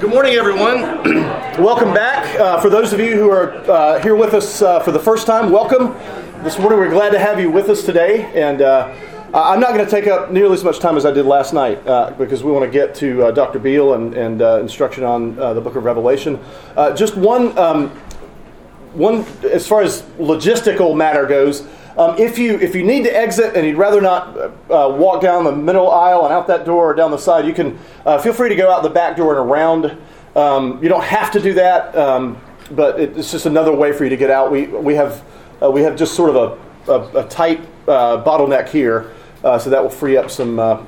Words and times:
Good 0.00 0.08
morning, 0.08 0.32
everyone. 0.36 0.80
welcome 1.62 1.92
back. 1.92 2.40
Uh, 2.40 2.58
for 2.62 2.70
those 2.70 2.94
of 2.94 3.00
you 3.00 3.14
who 3.14 3.28
are 3.30 3.52
uh, 3.70 4.02
here 4.02 4.16
with 4.16 4.32
us 4.32 4.62
uh, 4.62 4.80
for 4.80 4.90
the 4.90 4.98
first 4.98 5.26
time, 5.26 5.52
welcome. 5.52 5.88
This 6.44 6.58
morning, 6.58 6.78
we're 6.78 6.88
glad 6.88 7.10
to 7.10 7.18
have 7.18 7.38
you 7.38 7.50
with 7.50 7.68
us 7.68 7.84
today. 7.84 8.32
And 8.34 8.62
uh, 8.62 8.94
I'm 9.34 9.60
not 9.60 9.74
going 9.74 9.84
to 9.84 9.90
take 9.90 10.06
up 10.06 10.32
nearly 10.32 10.54
as 10.54 10.64
much 10.64 10.78
time 10.78 10.96
as 10.96 11.04
I 11.04 11.10
did 11.10 11.26
last 11.26 11.52
night 11.52 11.86
uh, 11.86 12.12
because 12.12 12.42
we 12.42 12.50
want 12.50 12.64
to 12.64 12.70
get 12.70 12.94
to 12.96 13.24
uh, 13.24 13.30
Dr. 13.32 13.58
Beale 13.58 13.92
and, 13.92 14.14
and 14.14 14.40
instruction 14.40 15.04
on 15.04 15.36
the 15.36 15.60
book 15.60 15.76
of 15.76 15.84
Revelation. 15.84 16.40
just 16.96 17.18
one, 17.18 17.58
um, 17.58 17.90
one, 18.94 19.26
as 19.52 19.68
far 19.68 19.82
as 19.82 20.00
logistical 20.18 20.96
matter 20.96 21.26
goes, 21.26 21.68
um, 21.96 22.16
if 22.18 22.38
you 22.38 22.58
if 22.58 22.74
you 22.74 22.84
need 22.84 23.04
to 23.04 23.14
exit 23.14 23.54
and 23.54 23.66
you'd 23.66 23.76
rather 23.76 24.00
not 24.00 24.36
uh, 24.36 24.50
walk 24.96 25.20
down 25.20 25.44
the 25.44 25.54
middle 25.54 25.90
aisle 25.90 26.24
and 26.24 26.32
out 26.32 26.46
that 26.46 26.64
door 26.64 26.90
or 26.90 26.94
down 26.94 27.10
the 27.10 27.18
side, 27.18 27.46
you 27.46 27.52
can 27.52 27.78
uh, 28.06 28.18
feel 28.18 28.32
free 28.32 28.48
to 28.48 28.54
go 28.56 28.70
out 28.70 28.82
the 28.82 28.90
back 28.90 29.16
door 29.16 29.38
and 29.38 29.50
around. 29.50 29.98
Um, 30.34 30.82
you 30.82 30.88
don't 30.88 31.04
have 31.04 31.30
to 31.32 31.40
do 31.40 31.52
that, 31.54 31.94
um, 31.94 32.40
but 32.70 32.98
it's 32.98 33.30
just 33.30 33.44
another 33.44 33.72
way 33.72 33.92
for 33.92 34.04
you 34.04 34.10
to 34.10 34.16
get 34.16 34.30
out. 34.30 34.50
We 34.50 34.66
we 34.68 34.94
have 34.94 35.22
uh, 35.62 35.70
we 35.70 35.82
have 35.82 35.96
just 35.96 36.14
sort 36.14 36.34
of 36.34 36.58
a, 36.88 36.92
a, 36.92 37.24
a 37.24 37.28
tight 37.28 37.60
uh, 37.86 38.24
bottleneck 38.24 38.68
here, 38.68 39.12
uh, 39.44 39.58
so 39.58 39.68
that 39.68 39.82
will 39.82 39.90
free 39.90 40.16
up 40.16 40.30
some 40.30 40.58
uh, 40.58 40.82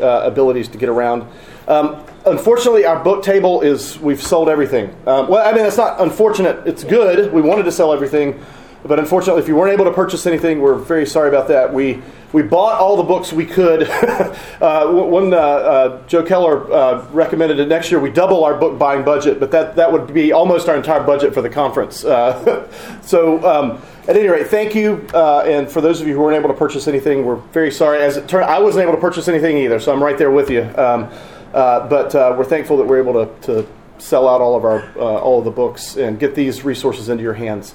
abilities 0.00 0.68
to 0.68 0.78
get 0.78 0.88
around. 0.88 1.28
Um, 1.68 2.02
unfortunately, 2.24 2.86
our 2.86 3.02
book 3.04 3.22
table 3.22 3.60
is 3.60 3.98
we've 3.98 4.22
sold 4.22 4.48
everything. 4.48 4.96
Well, 5.04 5.36
I 5.36 5.52
mean 5.54 5.66
it's 5.66 5.76
not 5.76 6.00
unfortunate; 6.00 6.66
it's 6.66 6.82
good. 6.82 7.30
We 7.30 7.42
wanted 7.42 7.64
to 7.64 7.72
sell 7.72 7.92
everything. 7.92 8.42
But 8.86 8.98
unfortunately, 8.98 9.42
if 9.42 9.48
you 9.48 9.56
weren't 9.56 9.72
able 9.72 9.84
to 9.86 9.92
purchase 9.92 10.26
anything, 10.26 10.60
we're 10.60 10.74
very 10.74 11.06
sorry 11.06 11.28
about 11.28 11.48
that. 11.48 11.72
We 11.72 12.02
we 12.32 12.42
bought 12.42 12.78
all 12.80 12.96
the 12.96 13.02
books 13.02 13.32
we 13.32 13.46
could. 13.46 13.88
uh, 14.60 14.92
when 14.92 15.32
uh, 15.32 15.36
uh, 15.36 16.06
Joe 16.06 16.22
Keller 16.22 16.70
uh, 16.70 17.06
recommended 17.10 17.58
it 17.60 17.66
next 17.66 17.90
year, 17.90 18.00
we 18.00 18.10
double 18.10 18.44
our 18.44 18.54
book 18.54 18.78
buying 18.78 19.04
budget, 19.04 19.40
but 19.40 19.50
that, 19.52 19.76
that 19.76 19.90
would 19.90 20.12
be 20.12 20.32
almost 20.32 20.68
our 20.68 20.76
entire 20.76 21.02
budget 21.02 21.32
for 21.32 21.40
the 21.40 21.48
conference. 21.48 22.04
Uh, 22.04 22.68
so, 23.00 23.42
um, 23.48 23.80
at 24.08 24.16
any 24.16 24.28
rate, 24.28 24.48
thank 24.48 24.74
you. 24.74 25.06
Uh, 25.14 25.44
and 25.46 25.70
for 25.70 25.80
those 25.80 26.00
of 26.00 26.08
you 26.08 26.14
who 26.14 26.20
weren't 26.20 26.36
able 26.36 26.48
to 26.48 26.58
purchase 26.58 26.88
anything, 26.88 27.24
we're 27.24 27.36
very 27.36 27.70
sorry. 27.70 28.02
As 28.02 28.16
it 28.16 28.28
turned, 28.28 28.44
I 28.44 28.58
wasn't 28.58 28.82
able 28.82 28.94
to 28.94 29.00
purchase 29.00 29.28
anything 29.28 29.56
either, 29.58 29.80
so 29.80 29.92
I'm 29.92 30.02
right 30.02 30.18
there 30.18 30.30
with 30.30 30.50
you. 30.50 30.62
Um, 30.76 31.08
but 31.52 32.12
we're 32.36 32.44
thankful 32.44 32.76
that 32.76 32.86
we're 32.86 33.00
able 33.00 33.24
to, 33.24 33.46
to 33.46 33.68
sell 33.98 34.28
out 34.28 34.42
all 34.42 34.56
of 34.56 34.64
our 34.64 34.92
all 34.98 35.38
of 35.38 35.46
the 35.46 35.50
books 35.50 35.96
and 35.96 36.18
get 36.18 36.34
these 36.34 36.64
resources 36.64 37.08
into 37.08 37.22
your 37.22 37.32
hands. 37.32 37.74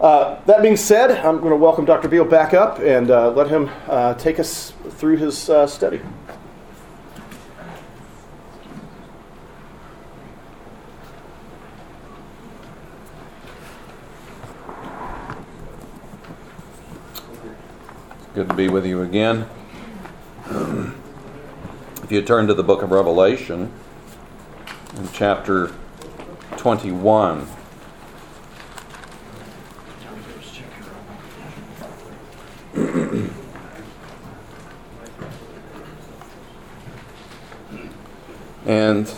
Uh, 0.00 0.40
that 0.44 0.62
being 0.62 0.76
said, 0.76 1.10
I'm 1.10 1.38
going 1.38 1.50
to 1.50 1.56
welcome 1.56 1.84
Dr. 1.84 2.06
Beale 2.06 2.24
back 2.24 2.54
up 2.54 2.78
and 2.78 3.10
uh, 3.10 3.30
let 3.32 3.48
him 3.48 3.68
uh, 3.88 4.14
take 4.14 4.38
us 4.38 4.72
through 4.90 5.16
his 5.16 5.50
uh, 5.50 5.66
study. 5.66 6.00
Good 18.34 18.48
to 18.50 18.54
be 18.54 18.68
with 18.68 18.86
you 18.86 19.02
again. 19.02 19.48
If 20.48 22.12
you 22.12 22.22
turn 22.22 22.46
to 22.46 22.54
the 22.54 22.62
book 22.62 22.82
of 22.82 22.92
Revelation, 22.92 23.72
in 24.96 25.08
chapter 25.12 25.72
21. 26.56 27.57
And 38.66 39.10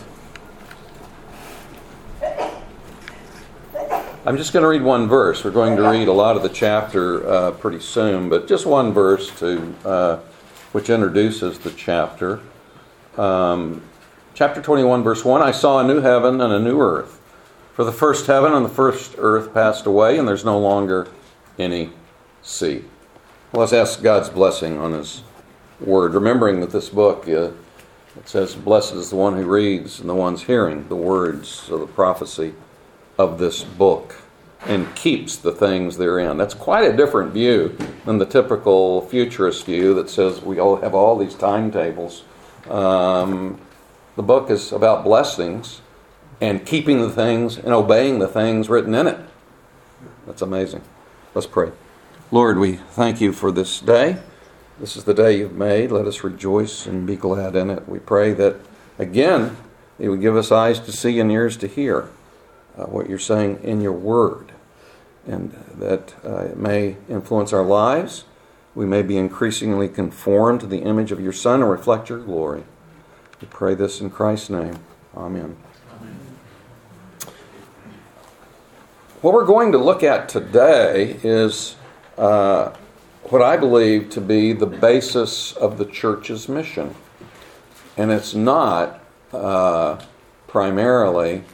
I'm 4.24 4.36
just 4.36 4.52
going 4.52 4.62
to 4.62 4.68
read 4.68 4.82
one 4.82 5.08
verse. 5.08 5.42
We're 5.42 5.50
going 5.50 5.76
to 5.76 5.82
read 5.82 6.06
a 6.06 6.12
lot 6.12 6.36
of 6.36 6.44
the 6.44 6.48
chapter 6.48 7.28
uh, 7.28 7.50
pretty 7.50 7.80
soon, 7.80 8.28
but 8.28 8.46
just 8.46 8.64
one 8.64 8.92
verse 8.92 9.36
to 9.40 9.74
uh, 9.84 10.16
which 10.70 10.88
introduces 10.88 11.58
the 11.58 11.72
chapter. 11.72 12.38
Um, 13.16 13.82
chapter 14.34 14.62
21, 14.62 15.02
verse 15.02 15.24
1 15.24 15.42
I 15.42 15.50
saw 15.50 15.80
a 15.80 15.84
new 15.84 16.00
heaven 16.00 16.40
and 16.40 16.52
a 16.52 16.60
new 16.60 16.80
earth. 16.80 17.20
For 17.74 17.84
the 17.84 17.92
first 17.92 18.26
heaven 18.26 18.52
and 18.52 18.64
the 18.64 18.70
first 18.70 19.16
earth 19.18 19.52
passed 19.52 19.84
away, 19.84 20.16
and 20.16 20.28
there's 20.28 20.44
no 20.44 20.60
longer 20.60 21.08
any 21.58 21.90
sea. 22.40 22.84
Let's 23.52 23.72
ask 23.72 24.02
God's 24.02 24.28
blessing 24.28 24.78
on 24.78 24.92
His 24.92 25.22
word, 25.80 26.14
remembering 26.14 26.60
that 26.60 26.70
this 26.70 26.88
book 26.88 27.28
uh, 27.28 27.50
it 28.16 28.28
says, 28.28 28.54
Blessed 28.54 28.94
is 28.94 29.10
the 29.10 29.16
one 29.16 29.34
who 29.36 29.44
reads 29.44 30.00
and 30.00 30.08
the 30.08 30.14
ones 30.14 30.42
hearing 30.42 30.88
the 30.88 30.96
words 30.96 31.70
of 31.70 31.80
the 31.80 31.86
prophecy 31.86 32.54
of 33.18 33.38
this 33.38 33.62
book 33.62 34.16
and 34.66 34.94
keeps 34.94 35.36
the 35.36 35.52
things 35.52 35.96
therein. 35.96 36.36
That's 36.36 36.54
quite 36.54 36.84
a 36.84 36.96
different 36.96 37.32
view 37.32 37.76
than 38.04 38.18
the 38.18 38.26
typical 38.26 39.06
futurist 39.06 39.64
view 39.64 39.94
that 39.94 40.10
says 40.10 40.42
we 40.42 40.58
all 40.58 40.76
have 40.76 40.94
all 40.94 41.16
these 41.16 41.34
timetables. 41.34 42.24
Um, 42.68 43.60
the 44.16 44.22
book 44.22 44.50
is 44.50 44.72
about 44.72 45.04
blessings 45.04 45.80
and 46.40 46.66
keeping 46.66 47.00
the 47.00 47.10
things 47.10 47.56
and 47.56 47.72
obeying 47.72 48.18
the 48.18 48.28
things 48.28 48.68
written 48.68 48.94
in 48.94 49.06
it. 49.06 49.18
That's 50.26 50.42
amazing. 50.42 50.82
Let's 51.34 51.46
pray. 51.46 51.70
Lord, 52.32 52.58
we 52.58 52.74
thank 52.76 53.20
you 53.20 53.32
for 53.32 53.50
this 53.50 53.80
day. 53.80 54.18
This 54.78 54.96
is 54.96 55.02
the 55.02 55.14
day 55.14 55.38
you've 55.38 55.56
made. 55.56 55.90
Let 55.90 56.06
us 56.06 56.22
rejoice 56.22 56.86
and 56.86 57.04
be 57.04 57.16
glad 57.16 57.56
in 57.56 57.70
it. 57.70 57.88
We 57.88 57.98
pray 57.98 58.32
that, 58.34 58.54
again, 59.00 59.56
you 59.98 60.10
would 60.10 60.20
give 60.20 60.36
us 60.36 60.52
eyes 60.52 60.78
to 60.80 60.92
see 60.92 61.18
and 61.18 61.28
ears 61.32 61.56
to 61.56 61.66
hear 61.66 62.08
uh, 62.78 62.84
what 62.84 63.08
you're 63.08 63.18
saying 63.18 63.58
in 63.64 63.80
your 63.80 63.94
word, 63.94 64.52
and 65.26 65.50
that 65.76 66.14
uh, 66.24 66.44
it 66.44 66.56
may 66.56 66.98
influence 67.08 67.52
our 67.52 67.64
lives. 67.64 68.26
We 68.76 68.86
may 68.86 69.02
be 69.02 69.18
increasingly 69.18 69.88
conformed 69.88 70.60
to 70.60 70.68
the 70.68 70.82
image 70.82 71.10
of 71.10 71.18
your 71.18 71.32
Son 71.32 71.62
and 71.62 71.68
reflect 71.68 72.08
your 72.10 72.20
glory. 72.20 72.62
We 73.40 73.48
pray 73.48 73.74
this 73.74 74.00
in 74.00 74.08
Christ's 74.08 74.50
name. 74.50 74.78
Amen. 75.16 75.56
Amen. 76.00 76.16
What 79.20 79.34
we're 79.34 79.44
going 79.44 79.72
to 79.72 79.78
look 79.78 80.04
at 80.04 80.28
today 80.28 81.18
is. 81.24 81.74
Uh, 82.20 82.76
what 83.30 83.40
I 83.40 83.56
believe 83.56 84.10
to 84.10 84.20
be 84.20 84.52
the 84.52 84.66
basis 84.66 85.52
of 85.52 85.78
the 85.78 85.86
church's 85.86 86.50
mission. 86.50 86.94
And 87.96 88.10
it's 88.10 88.34
not 88.34 89.02
uh, 89.32 90.04
primarily 90.46 91.44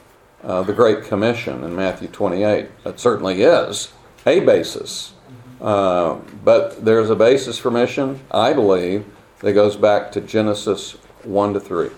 uh, 0.43 0.63
the 0.63 0.73
Great 0.73 1.05
Commission 1.05 1.63
in 1.63 1.73
Matthew 1.73 2.09
28. 2.09 2.83
That 2.83 2.99
certainly 2.99 3.43
is 3.43 3.93
a 4.25 4.41
basis. 4.41 5.13
Uh, 5.61 6.15
but 6.43 6.83
there's 6.83 7.09
a 7.09 7.15
basis 7.15 7.57
for 7.57 7.71
mission, 7.71 8.19
I 8.29 8.51
believe, 8.51 9.05
that 9.39 9.53
goes 9.53 9.77
back 9.77 10.11
to 10.11 10.21
Genesis 10.21 10.97
1 11.23 11.53
to 11.53 11.61
3. 11.61 11.91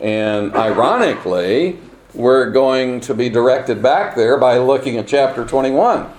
And 0.00 0.52
ironically, 0.56 1.78
we're 2.12 2.50
going 2.50 2.98
to 3.02 3.14
be 3.14 3.28
directed 3.28 3.80
back 3.80 4.16
there 4.16 4.36
by 4.36 4.58
looking 4.58 4.96
at 4.96 5.06
chapter 5.06 5.44
21. 5.44 6.12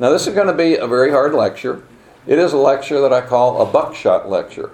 Now, 0.00 0.08
this 0.08 0.26
is 0.26 0.34
going 0.34 0.46
to 0.46 0.54
be 0.54 0.76
a 0.76 0.86
very 0.86 1.10
hard 1.10 1.34
lecture. 1.34 1.82
It 2.26 2.38
is 2.38 2.54
a 2.54 2.56
lecture 2.56 3.02
that 3.02 3.12
I 3.12 3.20
call 3.20 3.60
a 3.60 3.70
buckshot 3.70 4.30
lecture. 4.30 4.70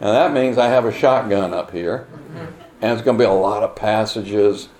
And 0.00 0.10
that 0.16 0.32
means 0.32 0.56
I 0.56 0.68
have 0.68 0.86
a 0.86 0.92
shotgun 0.92 1.52
up 1.52 1.72
here, 1.72 2.08
and 2.80 2.92
it's 2.92 3.02
going 3.02 3.18
to 3.18 3.22
be 3.22 3.28
a 3.28 3.32
lot 3.32 3.62
of 3.62 3.76
passages. 3.76 4.70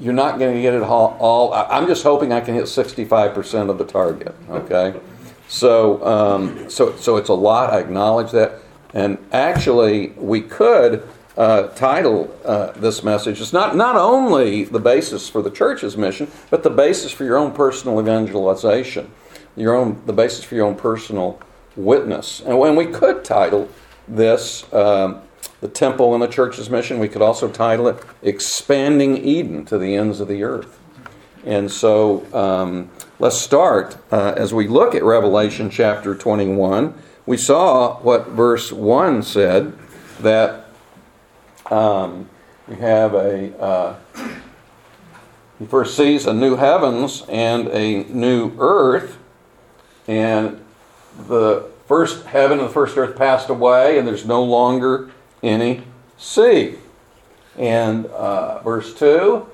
You're 0.00 0.14
not 0.14 0.38
going 0.38 0.56
to 0.56 0.62
get 0.62 0.72
it 0.72 0.82
all. 0.82 1.16
all 1.20 1.52
I'm 1.52 1.86
just 1.86 2.02
hoping 2.02 2.32
I 2.32 2.40
can 2.40 2.54
hit 2.54 2.64
65% 2.64 3.68
of 3.68 3.76
the 3.76 3.84
target. 3.84 4.34
Okay, 4.48 4.98
so 5.46 6.04
um, 6.06 6.70
so 6.70 6.96
so 6.96 7.16
it's 7.16 7.28
a 7.28 7.34
lot. 7.34 7.70
I 7.70 7.80
acknowledge 7.80 8.30
that, 8.32 8.60
and 8.94 9.18
actually 9.30 10.08
we 10.16 10.40
could 10.40 11.06
uh, 11.36 11.68
title 11.68 12.34
uh, 12.44 12.72
this 12.72 13.02
message. 13.02 13.40
It's 13.40 13.52
not 13.52 13.76
not 13.76 13.96
only 13.96 14.64
the 14.64 14.80
basis 14.80 15.28
for 15.28 15.42
the 15.42 15.50
church's 15.50 15.96
mission, 15.96 16.30
but 16.50 16.62
the 16.62 16.70
basis 16.70 17.12
for 17.12 17.24
your 17.24 17.36
own 17.36 17.52
personal 17.52 18.00
evangelization, 18.00 19.10
your 19.56 19.74
own 19.74 20.02
the 20.06 20.12
basis 20.12 20.44
for 20.44 20.54
your 20.54 20.66
own 20.66 20.76
personal 20.76 21.40
witness. 21.76 22.40
And 22.40 22.58
when 22.58 22.76
we 22.76 22.86
could 22.86 23.24
title 23.24 23.68
this 24.06 24.72
um, 24.72 25.22
The 25.60 25.68
Temple 25.68 26.14
and 26.14 26.22
the 26.22 26.28
Church's 26.28 26.70
Mission, 26.70 26.98
we 26.98 27.08
could 27.08 27.22
also 27.22 27.48
title 27.48 27.88
it 27.88 28.02
Expanding 28.22 29.16
Eden 29.16 29.64
to 29.66 29.78
the 29.78 29.94
Ends 29.94 30.20
of 30.20 30.28
the 30.28 30.42
Earth. 30.42 30.80
And 31.44 31.70
so 31.70 32.26
um, 32.34 32.90
let's 33.18 33.38
start 33.38 33.98
uh, 34.10 34.34
as 34.36 34.54
we 34.54 34.66
look 34.66 34.94
at 34.94 35.02
Revelation 35.02 35.68
chapter 35.68 36.14
21. 36.14 36.94
We 37.26 37.36
saw 37.36 37.98
what 38.00 38.28
verse 38.28 38.72
1 38.72 39.22
said 39.22 39.76
that 40.20 40.66
um, 41.70 42.28
we 42.68 42.76
have 42.76 43.14
a. 43.14 43.58
Uh, 43.58 43.96
he 45.58 45.66
first 45.66 45.96
sees 45.96 46.26
a 46.26 46.32
new 46.32 46.56
heavens 46.56 47.22
and 47.28 47.68
a 47.68 48.04
new 48.04 48.52
earth, 48.58 49.18
and 50.06 50.60
the 51.26 51.68
first 51.86 52.24
heaven 52.26 52.58
and 52.58 52.68
the 52.68 52.72
first 52.72 52.96
earth 52.96 53.16
passed 53.16 53.48
away, 53.48 53.98
and 53.98 54.06
there's 54.06 54.26
no 54.26 54.42
longer 54.42 55.10
any 55.42 55.82
sea. 56.18 56.76
And 57.56 58.06
uh, 58.06 58.60
verse 58.62 58.94
2 58.94 59.46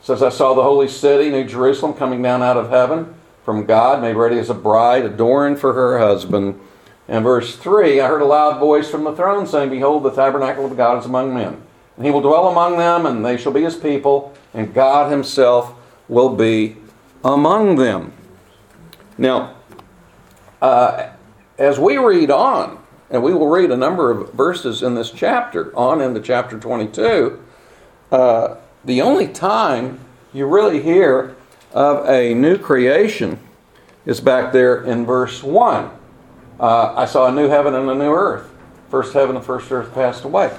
says, 0.00 0.22
I 0.22 0.30
saw 0.30 0.54
the 0.54 0.62
holy 0.62 0.88
city, 0.88 1.30
New 1.30 1.44
Jerusalem, 1.44 1.94
coming 1.94 2.22
down 2.22 2.42
out 2.42 2.56
of 2.56 2.70
heaven 2.70 3.14
from 3.44 3.64
God, 3.64 4.02
made 4.02 4.14
ready 4.14 4.38
as 4.38 4.50
a 4.50 4.54
bride, 4.54 5.04
adorned 5.04 5.58
for 5.58 5.72
her 5.72 5.98
husband. 5.98 6.60
And 7.08 7.24
verse 7.24 7.56
3 7.56 8.00
I 8.00 8.06
heard 8.06 8.22
a 8.22 8.26
loud 8.26 8.60
voice 8.60 8.90
from 8.90 9.04
the 9.04 9.16
throne 9.16 9.46
saying, 9.46 9.70
Behold, 9.70 10.02
the 10.02 10.10
tabernacle 10.10 10.66
of 10.66 10.76
God 10.76 10.98
is 10.98 11.06
among 11.06 11.34
men. 11.34 11.60
And 11.96 12.04
he 12.06 12.12
will 12.12 12.20
dwell 12.20 12.48
among 12.48 12.78
them, 12.78 13.06
and 13.06 13.24
they 13.24 13.36
shall 13.36 13.52
be 13.52 13.62
his 13.62 13.76
people, 13.76 14.34
and 14.54 14.72
God 14.72 15.10
himself 15.10 15.74
will 16.08 16.34
be 16.34 16.76
among 17.24 17.76
them. 17.76 18.12
Now, 19.16 19.56
uh, 20.60 21.10
as 21.58 21.78
we 21.78 21.98
read 21.98 22.30
on, 22.30 22.78
and 23.10 23.22
we 23.22 23.32
will 23.32 23.48
read 23.48 23.70
a 23.70 23.76
number 23.76 24.10
of 24.10 24.32
verses 24.34 24.82
in 24.82 24.94
this 24.94 25.10
chapter, 25.10 25.76
on 25.76 26.00
into 26.00 26.20
chapter 26.20 26.58
22, 26.58 27.42
uh, 28.12 28.56
the 28.84 29.02
only 29.02 29.28
time 29.28 30.00
you 30.32 30.46
really 30.46 30.82
hear 30.82 31.34
of 31.72 32.08
a 32.08 32.34
new 32.34 32.58
creation 32.58 33.38
is 34.06 34.20
back 34.20 34.52
there 34.52 34.84
in 34.84 35.04
verse 35.04 35.42
1. 35.42 35.90
Uh, 36.60 36.94
I 36.94 37.04
saw 37.04 37.26
a 37.26 37.32
new 37.32 37.48
heaven 37.48 37.74
and 37.74 37.88
a 37.90 37.94
new 37.94 38.12
earth. 38.12 38.50
First 38.90 39.12
heaven 39.12 39.36
and 39.36 39.44
first 39.44 39.70
earth 39.70 39.92
passed 39.94 40.24
away. 40.24 40.56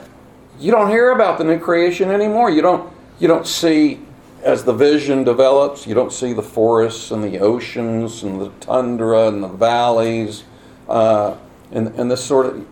You 0.59 0.71
don't 0.71 0.89
hear 0.89 1.11
about 1.11 1.37
the 1.37 1.43
new 1.43 1.59
creation 1.59 2.09
anymore. 2.11 2.49
You 2.51 2.61
don't, 2.61 2.91
you 3.19 3.27
don't 3.27 3.47
see, 3.47 3.99
as 4.43 4.63
the 4.63 4.73
vision 4.73 5.23
develops, 5.23 5.85
you 5.85 5.93
don't 5.93 6.13
see 6.13 6.33
the 6.33 6.43
forests 6.43 7.11
and 7.11 7.23
the 7.23 7.39
oceans 7.39 8.23
and 8.23 8.39
the 8.39 8.49
tundra 8.59 9.27
and 9.27 9.43
the 9.43 9.47
valleys 9.47 10.43
uh, 10.87 11.35
and, 11.71 11.87
and 11.99 12.09
this 12.09 12.23
sort 12.23 12.47
of. 12.47 12.67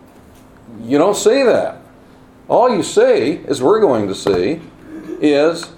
You 0.82 0.98
don't 0.98 1.16
see 1.16 1.44
that. 1.44 1.82
All 2.48 2.74
you 2.74 2.84
see, 2.84 3.42
as 3.48 3.62
we're 3.62 3.80
going 3.80 4.08
to 4.08 4.16
see, 4.16 4.62
is 5.22 5.72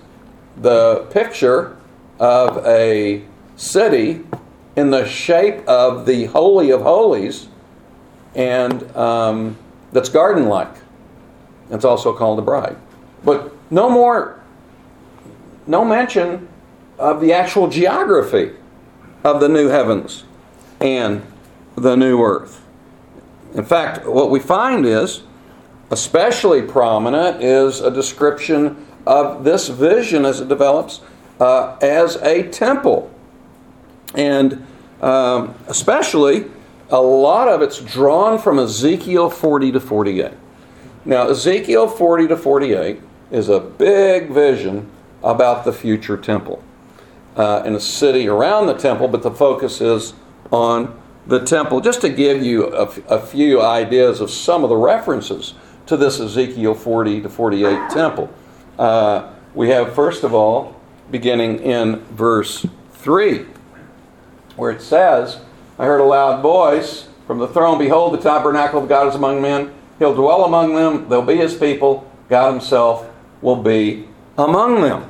the 0.57 1.07
picture 1.11 1.77
of 2.19 2.65
a 2.65 3.23
city 3.55 4.21
in 4.75 4.91
the 4.91 5.07
shape 5.07 5.67
of 5.67 6.05
the 6.05 6.25
Holy 6.25 6.71
of 6.71 6.81
Holies 6.81 7.47
and 8.35 8.83
um, 8.95 9.57
that's 9.91 10.09
garden 10.09 10.47
like. 10.47 10.73
It's 11.71 11.85
also 11.85 12.13
called 12.13 12.37
the 12.37 12.43
bride. 12.43 12.77
But 13.23 13.53
no 13.71 13.89
more, 13.89 14.38
no 15.69 15.85
mention 15.85 16.49
of 16.97 17.21
the 17.21 17.31
actual 17.31 17.69
geography 17.69 18.51
of 19.23 19.39
the 19.39 19.47
new 19.47 19.67
heavens 19.67 20.23
and 20.81 21.21
the 21.75 21.95
new 21.95 22.21
earth. 22.21 22.61
In 23.53 23.63
fact, 23.63 24.05
what 24.05 24.31
we 24.31 24.39
find 24.39 24.85
is, 24.85 25.21
especially 25.91 26.63
prominent, 26.63 27.43
is 27.43 27.81
a 27.81 27.91
description 27.91 28.85
of 29.05 29.43
this 29.43 29.69
vision 29.69 30.25
as 30.25 30.39
it 30.39 30.47
develops 30.47 31.01
uh, 31.39 31.77
as 31.81 32.15
a 32.17 32.49
temple. 32.49 33.11
And 34.15 34.65
um, 35.01 35.53
especially, 35.67 36.45
a 36.89 36.99
lot 36.99 37.47
of 37.47 37.61
it's 37.61 37.79
drawn 37.79 38.39
from 38.39 38.57
Ezekiel 38.57 39.29
40 39.29 39.73
to 39.73 39.79
48. 39.79 40.31
Now, 41.05 41.29
Ezekiel 41.29 41.87
40 41.87 42.27
to 42.29 42.37
48 42.37 43.01
is 43.31 43.49
a 43.49 43.59
big 43.59 44.29
vision 44.29 44.89
about 45.23 45.65
the 45.65 45.73
future 45.73 46.17
temple 46.17 46.63
uh, 47.35 47.63
and 47.65 47.75
a 47.75 47.79
city 47.79 48.27
around 48.27 48.67
the 48.67 48.73
temple, 48.73 49.07
but 49.07 49.23
the 49.23 49.31
focus 49.31 49.79
is 49.79 50.13
on 50.51 50.99
the 51.25 51.39
temple. 51.39 51.79
Just 51.79 52.01
to 52.01 52.09
give 52.09 52.43
you 52.43 52.73
a, 52.73 52.83
a 53.07 53.19
few 53.19 53.61
ideas 53.61 54.19
of 54.19 54.29
some 54.29 54.63
of 54.63 54.69
the 54.69 54.75
references 54.75 55.53
to 55.85 55.95
this 55.95 56.19
Ezekiel 56.19 56.75
40 56.75 57.21
to 57.21 57.29
48 57.29 57.89
temple. 57.89 58.29
Uh, 58.77 59.31
we 59.55 59.69
have, 59.69 59.95
first 59.95 60.23
of 60.23 60.33
all, 60.33 60.79
beginning 61.09 61.59
in 61.59 61.99
verse 62.07 62.65
3, 62.93 63.45
where 64.55 64.71
it 64.71 64.81
says, 64.81 65.39
I 65.77 65.85
heard 65.85 66.01
a 66.01 66.03
loud 66.03 66.41
voice 66.41 67.07
from 67.25 67.39
the 67.39 67.47
throne 67.47 67.79
Behold, 67.79 68.13
the 68.13 68.21
tabernacle 68.21 68.83
of 68.83 68.89
God 68.89 69.07
is 69.07 69.15
among 69.15 69.41
men. 69.41 69.73
He'll 69.97 70.13
dwell 70.13 70.43
among 70.43 70.75
them, 70.75 71.07
they'll 71.07 71.21
be 71.21 71.37
his 71.37 71.55
people. 71.55 72.05
God 72.27 72.51
himself 72.51 73.09
will 73.41 73.63
be 73.63 74.08
among 74.39 74.81
them. 74.81 75.05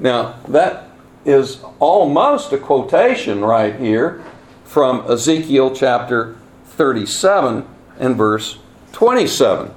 Now, 0.00 0.36
that 0.48 0.88
is 1.24 1.62
almost 1.78 2.52
a 2.52 2.58
quotation 2.58 3.44
right 3.44 3.76
here 3.76 4.24
from 4.64 5.08
Ezekiel 5.10 5.74
chapter 5.74 6.36
37 6.64 7.66
and 7.98 8.16
verse 8.16 8.58
27 8.92 9.74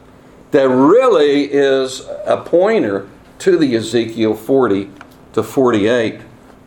that 0.52 0.68
really 0.68 1.44
is 1.44 2.08
a 2.26 2.38
pointer 2.38 3.08
to 3.40 3.58
the 3.58 3.76
Ezekiel 3.76 4.34
40 4.34 4.90
to 5.34 5.44
48 5.44 6.22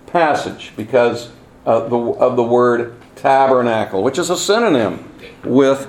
passage 0.06 0.73
because 0.76 1.31
of 1.64 1.91
the, 1.91 1.97
of 1.97 2.37
the 2.37 2.43
word 2.43 2.94
tabernacle, 3.17 4.03
which 4.03 4.19
is 4.19 4.31
a 4.31 4.37
synonym 4.37 5.11
with 5.44 5.88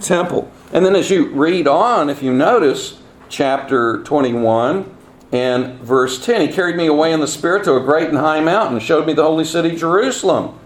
temple. 0.00 0.50
And 0.72 0.84
then 0.84 0.96
as 0.96 1.10
you 1.10 1.28
read 1.30 1.66
on, 1.66 2.10
if 2.10 2.22
you 2.22 2.32
notice, 2.32 2.98
chapter 3.28 4.02
21 4.04 4.93
and 5.34 5.80
verse 5.80 6.24
10, 6.24 6.42
he 6.42 6.46
carried 6.46 6.76
me 6.76 6.86
away 6.86 7.12
in 7.12 7.18
the 7.18 7.26
Spirit 7.26 7.64
to 7.64 7.74
a 7.74 7.80
great 7.80 8.08
and 8.08 8.18
high 8.18 8.38
mountain, 8.38 8.78
showed 8.78 9.04
me 9.04 9.14
the 9.14 9.24
holy 9.24 9.44
city, 9.44 9.74
Jerusalem. 9.74 10.56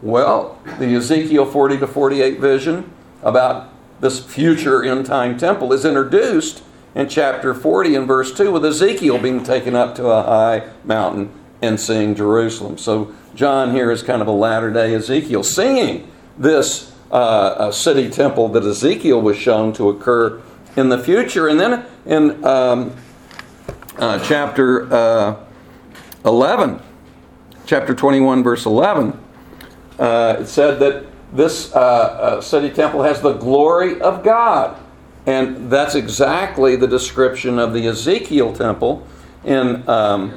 Well, 0.00 0.60
the 0.78 0.94
Ezekiel 0.94 1.44
40 1.44 1.78
to 1.78 1.88
48 1.88 2.38
vision 2.38 2.92
about 3.24 3.70
this 4.00 4.24
future 4.24 4.84
end 4.84 5.06
time 5.06 5.36
temple 5.36 5.72
is 5.72 5.84
introduced 5.84 6.62
in 6.94 7.08
chapter 7.08 7.52
40 7.52 7.96
and 7.96 8.06
verse 8.06 8.32
2 8.32 8.52
with 8.52 8.64
Ezekiel 8.64 9.18
being 9.18 9.42
taken 9.42 9.74
up 9.74 9.96
to 9.96 10.06
a 10.06 10.22
high 10.22 10.70
mountain 10.84 11.28
and 11.60 11.80
seeing 11.80 12.14
Jerusalem. 12.14 12.78
So 12.78 13.12
John 13.34 13.72
here 13.72 13.90
is 13.90 14.04
kind 14.04 14.22
of 14.22 14.28
a 14.28 14.32
latter 14.32 14.72
day 14.72 14.94
Ezekiel, 14.94 15.42
seeing 15.42 16.08
this 16.38 16.94
uh, 17.10 17.72
city 17.72 18.08
temple 18.08 18.50
that 18.50 18.62
Ezekiel 18.62 19.20
was 19.20 19.36
shown 19.36 19.72
to 19.72 19.88
occur 19.88 20.40
in 20.76 20.90
the 20.90 20.98
future. 20.98 21.48
And 21.48 21.58
then 21.58 21.84
in 22.06 22.44
um, 22.44 22.96
uh, 23.98 24.18
chapter 24.24 24.92
uh, 24.92 25.44
11, 26.24 26.80
chapter 27.66 27.94
21, 27.94 28.42
verse 28.42 28.66
11, 28.66 29.18
uh, 29.98 30.36
it 30.40 30.46
said 30.46 30.78
that 30.78 31.04
this 31.32 31.74
uh, 31.74 31.78
uh, 31.78 32.40
city 32.40 32.70
temple 32.70 33.02
has 33.02 33.20
the 33.20 33.32
glory 33.34 34.00
of 34.00 34.22
God. 34.22 34.78
And 35.26 35.70
that's 35.70 35.94
exactly 35.94 36.76
the 36.76 36.88
description 36.88 37.58
of 37.58 37.72
the 37.72 37.86
Ezekiel 37.86 38.52
temple 38.52 39.06
in 39.44 39.88
um, 39.88 40.36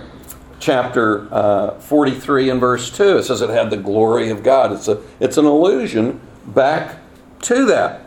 chapter 0.59 1.27
uh, 1.33 1.79
43 1.79 2.51
and 2.51 2.59
verse 2.59 2.95
2. 2.95 3.17
It 3.17 3.23
says 3.23 3.41
it 3.41 3.49
had 3.49 3.71
the 3.71 3.77
glory 3.77 4.29
of 4.29 4.43
God. 4.43 4.71
It's, 4.71 4.87
a, 4.87 5.01
it's 5.19 5.37
an 5.37 5.45
allusion 5.45 6.21
back 6.47 6.99
to 7.43 7.65
that. 7.65 8.01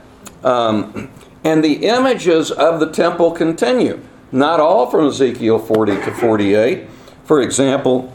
Um, 0.44 1.10
and 1.44 1.64
the 1.64 1.86
images 1.86 2.50
of 2.50 2.80
the 2.80 2.90
temple 2.90 3.32
continue. 3.32 4.00
Not 4.30 4.60
all 4.60 4.90
from 4.90 5.06
Ezekiel 5.06 5.58
40 5.58 5.92
to 5.92 6.12
48. 6.12 6.88
For 7.24 7.40
example, 7.40 8.12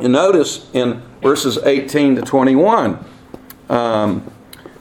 notice 0.00 0.68
in 0.72 1.02
verses 1.22 1.58
18 1.58 2.16
to 2.16 2.22
21 2.22 3.04
um, 3.68 4.30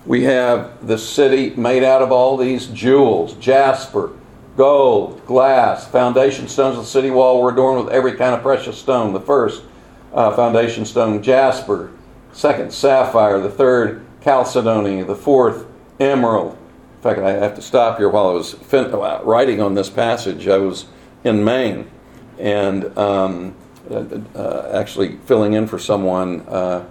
we 0.05 0.23
have 0.23 0.85
the 0.85 0.97
city 0.97 1.51
made 1.55 1.83
out 1.83 2.01
of 2.01 2.11
all 2.11 2.35
these 2.35 2.67
jewels 2.67 3.33
jasper, 3.35 4.11
gold, 4.57 5.25
glass. 5.25 5.87
Foundation 5.87 6.47
stones 6.47 6.77
of 6.77 6.83
the 6.83 6.89
city 6.89 7.11
wall 7.11 7.41
were 7.41 7.51
adorned 7.51 7.85
with 7.85 7.93
every 7.93 8.13
kind 8.13 8.35
of 8.35 8.41
precious 8.41 8.77
stone. 8.77 9.13
The 9.13 9.21
first 9.21 9.63
uh, 10.13 10.35
foundation 10.35 10.85
stone, 10.85 11.23
jasper. 11.23 11.91
Second, 12.33 12.73
sapphire. 12.73 13.39
The 13.39 13.49
third, 13.49 14.05
chalcedony. 14.23 15.03
The 15.03 15.15
fourth, 15.15 15.65
emerald. 15.99 16.57
In 17.01 17.03
fact, 17.03 17.19
I 17.19 17.31
have 17.31 17.55
to 17.55 17.63
stop 17.63 17.97
here 17.97 18.09
while 18.09 18.27
I 18.27 18.33
was 18.33 18.53
fin- 18.53 18.93
uh, 18.93 19.21
writing 19.23 19.59
on 19.59 19.73
this 19.73 19.89
passage. 19.89 20.47
I 20.47 20.59
was 20.59 20.85
in 21.23 21.43
Maine 21.43 21.89
and 22.37 22.95
um, 22.95 23.55
uh, 23.89 24.05
uh 24.35 24.71
actually 24.71 25.17
filling 25.25 25.53
in 25.53 25.65
for 25.65 25.79
someone 25.79 26.41
uh, 26.41 26.85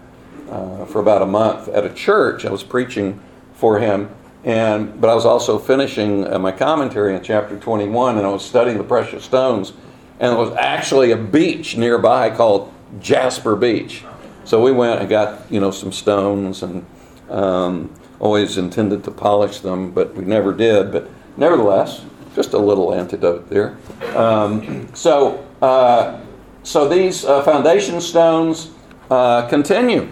uh, 0.51 0.85
for 0.87 0.99
about 0.99 1.23
a 1.23 1.27
month 1.27 1.69
at 1.69 1.85
a 1.85 1.91
church. 1.91 2.45
I 2.45 2.51
was 2.51 2.65
preaching 2.65 3.21
for 3.55 3.79
him, 3.79 4.11
and 4.43 5.01
but 5.01 5.11
I 5.11 5.15
was 5.15 5.25
also 5.25 5.61
finishing 5.61 6.27
uh, 6.27 6.41
my 6.41 6.51
commentary 6.51 7.15
in 7.15 7.23
chapter 7.23 7.57
21, 7.57 8.19
and 8.19 8.27
I 8.27 8.31
was 8.31 8.45
studying 8.45 8.79
the 8.79 8.85
precious 8.85 9.23
stones. 9.23 9.73
And 10.19 10.33
there 10.33 10.45
was 10.45 10.53
actually 10.57 11.13
a 11.13 11.17
beach 11.17 11.77
nearby 11.77 12.31
called 12.31 12.75
Jasper 12.99 13.55
Beach. 13.55 14.03
So 14.43 14.61
we 14.61 14.73
went 14.73 14.99
and 14.99 15.09
got 15.09 15.53
you 15.53 15.61
know 15.61 15.71
some 15.71 15.93
stones, 15.93 16.65
and 16.65 16.85
um, 17.29 17.95
always 18.21 18.57
intended 18.57 19.03
to 19.05 19.11
polish 19.11 19.61
them, 19.61 19.91
but 19.91 20.15
we 20.15 20.25
never 20.25 20.53
did. 20.53 20.93
But 20.93 21.11
nevertheless, 21.37 22.05
just 22.37 22.53
a 22.53 22.59
little 22.59 22.95
antidote 22.95 23.51
there. 23.51 23.77
Um, 24.15 24.89
so. 24.95 25.45
Uh, 25.61 26.21
so 26.63 26.87
these 26.87 27.25
uh, 27.25 27.43
foundation 27.43 28.01
stones 28.01 28.71
uh, 29.11 29.49
continue. 29.49 30.11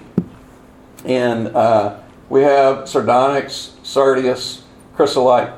And 1.05 1.49
uh, 1.49 2.01
we 2.29 2.43
have 2.43 2.89
sardonyx, 2.89 3.77
sardius, 3.83 4.65
chrysolite, 4.95 5.53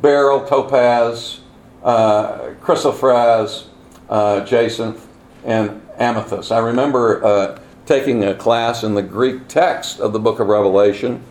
beryl, 0.00 0.46
topaz, 0.46 1.40
uh, 1.82 2.54
chrysoprase, 2.62 3.66
uh, 4.08 4.44
jacinth, 4.44 5.06
and 5.44 5.82
amethyst. 5.98 6.50
I 6.50 6.58
remember 6.58 7.60
taking 7.84 8.24
a 8.24 8.34
class 8.34 8.82
in 8.82 8.94
the 8.94 9.02
Greek 9.02 9.46
text 9.48 10.00
of 10.00 10.12
the 10.12 10.18
book 10.18 10.40
of 10.40 10.46
Revelation, 10.46 11.22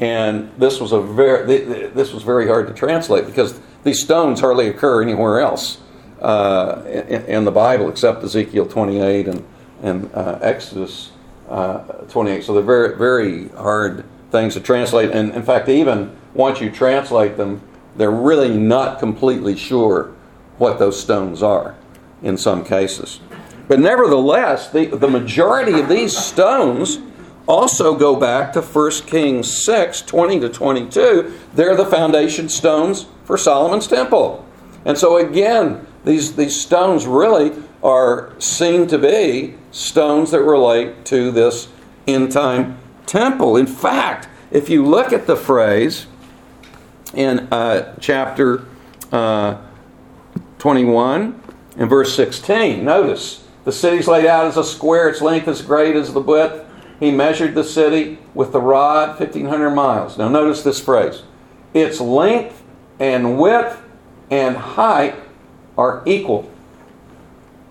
and 0.00 0.50
this 0.58 0.80
was 0.80 0.92
a 0.92 1.00
very 1.00 1.88
this 1.88 2.12
was 2.12 2.22
very 2.22 2.46
hard 2.46 2.66
to 2.66 2.74
translate 2.74 3.26
because 3.26 3.58
these 3.84 4.00
stones 4.00 4.40
hardly 4.40 4.68
occur 4.68 5.02
anywhere 5.02 5.40
else 5.40 5.78
uh, 6.20 6.82
in, 6.86 7.24
in, 7.24 7.44
the 7.44 7.50
Bible 7.50 7.88
except 7.88 8.22
Ezekiel 8.22 8.66
28 8.66 9.28
and 9.28 9.44
and 9.82 10.10
uh, 10.14 10.38
Exodus 10.42 11.12
uh, 11.48 11.78
28. 12.08 12.44
So 12.44 12.54
they're 12.54 12.62
very 12.62 12.96
very 12.96 13.48
hard 13.50 14.04
things 14.30 14.54
to 14.54 14.60
translate, 14.60 15.10
and 15.10 15.32
in 15.34 15.42
fact, 15.42 15.68
even 15.68 16.14
once 16.34 16.60
you 16.60 16.70
translate 16.70 17.36
them, 17.36 17.62
they're 17.96 18.10
really 18.10 18.56
not 18.56 18.98
completely 18.98 19.56
sure 19.56 20.12
what 20.58 20.78
those 20.78 21.00
stones 21.00 21.42
are 21.42 21.74
in 22.22 22.36
some 22.36 22.64
cases. 22.64 23.20
But 23.68 23.80
nevertheless, 23.80 24.70
the, 24.70 24.86
the 24.86 25.08
majority 25.08 25.80
of 25.80 25.88
these 25.88 26.16
stones 26.16 26.98
also 27.46 27.96
go 27.96 28.16
back 28.16 28.52
to 28.52 28.60
1 28.60 28.90
Kings 29.06 29.64
6 29.64 30.02
20 30.02 30.40
to 30.40 30.48
22. 30.48 31.32
They're 31.54 31.76
the 31.76 31.86
foundation 31.86 32.48
stones 32.48 33.06
for 33.24 33.38
Solomon's 33.38 33.86
temple. 33.86 34.44
And 34.84 34.96
so, 34.96 35.16
again, 35.16 35.86
these, 36.04 36.36
these 36.36 36.58
stones 36.58 37.06
really 37.06 37.52
are 37.82 38.32
seen 38.38 38.86
to 38.88 38.98
be 38.98 39.54
stones 39.70 40.30
that 40.30 40.42
relate 40.42 41.04
to 41.06 41.30
this 41.30 41.68
end 42.06 42.32
time 42.32 42.78
temple. 43.06 43.56
In 43.56 43.66
fact, 43.66 44.28
if 44.50 44.68
you 44.68 44.84
look 44.84 45.12
at 45.12 45.26
the 45.26 45.36
phrase 45.36 46.06
in 47.14 47.40
uh, 47.52 47.94
chapter 48.00 48.64
uh, 49.12 49.58
21 50.58 51.40
and 51.76 51.90
verse 51.90 52.14
16, 52.14 52.84
notice 52.84 53.46
the 53.64 53.72
city's 53.72 54.08
laid 54.08 54.26
out 54.26 54.46
as 54.46 54.56
a 54.56 54.64
square, 54.64 55.08
its 55.08 55.20
length 55.20 55.48
is 55.48 55.62
great 55.62 55.96
as 55.96 56.12
the 56.12 56.20
width. 56.20 56.65
He 56.98 57.10
measured 57.10 57.54
the 57.54 57.64
city 57.64 58.18
with 58.34 58.52
the 58.52 58.60
rod, 58.60 59.18
1,500 59.18 59.70
miles. 59.70 60.16
Now, 60.16 60.28
notice 60.28 60.62
this 60.62 60.80
phrase 60.80 61.22
its 61.74 62.00
length 62.00 62.62
and 62.98 63.38
width 63.38 63.80
and 64.30 64.56
height 64.56 65.14
are 65.76 66.02
equal. 66.06 66.50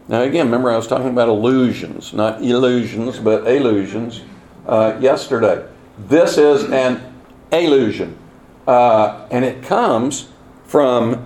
Now, 0.07 0.21
again, 0.21 0.45
remember 0.45 0.69
I 0.69 0.75
was 0.75 0.87
talking 0.87 1.09
about 1.09 1.29
illusions, 1.29 2.13
not 2.13 2.43
illusions, 2.43 3.17
but 3.17 3.47
illusions 3.47 4.21
uh, 4.67 4.97
yesterday. 4.99 5.67
This 5.97 6.37
is 6.37 6.69
an 6.71 7.01
illusion, 7.51 8.17
uh, 8.67 9.27
and 9.31 9.43
it 9.43 9.63
comes 9.63 10.27
from 10.65 11.25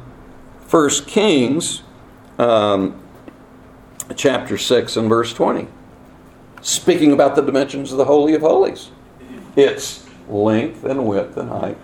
1 0.69 0.89
Kings 1.07 1.81
um, 2.37 3.01
chapter 4.15 4.57
6 4.57 4.95
and 4.95 5.09
verse 5.09 5.33
20, 5.33 5.67
speaking 6.61 7.11
about 7.11 7.35
the 7.35 7.41
dimensions 7.41 7.91
of 7.91 7.97
the 7.97 8.05
Holy 8.05 8.33
of 8.33 8.41
Holies. 8.41 8.91
Its 9.55 10.05
length 10.27 10.83
and 10.83 11.05
width 11.05 11.37
and 11.37 11.49
height 11.49 11.77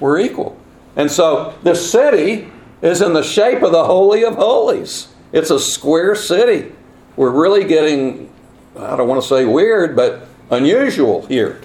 were 0.00 0.18
equal. 0.18 0.58
And 0.96 1.10
so 1.10 1.54
the 1.62 1.74
city 1.74 2.50
is 2.82 3.00
in 3.00 3.12
the 3.12 3.22
shape 3.22 3.62
of 3.62 3.72
the 3.72 3.84
Holy 3.84 4.24
of 4.24 4.34
Holies. 4.34 5.08
It's 5.32 5.50
a 5.50 5.60
square 5.60 6.14
city. 6.14 6.72
We're 7.16 7.30
really 7.30 7.64
getting, 7.64 8.32
I 8.76 8.96
don't 8.96 9.08
want 9.08 9.20
to 9.20 9.28
say 9.28 9.44
weird, 9.44 9.96
but 9.96 10.26
unusual 10.50 11.26
here. 11.26 11.60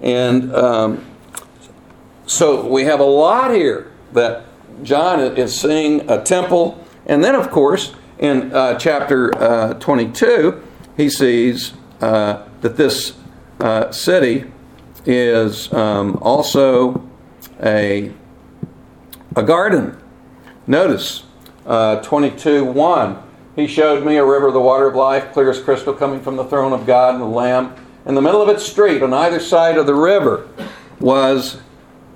And 0.00 0.54
um, 0.54 1.04
so 2.26 2.66
we 2.66 2.84
have 2.84 3.00
a 3.00 3.04
lot 3.04 3.54
here 3.54 3.92
that 4.12 4.44
John 4.82 5.20
is 5.20 5.58
seeing 5.58 6.08
a 6.10 6.22
temple. 6.22 6.84
And 7.06 7.22
then, 7.22 7.34
of 7.34 7.50
course, 7.50 7.94
in 8.18 8.52
uh, 8.52 8.78
chapter 8.78 9.34
uh, 9.36 9.74
22, 9.74 10.62
he 10.96 11.08
sees 11.08 11.72
uh, 12.00 12.46
that 12.60 12.76
this 12.76 13.16
uh, 13.60 13.90
city 13.90 14.44
is 15.04 15.72
um, 15.72 16.18
also 16.20 17.08
a, 17.62 18.12
a 19.36 19.42
garden. 19.42 19.96
Notice 20.66 21.24
uh, 21.66 22.00
22 22.02 22.64
1. 22.64 23.22
He 23.56 23.66
showed 23.66 24.06
me 24.06 24.16
a 24.16 24.24
river 24.24 24.46
of 24.46 24.54
the 24.54 24.60
water 24.60 24.86
of 24.86 24.94
life, 24.94 25.32
clear 25.32 25.50
as 25.50 25.60
crystal, 25.60 25.92
coming 25.92 26.20
from 26.20 26.36
the 26.36 26.44
throne 26.44 26.72
of 26.72 26.86
God 26.86 27.14
and 27.14 27.22
the 27.22 27.26
Lamb. 27.26 27.74
In 28.06 28.14
the 28.14 28.22
middle 28.22 28.40
of 28.40 28.48
its 28.48 28.64
street, 28.64 29.02
on 29.02 29.12
either 29.12 29.40
side 29.40 29.76
of 29.76 29.86
the 29.86 29.94
river, 29.94 30.48
was 31.00 31.60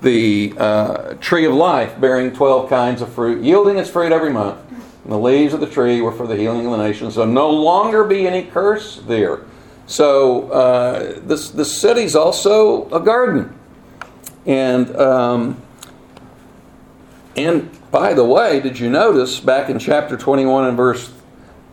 the 0.00 0.54
uh, 0.56 1.14
tree 1.14 1.44
of 1.44 1.54
life, 1.54 2.00
bearing 2.00 2.32
12 2.32 2.68
kinds 2.68 3.02
of 3.02 3.12
fruit, 3.12 3.42
yielding 3.42 3.78
its 3.78 3.90
fruit 3.90 4.12
every 4.12 4.32
month. 4.32 4.58
And 5.04 5.12
the 5.12 5.18
leaves 5.18 5.52
of 5.52 5.60
the 5.60 5.66
tree 5.66 6.00
were 6.00 6.12
for 6.12 6.26
the 6.26 6.36
healing 6.36 6.66
of 6.66 6.72
the 6.72 6.78
nations. 6.78 7.14
So 7.14 7.24
no 7.24 7.50
longer 7.50 8.04
be 8.04 8.26
any 8.26 8.44
curse 8.44 9.00
there. 9.06 9.40
So 9.92 10.50
uh, 10.50 11.20
this 11.20 11.50
this 11.50 11.78
city's 11.78 12.16
also 12.16 12.88
a 12.88 12.99
garden, 12.99 13.54
and 14.46 14.96
um, 14.96 15.61
and 17.37 17.68
by 17.90 18.14
the 18.14 18.25
way, 18.25 18.58
did 18.61 18.78
you 18.78 18.88
notice 18.88 19.38
back 19.38 19.68
in 19.68 19.78
chapter 19.78 20.16
twenty 20.16 20.46
one 20.46 20.64
and 20.64 20.78
verse 20.78 21.12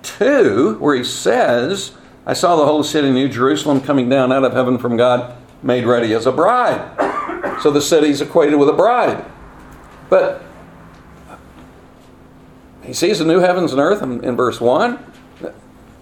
two 0.04 0.76
where 0.80 0.98
he 0.98 1.04
says, 1.06 1.94
"I 2.26 2.34
saw 2.34 2.58
the 2.58 2.66
holy 2.66 2.84
city, 2.84 3.10
New 3.10 3.30
Jerusalem, 3.30 3.80
coming 3.80 4.10
down 4.10 4.34
out 4.34 4.44
of 4.44 4.52
heaven 4.52 4.78
from 4.78 4.98
God, 4.98 5.34
made 5.64 5.86
ready 5.86 6.14
as 6.14 6.26
a 6.26 6.34
bride." 6.34 6.82
So 7.62 7.72
the 7.72 7.82
city's 7.82 8.20
equated 8.20 8.60
with 8.60 8.68
a 8.68 8.74
bride, 8.74 9.24
but 10.10 10.44
he 12.84 12.92
sees 12.92 13.20
the 13.20 13.26
new 13.26 13.40
heavens 13.40 13.72
and 13.72 13.80
earth 13.80 14.02
in, 14.02 14.22
in 14.26 14.36
verse 14.36 14.60
1. 14.60 15.06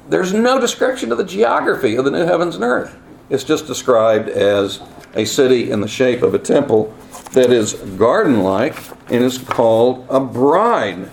There's 0.10 0.34
no 0.34 0.60
description 0.60 1.12
of 1.12 1.18
the 1.18 1.26
geography 1.26 1.96
of 1.96 2.06
the 2.06 2.12
new 2.12 2.26
heavens 2.26 2.56
and 2.56 2.64
earth. 2.64 2.98
It's 3.30 3.44
just 3.44 3.68
described 3.68 4.30
as 4.30 4.82
a 5.16 5.26
city 5.26 5.70
in 5.70 5.82
the 5.82 5.88
shape 5.88 6.22
of 6.22 6.34
a 6.34 6.40
temple 6.40 6.94
that 7.34 7.52
is 7.52 7.74
garden 7.74 8.42
like 8.42 8.76
and 9.12 9.24
is 9.24 9.38
called 9.38 10.06
a 10.10 10.20
bride. 10.20 11.10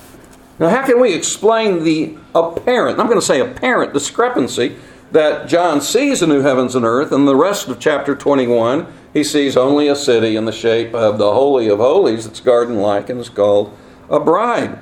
Now, 0.60 0.68
how 0.68 0.86
can 0.86 1.00
we 1.00 1.12
explain 1.12 1.82
the 1.82 2.16
apparent, 2.34 3.00
I'm 3.00 3.06
going 3.06 3.18
to 3.18 3.26
say 3.26 3.40
apparent 3.40 3.92
discrepancy 3.92 4.76
that 5.10 5.48
John 5.48 5.80
sees 5.80 6.20
the 6.20 6.28
new 6.28 6.42
heavens 6.42 6.76
and 6.76 6.84
earth, 6.84 7.10
and 7.10 7.26
the 7.26 7.36
rest 7.36 7.68
of 7.68 7.80
chapter 7.80 8.14
21, 8.14 8.86
he 9.12 9.24
sees 9.24 9.56
only 9.56 9.88
a 9.88 9.96
city 9.96 10.36
in 10.36 10.44
the 10.44 10.52
shape 10.52 10.94
of 10.94 11.18
the 11.18 11.32
Holy 11.32 11.68
of 11.68 11.78
Holies 11.78 12.26
that's 12.26 12.40
garden 12.40 12.76
like 12.76 13.08
and 13.10 13.20
is 13.20 13.28
called 13.28 13.76
a 14.08 14.20
bride. 14.20 14.78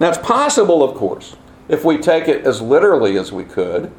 Now, 0.00 0.10
it's 0.10 0.18
possible, 0.18 0.82
of 0.82 0.94
course, 0.96 1.36
if 1.68 1.84
we 1.84 1.98
take 1.98 2.28
it 2.28 2.46
as 2.46 2.60
literally 2.60 3.16
as 3.16 3.32
we 3.32 3.44
could, 3.44 3.90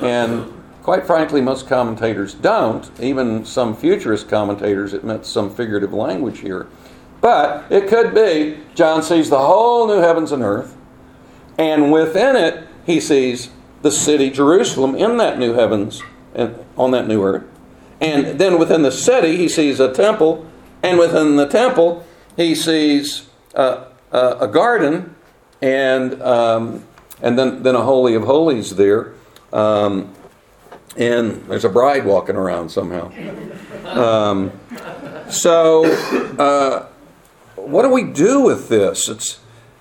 and 0.00 0.52
quite 0.82 1.06
frankly, 1.06 1.40
most 1.40 1.66
commentators 1.66 2.34
don't. 2.34 2.90
Even 3.00 3.44
some 3.44 3.74
futurist 3.74 4.28
commentators 4.28 4.92
admit 4.92 5.26
some 5.26 5.54
figurative 5.54 5.92
language 5.92 6.40
here. 6.40 6.66
But 7.20 7.64
it 7.70 7.88
could 7.88 8.14
be 8.14 8.58
John 8.74 9.02
sees 9.02 9.30
the 9.30 9.38
whole 9.38 9.86
new 9.86 10.00
heavens 10.00 10.30
and 10.30 10.42
earth, 10.42 10.76
and 11.58 11.90
within 11.90 12.36
it, 12.36 12.66
he 12.84 13.00
sees 13.00 13.50
the 13.82 13.90
city 13.90 14.30
Jerusalem 14.30 14.94
in 14.94 15.16
that 15.18 15.38
new 15.38 15.54
heavens 15.54 16.02
and 16.34 16.54
on 16.76 16.90
that 16.90 17.06
new 17.06 17.22
earth. 17.22 17.44
And 18.00 18.38
then 18.38 18.58
within 18.58 18.82
the 18.82 18.92
city, 18.92 19.36
he 19.36 19.48
sees 19.48 19.80
a 19.80 19.92
temple, 19.92 20.46
and 20.82 20.98
within 20.98 21.36
the 21.36 21.46
temple, 21.46 22.04
he 22.36 22.54
sees 22.54 23.28
a, 23.54 23.86
a, 24.10 24.36
a 24.40 24.48
garden 24.48 25.14
and 25.62 26.20
um, 26.20 26.84
and 27.22 27.38
then 27.38 27.62
then 27.62 27.74
a 27.74 27.82
holy 27.82 28.14
of 28.14 28.24
holies 28.24 28.76
there, 28.76 29.14
um, 29.52 30.12
and 30.96 31.44
there's 31.46 31.64
a 31.64 31.68
bride 31.68 32.04
walking 32.04 32.36
around 32.36 32.70
somehow. 32.70 33.10
Um, 33.86 34.52
so, 35.28 35.84
uh, 36.38 36.86
what 37.56 37.82
do 37.82 37.90
we 37.90 38.04
do 38.04 38.40
with 38.40 38.68
this? 38.68 39.08
It's 39.08 39.40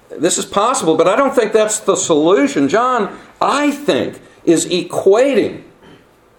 this 0.09 0.37
is 0.37 0.45
possible, 0.45 0.95
but 0.95 1.07
I 1.07 1.15
don't 1.15 1.35
think 1.35 1.53
that's 1.53 1.79
the 1.79 1.95
solution. 1.95 2.67
John, 2.67 3.17
I 3.41 3.71
think, 3.71 4.21
is 4.43 4.65
equating. 4.67 5.63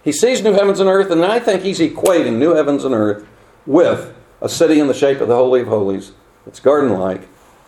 He 0.03 0.13
sees 0.13 0.43
new 0.43 0.53
heavens 0.53 0.81
and 0.81 0.89
earth, 0.89 1.11
and 1.11 1.25
I 1.25 1.41
think 1.41 1.63
he's 1.63 1.81
equating 1.81 2.35
new 2.35 2.55
heavens 2.55 2.85
and 2.85 2.95
earth 2.95 3.27
with 3.67 4.15
a 4.41 4.49
city 4.49 4.79
in 4.79 4.87
the 4.87 4.95
shape 4.95 5.21
of 5.21 5.29
the 5.29 5.35
Holy 5.35 5.63
of 5.63 5.69
Holies. 5.69 6.13
It's 6.47 6.61
garden 6.61 6.99
like 6.99 7.27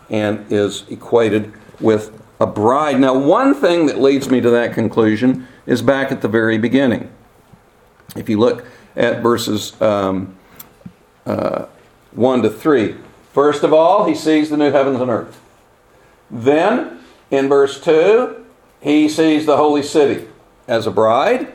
and 0.09 0.45
is 0.51 0.85
equated 0.89 1.51
with 1.79 2.21
a 2.39 2.47
bride. 2.47 2.99
Now, 2.99 3.17
one 3.17 3.53
thing 3.53 3.87
that 3.87 3.99
leads 3.99 4.29
me 4.29 4.41
to 4.41 4.49
that 4.51 4.73
conclusion 4.73 5.47
is 5.65 5.81
back 5.81 6.11
at 6.11 6.21
the 6.21 6.27
very 6.27 6.57
beginning. 6.57 7.11
If 8.15 8.29
you 8.29 8.39
look 8.39 8.65
at 8.95 9.21
verses 9.21 9.79
um, 9.81 10.35
uh, 11.25 11.65
1 12.11 12.41
to 12.43 12.49
3, 12.49 12.95
first 13.33 13.63
of 13.63 13.73
all, 13.73 14.05
he 14.05 14.15
sees 14.15 14.49
the 14.49 14.57
new 14.57 14.71
heavens 14.71 15.01
and 15.01 15.09
earth. 15.09 15.41
Then, 16.29 16.99
in 17.31 17.49
verse 17.49 17.79
2, 17.81 18.45
he 18.81 19.09
sees 19.09 19.45
the 19.45 19.57
holy 19.57 19.83
city 19.83 20.27
as 20.67 20.85
a 20.85 20.91
bride. 20.91 21.53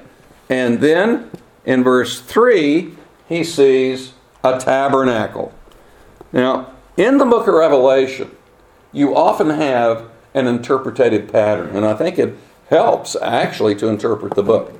And 0.48 0.80
then, 0.80 1.30
in 1.64 1.84
verse 1.84 2.20
3, 2.20 2.94
he 3.28 3.44
sees 3.44 4.12
a 4.42 4.58
tabernacle. 4.58 5.52
Now, 6.32 6.72
in 6.96 7.18
the 7.18 7.24
book 7.24 7.46
of 7.46 7.54
Revelation, 7.54 8.30
you 8.92 9.16
often 9.16 9.50
have 9.50 10.10
an 10.34 10.46
interpretative 10.46 11.30
pattern. 11.30 11.76
And 11.76 11.84
I 11.84 11.94
think 11.94 12.18
it 12.18 12.36
helps 12.68 13.16
actually 13.20 13.74
to 13.76 13.88
interpret 13.88 14.34
the 14.34 14.42
book. 14.42 14.78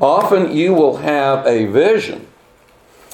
Often 0.00 0.56
you 0.56 0.72
will 0.74 0.96
have 0.96 1.46
a 1.46 1.66
vision, 1.66 2.26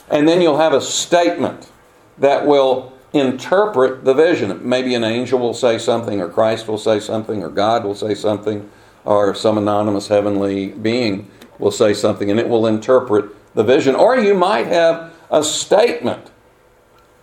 and 0.08 0.28
then 0.28 0.40
you'll 0.40 0.58
have 0.58 0.72
a 0.72 0.80
statement 0.80 1.70
that 2.18 2.46
will 2.46 2.92
interpret 3.12 4.04
the 4.04 4.14
vision. 4.14 4.60
Maybe 4.66 4.94
an 4.94 5.04
angel 5.04 5.38
will 5.38 5.54
say 5.54 5.78
something, 5.78 6.20
or 6.20 6.28
Christ 6.28 6.68
will 6.68 6.78
say 6.78 7.00
something, 7.00 7.42
or 7.42 7.48
God 7.48 7.84
will 7.84 7.94
say 7.94 8.14
something, 8.14 8.70
or 9.04 9.34
some 9.34 9.58
anonymous 9.58 10.08
heavenly 10.08 10.68
being 10.68 11.30
will 11.58 11.70
say 11.70 11.94
something, 11.94 12.30
and 12.30 12.38
it 12.38 12.48
will 12.48 12.66
interpret 12.66 13.34
the 13.54 13.64
vision. 13.64 13.94
Or 13.94 14.16
you 14.18 14.34
might 14.34 14.66
have 14.66 15.12
a 15.30 15.42
statement, 15.42 16.30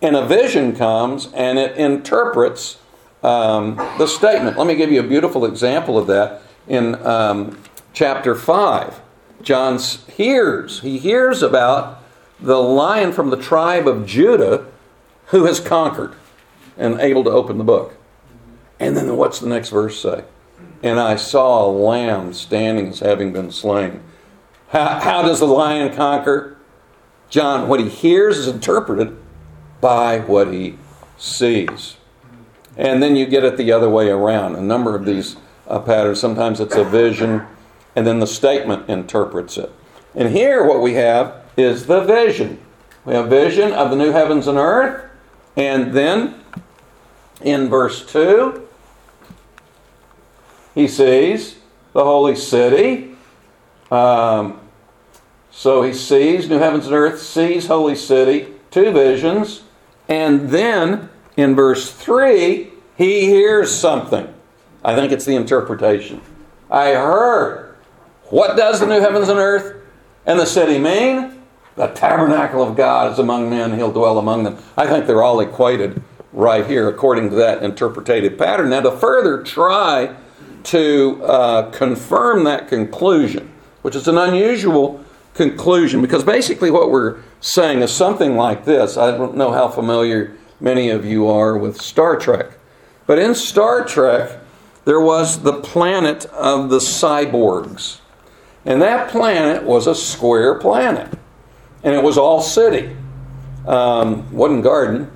and 0.02 0.14
a 0.14 0.26
vision 0.26 0.76
comes 0.76 1.32
and 1.32 1.58
it 1.58 1.76
interprets 1.76 2.78
um, 3.22 3.76
the 3.98 4.06
statement. 4.06 4.56
Let 4.56 4.66
me 4.66 4.74
give 4.74 4.90
you 4.90 5.00
a 5.00 5.06
beautiful 5.06 5.44
example 5.44 5.98
of 5.98 6.06
that 6.06 6.42
in 6.68 6.94
um, 7.06 7.58
chapter 7.92 8.34
5. 8.34 9.00
John 9.42 9.78
hears, 9.78 10.80
he 10.80 10.98
hears 10.98 11.42
about 11.42 12.02
the 12.40 12.56
lion 12.56 13.12
from 13.12 13.30
the 13.30 13.36
tribe 13.36 13.86
of 13.86 14.06
Judah 14.06 14.66
who 15.26 15.44
has 15.44 15.60
conquered 15.60 16.14
and 16.76 17.00
able 17.00 17.24
to 17.24 17.30
open 17.30 17.58
the 17.58 17.64
book. 17.64 17.96
And 18.78 18.96
then 18.96 19.16
what's 19.16 19.40
the 19.40 19.48
next 19.48 19.70
verse 19.70 20.00
say? 20.00 20.24
And 20.82 21.00
I 21.00 21.16
saw 21.16 21.64
a 21.64 21.70
lamb 21.70 22.32
standing 22.34 22.88
as 22.88 23.00
having 23.00 23.32
been 23.32 23.50
slain. 23.50 24.02
How, 24.68 25.00
how 25.00 25.22
does 25.22 25.40
the 25.40 25.46
lion 25.46 25.94
conquer? 25.94 26.56
John, 27.30 27.68
what 27.68 27.80
he 27.80 27.88
hears 27.88 28.38
is 28.38 28.48
interpreted 28.48 29.16
by 29.80 30.20
what 30.20 30.52
he 30.52 30.78
sees. 31.16 31.96
And 32.76 33.02
then 33.02 33.16
you 33.16 33.26
get 33.26 33.44
it 33.44 33.56
the 33.56 33.72
other 33.72 33.88
way 33.88 34.08
around. 34.08 34.56
A 34.56 34.60
number 34.60 34.94
of 34.94 35.04
these 35.04 35.36
uh, 35.66 35.80
patterns, 35.80 36.20
sometimes 36.20 36.60
it's 36.60 36.76
a 36.76 36.84
vision, 36.84 37.46
and 37.94 38.06
then 38.06 38.20
the 38.20 38.26
statement 38.26 38.88
interprets 38.88 39.56
it. 39.56 39.72
And 40.14 40.30
here, 40.30 40.64
what 40.64 40.82
we 40.82 40.94
have 40.94 41.42
is 41.56 41.86
the 41.86 42.02
vision. 42.02 42.60
We 43.04 43.14
have 43.14 43.28
vision 43.28 43.72
of 43.72 43.90
the 43.90 43.96
new 43.96 44.12
heavens 44.12 44.46
and 44.46 44.58
earth, 44.58 45.10
and 45.56 45.92
then 45.92 46.42
in 47.40 47.68
verse 47.68 48.04
2, 48.10 48.66
he 50.74 50.86
sees 50.88 51.56
the 51.92 52.04
holy 52.04 52.36
city. 52.36 53.16
Um, 53.90 54.60
so 55.50 55.82
he 55.82 55.94
sees 55.94 56.50
new 56.50 56.58
heavens 56.58 56.86
and 56.86 56.94
earth, 56.94 57.22
sees 57.22 57.66
holy 57.66 57.96
city, 57.96 58.48
two 58.70 58.92
visions. 58.92 59.62
And 60.08 60.50
then 60.50 61.08
in 61.36 61.54
verse 61.54 61.92
3, 61.92 62.70
he 62.96 63.20
hears 63.26 63.74
something. 63.74 64.32
I 64.84 64.94
think 64.94 65.12
it's 65.12 65.24
the 65.24 65.36
interpretation. 65.36 66.20
I 66.70 66.94
heard. 66.94 67.76
What 68.24 68.56
does 68.56 68.80
the 68.80 68.86
new 68.86 69.00
heavens 69.00 69.28
and 69.28 69.38
earth 69.38 69.76
and 70.24 70.38
the 70.38 70.46
city 70.46 70.78
mean? 70.78 71.42
The 71.76 71.88
tabernacle 71.88 72.62
of 72.62 72.74
God 72.74 73.12
is 73.12 73.18
among 73.18 73.50
men, 73.50 73.74
he'll 73.74 73.92
dwell 73.92 74.18
among 74.18 74.44
them. 74.44 74.58
I 74.76 74.86
think 74.86 75.06
they're 75.06 75.22
all 75.22 75.40
equated 75.40 76.02
right 76.32 76.66
here 76.66 76.88
according 76.88 77.30
to 77.30 77.36
that 77.36 77.62
interpretative 77.62 78.38
pattern. 78.38 78.70
Now, 78.70 78.80
to 78.80 78.92
further 78.92 79.42
try 79.42 80.16
to 80.64 81.22
uh, 81.24 81.70
confirm 81.70 82.44
that 82.44 82.68
conclusion, 82.68 83.52
which 83.82 83.94
is 83.94 84.08
an 84.08 84.18
unusual 84.18 85.04
conclusion, 85.34 86.00
because 86.00 86.24
basically 86.24 86.70
what 86.70 86.90
we're 86.90 87.20
saying 87.40 87.82
is 87.82 87.92
something 87.92 88.36
like 88.36 88.64
this. 88.64 88.96
I 88.96 89.10
don't 89.10 89.36
know 89.36 89.52
how 89.52 89.68
familiar 89.68 90.34
many 90.60 90.90
of 90.90 91.04
you 91.04 91.28
are 91.28 91.56
with 91.56 91.80
Star 91.80 92.16
Trek, 92.16 92.58
but 93.06 93.18
in 93.18 93.34
Star 93.34 93.84
Trek, 93.84 94.38
there 94.84 95.00
was 95.00 95.42
the 95.42 95.60
planet 95.60 96.26
of 96.26 96.70
the 96.70 96.78
cyborgs. 96.78 98.00
And 98.64 98.82
that 98.82 99.10
planet 99.10 99.62
was 99.62 99.86
a 99.86 99.94
square 99.94 100.58
planet 100.58 101.16
and 101.86 101.94
it 101.94 102.02
was 102.02 102.18
all 102.18 102.42
city. 102.42 102.96
Um, 103.66 104.32
wasn't 104.32 104.64
garden, 104.64 105.10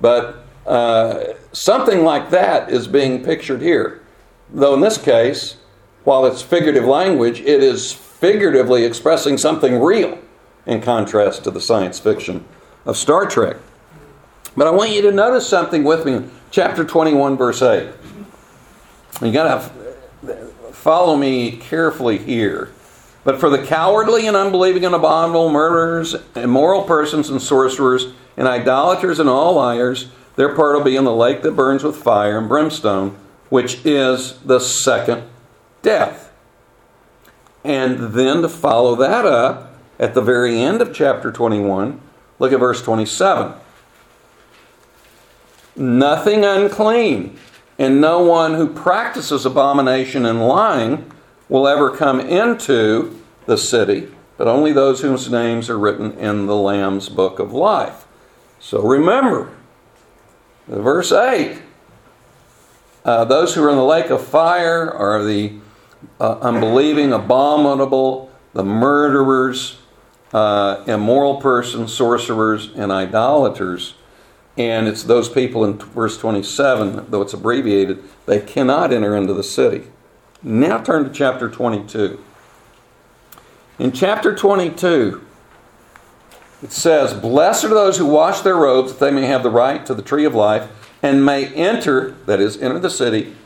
but 0.00 0.44
uh, 0.66 1.34
something 1.52 2.02
like 2.02 2.30
that 2.30 2.70
is 2.70 2.88
being 2.88 3.24
pictured 3.24 3.62
here. 3.62 4.02
Though 4.52 4.74
in 4.74 4.80
this 4.80 4.98
case, 4.98 5.56
while 6.04 6.26
it's 6.26 6.42
figurative 6.42 6.84
language, 6.84 7.40
it 7.40 7.62
is 7.62 7.92
figuratively 7.92 8.84
expressing 8.84 9.38
something 9.38 9.80
real 9.80 10.18
in 10.66 10.80
contrast 10.80 11.44
to 11.44 11.50
the 11.50 11.60
science 11.60 11.98
fiction 11.98 12.44
of 12.84 12.96
Star 12.96 13.26
Trek. 13.26 13.56
But 14.56 14.66
I 14.66 14.70
want 14.70 14.90
you 14.90 15.02
to 15.02 15.12
notice 15.12 15.46
something 15.46 15.84
with 15.84 16.06
me 16.06 16.28
chapter 16.50 16.84
21, 16.84 17.36
verse 17.36 17.60
8. 17.60 17.90
You 19.20 19.32
got 19.32 19.72
to 20.24 20.46
follow 20.72 21.16
me 21.16 21.52
carefully 21.52 22.18
here. 22.18 22.72
But 23.22 23.38
for 23.38 23.50
the 23.50 23.64
cowardly 23.64 24.26
and 24.26 24.36
unbelieving 24.36 24.84
and 24.84 24.94
abominable, 24.94 25.50
murderers, 25.50 26.14
immoral 26.34 26.84
persons 26.84 27.28
and 27.28 27.42
sorcerers, 27.42 28.12
and 28.36 28.46
idolaters 28.46 29.18
and 29.18 29.28
all 29.28 29.54
liars, 29.54 30.08
their 30.36 30.54
part 30.54 30.76
will 30.76 30.84
be 30.84 30.96
in 30.96 31.04
the 31.04 31.12
lake 31.12 31.42
that 31.42 31.52
burns 31.52 31.82
with 31.82 31.96
fire 31.96 32.38
and 32.38 32.48
brimstone, 32.48 33.16
which 33.48 33.84
is 33.84 34.38
the 34.40 34.60
second 34.60 35.24
death. 35.82 36.32
And 37.64 38.14
then 38.14 38.42
to 38.42 38.48
follow 38.48 38.94
that 38.96 39.24
up, 39.26 39.76
at 39.98 40.14
the 40.14 40.22
very 40.22 40.60
end 40.60 40.80
of 40.80 40.94
chapter 40.94 41.32
21, 41.32 42.00
look 42.38 42.52
at 42.52 42.60
verse 42.60 42.82
27. 42.82 43.54
Nothing 45.76 46.44
unclean, 46.44 47.38
and 47.78 48.00
no 48.00 48.20
one 48.20 48.54
who 48.54 48.68
practices 48.68 49.44
abomination 49.44 50.24
and 50.24 50.46
lying 50.46 51.10
will 51.48 51.68
ever 51.68 51.94
come 51.94 52.20
into 52.20 53.20
the 53.46 53.58
city, 53.58 54.08
but 54.36 54.48
only 54.48 54.72
those 54.72 55.02
whose 55.02 55.30
names 55.30 55.70
are 55.70 55.78
written 55.78 56.12
in 56.12 56.46
the 56.46 56.56
Lamb's 56.56 57.08
book 57.08 57.38
of 57.38 57.52
life. 57.52 58.06
So 58.58 58.82
remember, 58.82 59.50
verse 60.66 61.12
8 61.12 61.62
uh, 63.06 63.24
those 63.24 63.54
who 63.54 63.62
are 63.62 63.70
in 63.70 63.76
the 63.76 63.84
lake 63.84 64.10
of 64.10 64.26
fire 64.26 64.92
are 64.92 65.22
the 65.22 65.52
uh, 66.18 66.38
unbelieving, 66.40 67.12
abominable, 67.12 68.32
the 68.52 68.64
murderers, 68.64 69.78
uh, 70.34 70.82
immoral 70.88 71.36
persons, 71.36 71.94
sorcerers, 71.94 72.70
and 72.74 72.90
idolaters. 72.90 73.94
And 74.56 74.88
it's 74.88 75.02
those 75.02 75.28
people 75.28 75.64
in 75.64 75.78
verse 75.78 76.16
27, 76.18 77.06
though 77.10 77.22
it's 77.22 77.34
abbreviated, 77.34 78.02
they 78.24 78.40
cannot 78.40 78.92
enter 78.92 79.14
into 79.14 79.34
the 79.34 79.42
city. 79.42 79.88
Now 80.42 80.78
turn 80.78 81.04
to 81.04 81.10
chapter 81.10 81.50
22. 81.50 82.22
In 83.78 83.92
chapter 83.92 84.34
22, 84.34 85.22
it 86.62 86.72
says, 86.72 87.12
Blessed 87.12 87.64
are 87.64 87.68
those 87.68 87.98
who 87.98 88.06
wash 88.06 88.40
their 88.40 88.56
robes, 88.56 88.92
that 88.92 89.00
they 89.00 89.10
may 89.10 89.26
have 89.26 89.42
the 89.42 89.50
right 89.50 89.84
to 89.84 89.92
the 89.92 90.02
tree 90.02 90.24
of 90.24 90.34
life, 90.34 90.70
and 91.02 91.24
may 91.24 91.48
enter, 91.48 92.12
that 92.24 92.40
is, 92.40 92.56
enter 92.62 92.78
the 92.78 92.88
city, 92.88 93.36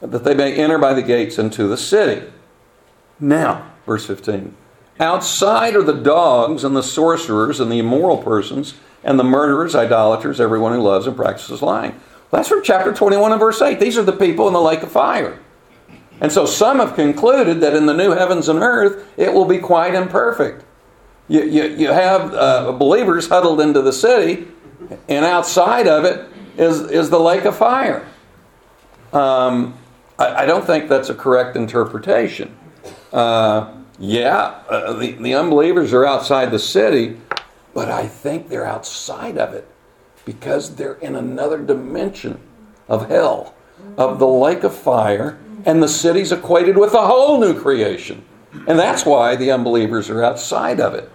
that 0.00 0.22
they 0.22 0.34
may 0.34 0.54
enter 0.54 0.78
by 0.78 0.94
the 0.94 1.02
gates 1.02 1.38
into 1.38 1.66
the 1.66 1.76
city. 1.76 2.30
Now, 3.18 3.72
verse 3.84 4.06
15. 4.06 4.54
Outside 5.00 5.74
are 5.74 5.82
the 5.82 5.92
dogs 5.92 6.62
and 6.62 6.76
the 6.76 6.82
sorcerers 6.82 7.58
and 7.58 7.72
the 7.72 7.80
immoral 7.80 8.18
persons 8.18 8.74
and 9.04 9.18
the 9.18 9.24
murderers, 9.24 9.74
idolaters, 9.74 10.40
everyone 10.40 10.72
who 10.72 10.80
loves 10.80 11.06
and 11.06 11.16
practices 11.16 11.62
lying. 11.62 11.98
That's 12.30 12.48
from 12.48 12.62
chapter 12.62 12.92
21 12.92 13.32
and 13.32 13.40
verse 13.40 13.60
8. 13.60 13.78
These 13.78 13.98
are 13.98 14.02
the 14.02 14.12
people 14.12 14.46
in 14.46 14.54
the 14.54 14.60
lake 14.60 14.82
of 14.82 14.90
fire. 14.90 15.38
And 16.20 16.30
so 16.30 16.46
some 16.46 16.78
have 16.78 16.94
concluded 16.94 17.60
that 17.60 17.74
in 17.74 17.86
the 17.86 17.92
new 17.92 18.12
heavens 18.12 18.48
and 18.48 18.60
earth, 18.60 19.06
it 19.18 19.34
will 19.34 19.44
be 19.44 19.58
quite 19.58 19.94
imperfect. 19.94 20.64
You, 21.28 21.42
you, 21.44 21.64
you 21.64 21.88
have 21.88 22.32
uh, 22.34 22.72
believers 22.72 23.28
huddled 23.28 23.60
into 23.60 23.82
the 23.82 23.92
city, 23.92 24.46
and 25.08 25.24
outside 25.24 25.86
of 25.86 26.04
it 26.04 26.28
is, 26.56 26.80
is 26.90 27.10
the 27.10 27.18
lake 27.18 27.44
of 27.44 27.56
fire. 27.56 28.06
Um, 29.12 29.78
I, 30.18 30.42
I, 30.42 30.46
don't 30.46 30.64
think 30.64 30.88
that's 30.88 31.08
a 31.10 31.14
correct 31.14 31.56
interpretation. 31.56 32.56
Uh, 33.12 33.74
yeah, 33.98 34.62
uh, 34.68 34.94
the, 34.94 35.12
the 35.12 35.34
unbelievers 35.34 35.92
are 35.92 36.06
outside 36.06 36.50
the 36.50 36.58
city, 36.58 37.18
but 37.74 37.90
I 37.90 38.06
think 38.06 38.48
they're 38.48 38.66
outside 38.66 39.38
of 39.38 39.54
it 39.54 39.68
because 40.24 40.76
they're 40.76 40.94
in 40.94 41.16
another 41.16 41.58
dimension 41.58 42.40
of 42.88 43.08
hell, 43.08 43.54
of 43.96 44.18
the 44.18 44.26
lake 44.26 44.62
of 44.64 44.74
fire 44.74 45.38
and 45.64 45.82
the 45.82 45.88
city's 45.88 46.32
equated 46.32 46.76
with 46.76 46.94
a 46.94 47.06
whole 47.06 47.40
new 47.40 47.58
creation. 47.58 48.24
And 48.66 48.78
that's 48.78 49.06
why 49.06 49.36
the 49.36 49.50
unbelievers 49.50 50.10
are 50.10 50.22
outside 50.22 50.80
of 50.80 50.94
it. 50.94 51.10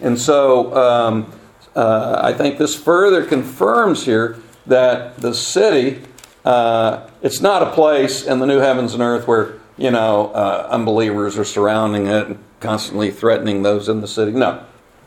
And 0.00 0.18
so 0.18 0.74
um, 0.76 1.32
uh, 1.76 2.20
I 2.22 2.32
think 2.32 2.58
this 2.58 2.74
further 2.74 3.24
confirms 3.24 4.04
here 4.04 4.38
that 4.66 5.18
the 5.18 5.34
city, 5.34 6.02
uh, 6.44 7.08
it's 7.22 7.40
not 7.40 7.62
a 7.62 7.70
place 7.72 8.24
in 8.24 8.38
the 8.38 8.46
new 8.46 8.58
heavens 8.58 8.94
and 8.94 9.02
earth 9.02 9.26
where, 9.28 9.54
you 9.76 9.90
know, 9.90 10.28
uh, 10.32 10.66
unbelievers 10.70 11.38
are 11.38 11.44
surrounding 11.44 12.06
it 12.06 12.26
and 12.28 12.38
constantly 12.60 13.10
threatening 13.10 13.62
those 13.62 13.88
in 13.88 14.00
the 14.00 14.08
city. 14.08 14.32
No, 14.32 14.64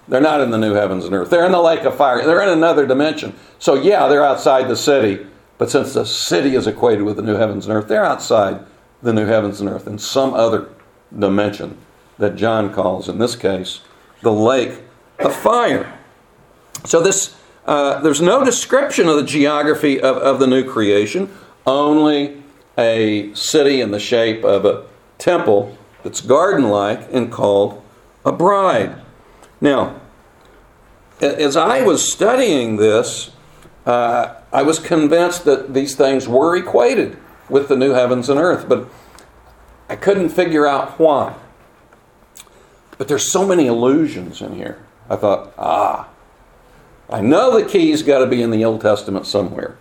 they're 0.08 0.22
not 0.22 0.42
in 0.42 0.52
the 0.52 0.58
new 0.58 0.74
heavens 0.74 1.06
and 1.06 1.14
earth. 1.14 1.30
They're 1.30 1.46
in 1.46 1.52
the 1.52 1.62
lake 1.62 1.82
of 1.82 1.96
fire. 1.96 2.24
They're 2.24 2.42
in 2.42 2.50
another 2.50 2.86
dimension. 2.86 3.36
So, 3.60 3.76
yeah, 3.76 4.08
they're 4.08 4.26
outside 4.26 4.68
the 4.68 4.76
city, 4.76 5.26
But 5.58 5.72
since 5.72 5.94
the 5.94 6.06
city 6.06 6.56
is 6.56 6.68
equated 6.68 7.04
with 7.04 7.16
the 7.16 7.24
new 7.24 7.36
heavens 7.36 7.66
and 7.66 7.76
earth, 7.76 7.88
they're 7.88 8.06
outside 8.06 8.64
the 9.02 9.14
new 9.14 9.26
heavens 9.26 9.60
and 9.60 9.70
earth 9.70 9.88
in 9.88 9.98
some 9.98 10.34
other 10.34 10.70
dimension 11.18 11.78
that 12.18 12.36
John 12.36 12.74
calls, 12.74 13.10
in 13.10 13.18
this 13.18 13.36
case, 13.36 13.82
the 14.22 14.32
lake 14.32 14.82
of 15.20 15.36
fire. 15.36 15.98
So 16.86 17.02
this 17.02 17.36
uh, 17.66 18.00
there's 18.00 18.22
no 18.22 18.46
description 18.46 19.10
of 19.10 19.18
the 19.18 19.24
geography 19.24 20.00
of, 20.00 20.16
of 20.18 20.40
the 20.40 20.48
new 20.48 20.64
creation, 20.64 21.30
only 21.66 22.42
a 22.78 23.34
city 23.34 23.82
in 23.82 23.92
the 23.92 24.00
shape 24.00 24.46
of 24.46 24.64
a 24.64 24.86
temple 25.18 25.78
that's 26.04 26.22
garden 26.22 26.70
like 26.70 27.12
and 27.12 27.30
called 27.32 27.84
a 28.24 28.32
bride. 28.32 28.96
Now, 29.60 30.00
as 31.20 31.58
I 31.58 31.82
was 31.82 32.12
studying 32.12 32.78
this, 32.78 33.32
uh, 33.86 34.36
I 34.52 34.62
was 34.62 34.80
convinced 34.80 35.46
that 35.46 35.74
these 35.74 35.96
things 35.96 36.28
were 36.28 36.56
equated 36.56 37.18
with 37.50 37.70
the 37.70 37.76
new 37.76 37.92
heavens 37.92 38.30
and 38.30 38.40
earth, 38.40 38.68
but 38.68 38.88
I 39.90 39.96
couldn't 39.96 40.30
figure 40.30 40.68
out 40.68 41.00
why. 41.00 41.36
But 42.98 43.08
there's 43.08 43.32
so 43.32 43.46
many 43.46 43.68
illusions 43.68 44.42
in 44.42 44.56
here. 44.56 44.84
I 45.10 45.16
thought, 45.16 45.54
ah, 45.58 46.10
I 47.10 47.22
know 47.22 47.58
the 47.58 47.66
key's 47.66 48.04
got 48.04 48.20
to 48.20 48.28
be 48.28 48.42
in 48.42 48.52
the 48.52 48.66
Old 48.66 48.82
Testament 48.82 49.26
somewhere. 49.26 49.78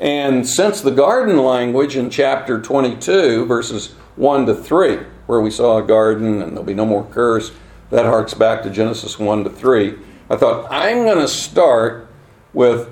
And 0.00 0.46
since 0.46 0.80
the 0.80 0.90
garden 0.90 1.38
language 1.38 1.96
in 1.96 2.10
chapter 2.10 2.60
22, 2.60 3.46
verses 3.46 3.94
1 4.16 4.46
to 4.46 4.54
3, 4.54 4.98
where 5.26 5.40
we 5.40 5.50
saw 5.50 5.78
a 5.78 5.82
garden 5.82 6.42
and 6.42 6.52
there'll 6.52 6.64
be 6.64 6.74
no 6.74 6.86
more 6.86 7.04
curse, 7.04 7.52
that 7.90 8.04
harks 8.04 8.34
back 8.34 8.62
to 8.62 8.70
Genesis 8.70 9.18
1 9.18 9.44
to 9.44 9.50
3. 9.50 9.94
I 10.30 10.36
thought, 10.36 10.70
I'm 10.70 11.04
going 11.04 11.18
to 11.18 11.28
start 11.28 12.08
with 12.52 12.90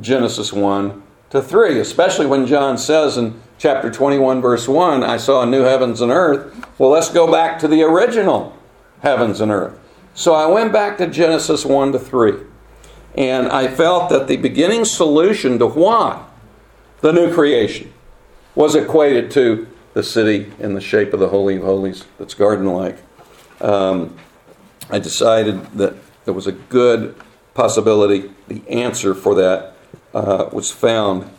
Genesis 0.00 0.52
1 0.52 1.02
to 1.30 1.42
3, 1.42 1.78
especially 1.80 2.26
when 2.26 2.46
John 2.46 2.78
says 2.78 3.16
in 3.16 3.40
chapter 3.58 3.90
21, 3.90 4.40
verse 4.40 4.68
1, 4.68 5.02
I 5.02 5.16
saw 5.16 5.42
a 5.42 5.46
new 5.46 5.62
heavens 5.62 6.00
and 6.00 6.12
earth. 6.12 6.54
Well, 6.78 6.90
let's 6.90 7.10
go 7.10 7.30
back 7.30 7.58
to 7.60 7.68
the 7.68 7.82
original 7.82 8.56
heavens 9.00 9.40
and 9.40 9.50
earth. 9.50 9.78
So 10.14 10.34
I 10.34 10.46
went 10.46 10.72
back 10.72 10.98
to 10.98 11.06
Genesis 11.06 11.64
1 11.64 11.92
to 11.92 11.98
3. 11.98 12.34
And 13.16 13.48
I 13.48 13.68
felt 13.68 14.10
that 14.10 14.26
the 14.26 14.36
beginning 14.36 14.84
solution 14.84 15.58
to 15.60 15.66
why 15.66 16.24
the 17.00 17.12
new 17.12 17.32
creation 17.32 17.92
was 18.54 18.74
equated 18.74 19.30
to 19.32 19.68
the 19.92 20.02
city 20.02 20.52
in 20.58 20.74
the 20.74 20.80
shape 20.80 21.12
of 21.12 21.20
the 21.20 21.28
Holy 21.28 21.56
of 21.56 21.62
Holies 21.62 22.04
that's 22.18 22.34
garden 22.34 22.66
like. 22.66 22.98
Um, 23.60 24.16
I 24.90 24.98
decided 24.98 25.64
that 25.72 25.94
there 26.24 26.34
was 26.34 26.46
a 26.46 26.52
good 26.52 27.14
possibility 27.54 28.30
the 28.48 28.62
answer 28.68 29.14
for 29.14 29.34
that 29.36 29.74
uh, 30.12 30.48
was 30.52 30.70
found 30.70 31.30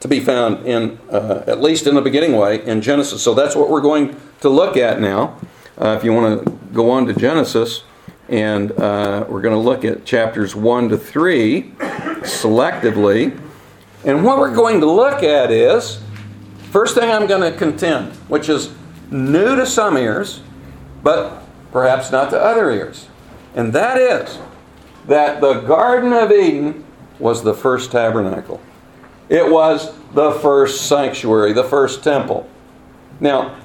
to 0.00 0.08
be 0.08 0.20
found 0.20 0.66
in 0.66 0.98
uh, 1.10 1.44
at 1.46 1.60
least 1.60 1.86
in 1.86 1.94
the 1.94 2.02
beginning 2.02 2.36
way 2.36 2.64
in 2.64 2.82
Genesis. 2.82 3.22
So 3.22 3.34
that's 3.34 3.56
what 3.56 3.70
we're 3.70 3.80
going 3.80 4.16
to 4.40 4.48
look 4.48 4.76
at 4.76 5.00
now. 5.00 5.38
Uh, 5.78 5.96
if 5.98 6.04
you 6.04 6.12
want 6.12 6.44
to 6.44 6.50
go 6.72 6.90
on 6.90 7.06
to 7.06 7.12
Genesis, 7.12 7.84
and 8.28 8.72
uh, 8.72 9.24
we're 9.28 9.40
going 9.40 9.54
to 9.54 9.60
look 9.60 9.84
at 9.84 10.04
chapters 10.04 10.54
1 10.54 10.88
to 10.88 10.98
3 10.98 11.62
selectively. 12.22 13.38
And 14.04 14.24
what 14.24 14.38
we're 14.38 14.54
going 14.54 14.80
to 14.80 14.90
look 14.90 15.22
at 15.22 15.50
is 15.50 16.00
first 16.70 16.96
thing 16.96 17.10
I'm 17.10 17.26
going 17.26 17.52
to 17.52 17.56
contend, 17.56 18.12
which 18.28 18.48
is 18.48 18.72
new 19.10 19.56
to 19.56 19.66
some 19.66 19.96
ears, 19.96 20.40
but 21.02 21.45
perhaps 21.72 22.10
not 22.10 22.30
to 22.30 22.40
other 22.40 22.70
ears. 22.70 23.08
And 23.54 23.72
that 23.72 23.98
is 23.98 24.38
that 25.06 25.40
the 25.40 25.60
Garden 25.60 26.12
of 26.12 26.30
Eden 26.32 26.84
was 27.18 27.42
the 27.42 27.54
first 27.54 27.90
tabernacle. 27.90 28.60
It 29.28 29.50
was 29.50 29.92
the 30.12 30.32
first 30.32 30.88
sanctuary, 30.88 31.52
the 31.52 31.64
first 31.64 32.04
temple. 32.04 32.48
Now, 33.20 33.56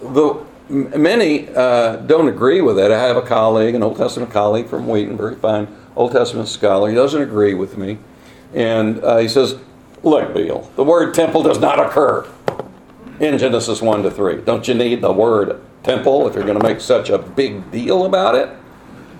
the 0.00 0.44
many 0.68 1.48
uh, 1.54 1.96
don't 1.96 2.28
agree 2.28 2.60
with 2.60 2.78
it. 2.78 2.90
I 2.90 2.98
have 2.98 3.16
a 3.16 3.22
colleague, 3.22 3.74
an 3.74 3.82
Old 3.82 3.96
Testament 3.96 4.32
colleague 4.32 4.68
from 4.68 4.88
Wheaton, 4.88 5.16
very 5.16 5.36
fine 5.36 5.68
Old 5.94 6.12
Testament 6.12 6.48
scholar. 6.48 6.88
He 6.88 6.94
doesn't 6.94 7.20
agree 7.20 7.54
with 7.54 7.78
me. 7.78 7.98
And 8.54 9.02
uh, 9.02 9.18
he 9.18 9.28
says, 9.28 9.56
Look, 10.02 10.34
Bill, 10.34 10.70
the 10.76 10.84
word 10.84 11.14
temple 11.14 11.42
does 11.42 11.58
not 11.58 11.80
occur 11.80 12.28
in 13.18 13.38
Genesis 13.38 13.80
1 13.80 14.02
to 14.02 14.10
3. 14.10 14.42
Don't 14.42 14.68
you 14.68 14.74
need 14.74 15.00
the 15.00 15.12
word 15.12 15.60
temple 15.86 16.26
if 16.26 16.34
you're 16.34 16.44
going 16.44 16.58
to 16.58 16.66
make 16.66 16.80
such 16.80 17.10
a 17.10 17.18
big 17.18 17.70
deal 17.70 18.04
about 18.04 18.34
it? 18.34 18.50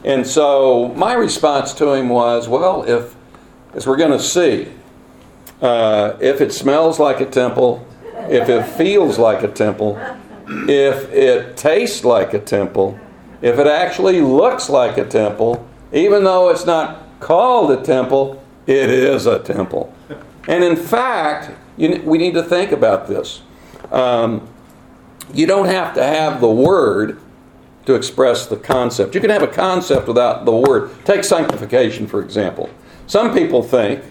And 0.04 0.26
so 0.26 0.88
my 0.96 1.14
response 1.14 1.72
to 1.74 1.92
him 1.92 2.08
was, 2.08 2.48
Well, 2.48 2.82
if, 2.82 3.14
as 3.74 3.86
we're 3.86 3.96
going 3.96 4.12
to 4.12 4.22
see, 4.22 4.68
uh, 5.62 6.16
if 6.20 6.40
it 6.40 6.52
smells 6.52 6.98
like 6.98 7.20
a 7.20 7.26
temple, 7.26 7.86
if 8.28 8.48
it 8.48 8.64
feels 8.76 9.18
like 9.18 9.42
a 9.42 9.48
temple, 9.48 9.98
if 10.68 11.10
it 11.12 11.56
tastes 11.56 12.04
like 12.04 12.34
a 12.34 12.38
temple, 12.38 12.98
if 13.42 13.58
it 13.58 13.66
actually 13.66 14.20
looks 14.20 14.68
like 14.68 14.98
a 14.98 15.04
temple, 15.04 15.66
even 15.92 16.24
though 16.24 16.50
it's 16.50 16.66
not 16.66 17.20
called 17.20 17.70
a 17.70 17.82
temple, 17.82 18.42
it 18.66 18.90
is 18.90 19.26
a 19.26 19.38
temple. 19.38 19.94
And 20.48 20.62
in 20.62 20.76
fact, 20.76 21.50
you, 21.76 22.02
we 22.04 22.18
need 22.18 22.34
to 22.34 22.42
think 22.42 22.72
about 22.72 23.06
this. 23.06 23.42
Um, 23.90 24.48
you 25.32 25.46
don't 25.46 25.66
have 25.66 25.94
to 25.94 26.02
have 26.02 26.40
the 26.40 26.50
word 26.50 27.20
to 27.86 27.94
express 27.94 28.46
the 28.46 28.56
concept. 28.56 29.14
You 29.14 29.20
can 29.20 29.30
have 29.30 29.42
a 29.42 29.48
concept 29.48 30.08
without 30.08 30.44
the 30.44 30.54
word. 30.54 30.90
Take 31.04 31.24
sanctification, 31.24 32.06
for 32.06 32.20
example. 32.20 32.68
Some 33.06 33.32
people 33.32 33.62
think, 33.62 34.02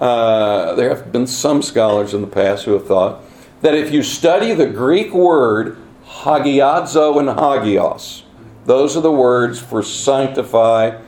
uh, 0.00 0.74
there 0.74 0.94
have 0.94 1.10
been 1.10 1.26
some 1.26 1.62
scholars 1.62 2.14
in 2.14 2.20
the 2.20 2.26
past 2.26 2.64
who 2.64 2.72
have 2.72 2.86
thought, 2.86 3.22
that 3.62 3.74
if 3.74 3.92
you 3.92 4.02
study 4.02 4.52
the 4.52 4.66
Greek 4.66 5.12
word 5.12 5.78
hagiazo 6.06 7.18
and 7.18 7.28
hagios, 7.28 8.22
those 8.64 8.96
are 8.96 9.00
the 9.00 9.12
words 9.12 9.58
for 9.58 9.82
sanctify 9.82 11.00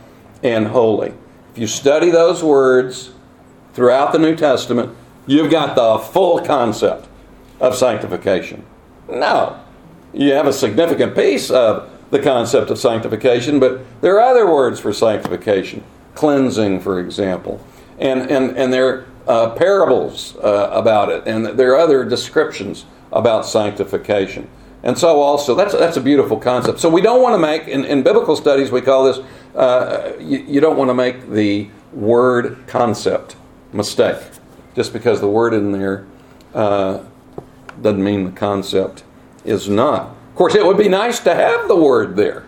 and 0.43 0.69
holy. 0.69 1.13
If 1.53 1.59
you 1.59 1.67
study 1.67 2.11
those 2.11 2.43
words 2.43 3.11
throughout 3.75 4.13
the 4.13 4.19
New 4.19 4.35
Testament, 4.35 4.97
you've 5.27 5.51
got 5.51 5.77
the 5.77 5.99
full 5.99 6.41
concept 6.41 7.07
of 7.61 7.77
sanctification. 7.77 8.65
No, 9.09 9.61
you 10.13 10.33
have 10.33 10.47
a 10.47 10.53
significant 10.53 11.15
piece 11.15 11.51
of 11.51 11.91
the 12.11 12.19
concept 12.19 12.71
of 12.71 12.79
sanctification, 12.79 13.61
but 13.61 13.81
there 14.01 14.17
are 14.17 14.31
other 14.31 14.51
words 14.51 14.81
for 14.81 14.93
sanctification. 14.93 15.83
Cleansing, 16.15 16.81
for 16.81 16.99
example. 16.99 17.65
And, 17.99 18.31
and, 18.31 18.57
and 18.57 18.73
there 18.73 19.07
uh, 19.27 19.51
parables 19.51 20.37
uh, 20.37 20.71
about 20.73 21.11
it, 21.11 21.27
and 21.27 21.47
there 21.47 21.75
are 21.75 21.79
other 21.79 22.05
descriptions 22.05 22.87
about 23.13 23.47
sanctification. 23.47 24.49
And 24.83 24.97
so, 24.97 25.21
also, 25.21 25.55
that's, 25.55 25.75
that's 25.75 25.97
a 25.97 26.01
beautiful 26.01 26.39
concept. 26.39 26.81
So, 26.81 26.89
we 26.89 27.03
don't 27.03 27.23
want 27.23 27.35
to 27.35 27.39
make, 27.39 27.69
in, 27.69 27.85
in 27.85 28.03
biblical 28.03 28.37
studies, 28.37 28.71
we 28.71 28.81
call 28.81 29.05
this, 29.05 29.19
uh, 29.55 30.13
you, 30.19 30.39
you 30.39 30.61
don't 30.61 30.77
want 30.77 30.89
to 30.89 30.95
make 30.95 31.29
the 31.31 31.69
word 31.93 32.59
concept 32.67 33.37
mistake. 33.73 34.23
Just 34.75 34.93
because 34.93 35.21
the 35.21 35.29
word 35.29 35.53
in 35.53 35.73
there 35.73 36.07
uh, 36.55 37.01
doesn't 37.83 38.03
mean 38.03 38.25
the 38.25 38.33
concept 38.33 39.05
is 39.45 39.69
not. 39.69 40.11
Of 40.11 40.35
course, 40.35 40.55
it 40.55 40.65
would 40.65 40.79
be 40.79 40.89
nice 40.89 41.21
to 41.21 41.35
have 41.35 41.69
the 41.69 41.77
word 41.77 42.17
there. 42.17 42.47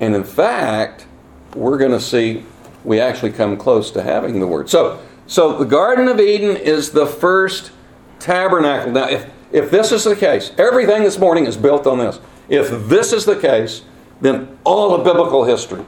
And 0.00 0.14
in 0.14 0.24
fact, 0.24 1.06
we're 1.54 1.78
going 1.78 1.92
to 1.92 2.00
see 2.00 2.44
we 2.84 3.00
actually 3.00 3.32
come 3.32 3.56
close 3.56 3.90
to 3.92 4.02
having 4.02 4.40
the 4.40 4.46
word. 4.46 4.68
So, 4.68 5.00
so 5.26 5.56
the 5.58 5.64
Garden 5.64 6.08
of 6.08 6.20
Eden 6.20 6.56
is 6.56 6.90
the 6.90 7.06
first 7.06 7.72
tabernacle. 8.18 8.92
Now, 8.92 9.08
if, 9.08 9.30
if 9.52 9.70
this 9.70 9.92
is 9.92 10.04
the 10.04 10.16
case, 10.16 10.52
everything 10.58 11.02
this 11.02 11.18
morning 11.18 11.46
is 11.46 11.56
built 11.56 11.86
on 11.86 11.98
this. 11.98 12.20
If 12.48 12.88
this 12.88 13.12
is 13.12 13.24
the 13.24 13.36
case, 13.36 13.82
then 14.20 14.58
all 14.64 14.94
of 14.94 15.04
biblical 15.04 15.44
history 15.44 15.84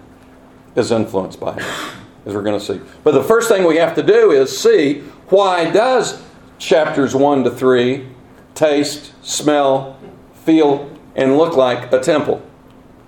is 0.74 0.90
influenced 0.90 1.40
by 1.40 1.56
it, 1.56 1.64
as 2.24 2.34
we're 2.34 2.42
going 2.42 2.58
to 2.58 2.64
see. 2.64 2.80
But 3.04 3.12
the 3.12 3.22
first 3.22 3.48
thing 3.48 3.64
we 3.64 3.76
have 3.76 3.94
to 3.96 4.02
do 4.02 4.30
is 4.30 4.56
see 4.56 5.00
why 5.28 5.70
does 5.70 6.22
chapters 6.58 7.14
1 7.14 7.44
to 7.44 7.50
3 7.50 8.06
taste, 8.56 9.12
smell, 9.24 9.98
feel, 10.44 10.90
and 11.14 11.38
look 11.38 11.56
like 11.56 11.92
a 11.92 12.00
temple? 12.00 12.42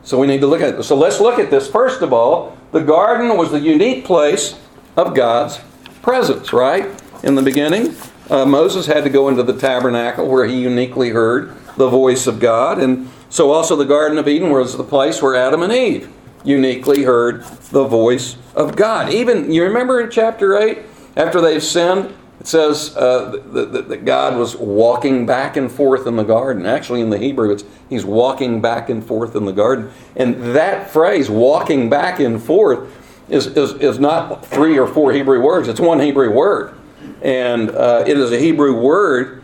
So 0.02 0.18
we 0.18 0.26
need 0.26 0.40
to 0.40 0.46
look 0.46 0.60
at 0.60 0.74
it. 0.74 0.82
So 0.84 0.96
let's 0.96 1.20
look 1.20 1.38
at 1.38 1.50
this. 1.50 1.68
First 1.68 2.02
of 2.02 2.12
all, 2.12 2.56
the 2.72 2.80
garden 2.80 3.36
was 3.36 3.50
the 3.50 3.60
unique 3.60 4.04
place 4.04 4.58
of 4.96 5.14
God's 5.14 5.60
presence, 6.02 6.52
right? 6.52 6.86
In 7.22 7.34
the 7.34 7.42
beginning, 7.42 7.94
uh, 8.30 8.44
Moses 8.44 8.86
had 8.86 9.04
to 9.04 9.10
go 9.10 9.28
into 9.28 9.42
the 9.42 9.52
tabernacle 9.52 10.26
where 10.26 10.46
he 10.46 10.60
uniquely 10.60 11.10
heard 11.10 11.54
the 11.76 11.88
voice 11.88 12.26
of 12.26 12.40
God. 12.40 12.78
And 12.78 13.10
so 13.30 13.50
also 13.50 13.76
the 13.76 13.84
Garden 13.84 14.18
of 14.18 14.28
Eden 14.28 14.50
was 14.50 14.76
the 14.76 14.84
place 14.84 15.22
where 15.22 15.34
Adam 15.34 15.62
and 15.62 15.72
Eve 15.72 16.10
uniquely 16.44 17.04
heard 17.04 17.44
the 17.70 17.84
voice 17.84 18.36
of 18.54 18.76
God. 18.76 19.12
Even, 19.12 19.52
you 19.52 19.62
remember 19.64 20.00
in 20.00 20.10
chapter 20.10 20.56
8, 20.56 20.78
after 21.16 21.40
they've 21.40 21.62
sinned, 21.62 22.14
it 22.40 22.46
says 22.46 22.96
uh, 22.96 23.40
that, 23.52 23.88
that, 23.88 24.04
God 24.04 24.36
was 24.36 24.54
walking 24.54 25.26
back 25.26 25.56
and 25.56 25.70
forth 25.70 26.06
in 26.06 26.16
the 26.16 26.22
garden. 26.22 26.66
Actually, 26.66 27.00
in 27.00 27.10
the 27.10 27.18
Hebrew, 27.18 27.50
it's 27.50 27.64
He's 27.88 28.04
walking 28.04 28.60
back 28.60 28.88
and 28.88 29.04
forth 29.04 29.34
in 29.34 29.44
the 29.44 29.52
garden. 29.52 29.90
And 30.14 30.54
that 30.54 30.90
phrase, 30.90 31.28
walking 31.28 31.90
back 31.90 32.20
and 32.20 32.40
forth, 32.40 32.94
is, 33.28 33.46
is, 33.48 33.72
is 33.74 33.98
not 33.98 34.46
three 34.46 34.78
or 34.78 34.86
four 34.86 35.12
Hebrew 35.12 35.42
words, 35.42 35.68
it's 35.68 35.80
one 35.80 35.98
Hebrew 35.98 36.30
word. 36.30 36.74
And 37.22 37.70
uh, 37.70 38.04
it 38.06 38.16
is 38.16 38.30
a 38.30 38.38
Hebrew 38.38 38.80
word, 38.80 39.42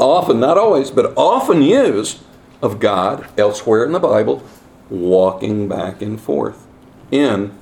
often, 0.00 0.40
not 0.40 0.58
always, 0.58 0.90
but 0.90 1.12
often 1.16 1.62
used 1.62 2.20
of 2.60 2.80
God 2.80 3.28
elsewhere 3.38 3.84
in 3.84 3.92
the 3.92 4.00
Bible, 4.00 4.42
walking 4.90 5.68
back 5.68 6.02
and 6.02 6.20
forth 6.20 6.66
in 7.10 7.56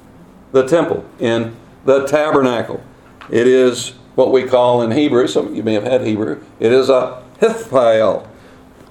the 0.53 0.67
temple, 0.67 1.05
in 1.19 1.55
the 1.85 2.07
tabernacle. 2.07 2.83
It 3.31 3.47
is 3.47 3.95
what 4.15 4.33
we 4.33 4.45
call 4.45 4.83
in 4.83 4.91
Hebrew, 4.91 5.27
some 5.27 5.49
of 5.49 5.57
you 5.57 5.63
may 5.63 5.75
have 5.75 5.85
had 5.85 6.07
Hebrew, 6.07 6.43
it 6.61 6.73
is 6.73 6.89
a 6.89 7.23
hithpael, 7.41 8.27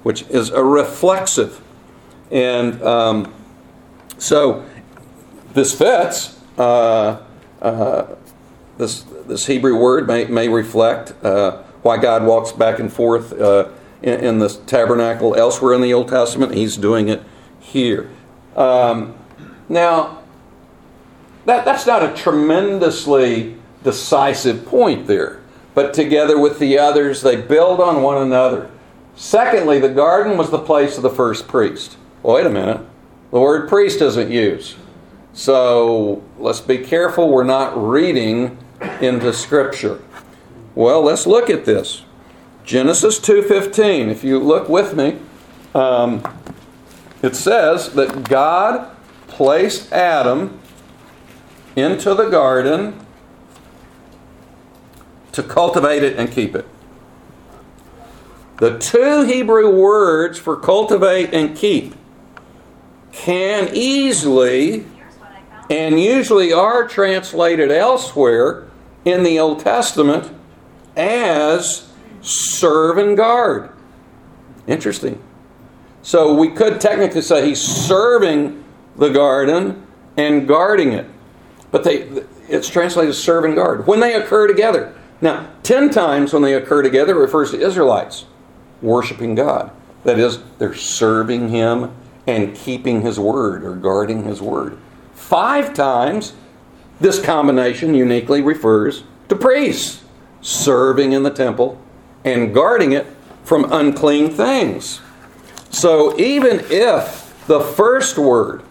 which 0.02 0.22
is 0.22 0.50
a 0.50 0.64
reflexive. 0.64 1.60
And 2.30 2.82
um, 2.82 3.32
so 4.18 4.64
this 5.54 5.76
fits. 5.76 6.40
Uh, 6.58 7.22
uh, 7.60 8.16
this, 8.78 9.04
this 9.26 9.46
Hebrew 9.46 9.76
word 9.76 10.06
may, 10.06 10.24
may 10.24 10.48
reflect 10.48 11.12
uh, 11.24 11.62
why 11.82 11.98
God 11.98 12.24
walks 12.24 12.52
back 12.52 12.78
and 12.78 12.92
forth 12.92 13.32
uh, 13.32 13.68
in, 14.02 14.20
in 14.20 14.38
the 14.38 14.48
tabernacle 14.48 15.34
elsewhere 15.36 15.74
in 15.74 15.80
the 15.80 15.94
Old 15.94 16.08
Testament. 16.08 16.54
He's 16.54 16.76
doing 16.76 17.08
it 17.08 17.22
here. 17.60 18.10
Um, 18.56 19.14
now, 19.68 20.22
that, 21.46 21.64
that's 21.64 21.86
not 21.86 22.02
a 22.02 22.14
tremendously 22.14 23.56
decisive 23.82 24.64
point 24.66 25.06
there. 25.06 25.40
But 25.74 25.94
together 25.94 26.38
with 26.38 26.58
the 26.58 26.78
others, 26.78 27.22
they 27.22 27.36
build 27.40 27.80
on 27.80 28.02
one 28.02 28.20
another. 28.20 28.70
Secondly, 29.14 29.78
the 29.78 29.88
garden 29.88 30.36
was 30.36 30.50
the 30.50 30.58
place 30.58 30.96
of 30.96 31.02
the 31.02 31.10
first 31.10 31.48
priest. 31.48 31.96
wait 32.22 32.46
a 32.46 32.50
minute. 32.50 32.80
The 33.30 33.40
word 33.40 33.68
priest 33.68 34.00
isn't 34.02 34.30
used. 34.30 34.76
So 35.32 36.22
let's 36.38 36.60
be 36.60 36.78
careful 36.78 37.30
we're 37.30 37.44
not 37.44 37.72
reading 37.76 38.58
into 39.00 39.32
Scripture. 39.32 40.02
Well, 40.74 41.02
let's 41.02 41.26
look 41.26 41.48
at 41.48 41.64
this. 41.64 42.02
Genesis 42.64 43.18
2.15, 43.18 44.08
if 44.08 44.22
you 44.22 44.38
look 44.38 44.68
with 44.68 44.94
me, 44.94 45.18
um, 45.74 46.22
it 47.22 47.34
says 47.34 47.94
that 47.94 48.28
God 48.28 48.94
placed 49.26 49.92
Adam 49.92 50.60
into 51.76 52.14
the 52.14 52.28
garden 52.28 53.04
to 55.32 55.42
cultivate 55.42 56.02
it 56.02 56.18
and 56.18 56.30
keep 56.30 56.54
it. 56.54 56.66
The 58.58 58.78
two 58.78 59.24
Hebrew 59.24 59.70
words 59.70 60.38
for 60.38 60.56
cultivate 60.56 61.34
and 61.34 61.56
keep 61.56 61.94
can 63.10 63.70
easily 63.72 64.86
and 65.68 66.00
usually 66.00 66.52
are 66.52 66.86
translated 66.86 67.70
elsewhere 67.70 68.68
in 69.04 69.22
the 69.22 69.38
Old 69.38 69.60
Testament 69.60 70.32
as 70.96 71.90
serve 72.20 72.98
and 72.98 73.16
guard. 73.16 73.70
Interesting. 74.66 75.20
So 76.02 76.34
we 76.34 76.48
could 76.48 76.80
technically 76.80 77.22
say 77.22 77.46
he's 77.46 77.60
serving 77.60 78.62
the 78.96 79.08
garden 79.08 79.86
and 80.16 80.46
guarding 80.46 80.92
it. 80.92 81.06
But 81.70 81.84
they 81.84 82.24
it's 82.48 82.68
translated 82.68 83.14
serve 83.14 83.44
and 83.44 83.54
guard 83.54 83.86
when 83.86 84.00
they 84.00 84.14
occur 84.14 84.46
together. 84.46 84.94
Now, 85.22 85.48
10 85.62 85.90
times 85.90 86.32
when 86.32 86.42
they 86.42 86.52
occur 86.54 86.82
together 86.82 87.14
refers 87.14 87.52
to 87.52 87.60
Israelites 87.60 88.26
worshiping 88.82 89.36
God. 89.36 89.70
That 90.02 90.18
is, 90.18 90.40
they're 90.58 90.74
serving 90.74 91.50
Him 91.50 91.94
and 92.26 92.54
keeping 92.56 93.02
His 93.02 93.20
word 93.20 93.64
or 93.64 93.76
guarding 93.76 94.24
His 94.24 94.42
word. 94.42 94.76
Five 95.14 95.72
times, 95.72 96.34
this 97.00 97.22
combination 97.22 97.94
uniquely 97.94 98.42
refers 98.42 99.04
to 99.28 99.36
priests 99.36 100.02
serving 100.40 101.12
in 101.12 101.22
the 101.22 101.30
temple 101.30 101.80
and 102.24 102.52
guarding 102.52 102.90
it 102.90 103.06
from 103.44 103.72
unclean 103.72 104.30
things. 104.30 105.00
So, 105.70 106.18
even 106.18 106.64
if 106.68 107.46
the 107.46 107.60
first 107.60 108.18
word 108.18 108.64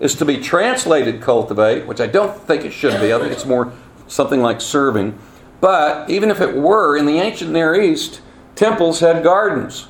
is 0.00 0.14
to 0.16 0.26
be 0.26 0.36
translated 0.36 1.22
cultivate, 1.22 1.86
which 1.86 2.00
I 2.00 2.06
don't 2.06 2.38
think 2.46 2.64
it 2.64 2.72
should 2.72 3.00
be, 3.00 3.12
I 3.12 3.18
think 3.18 3.32
it's 3.32 3.46
more 3.46 3.72
something 4.06 4.42
like 4.42 4.60
serving 4.60 5.18
but 5.64 6.10
even 6.10 6.30
if 6.30 6.42
it 6.42 6.54
were, 6.54 6.94
in 6.94 7.06
the 7.06 7.18
ancient 7.18 7.50
Near 7.50 7.74
East, 7.74 8.20
temples 8.54 9.00
had 9.00 9.22
gardens. 9.22 9.86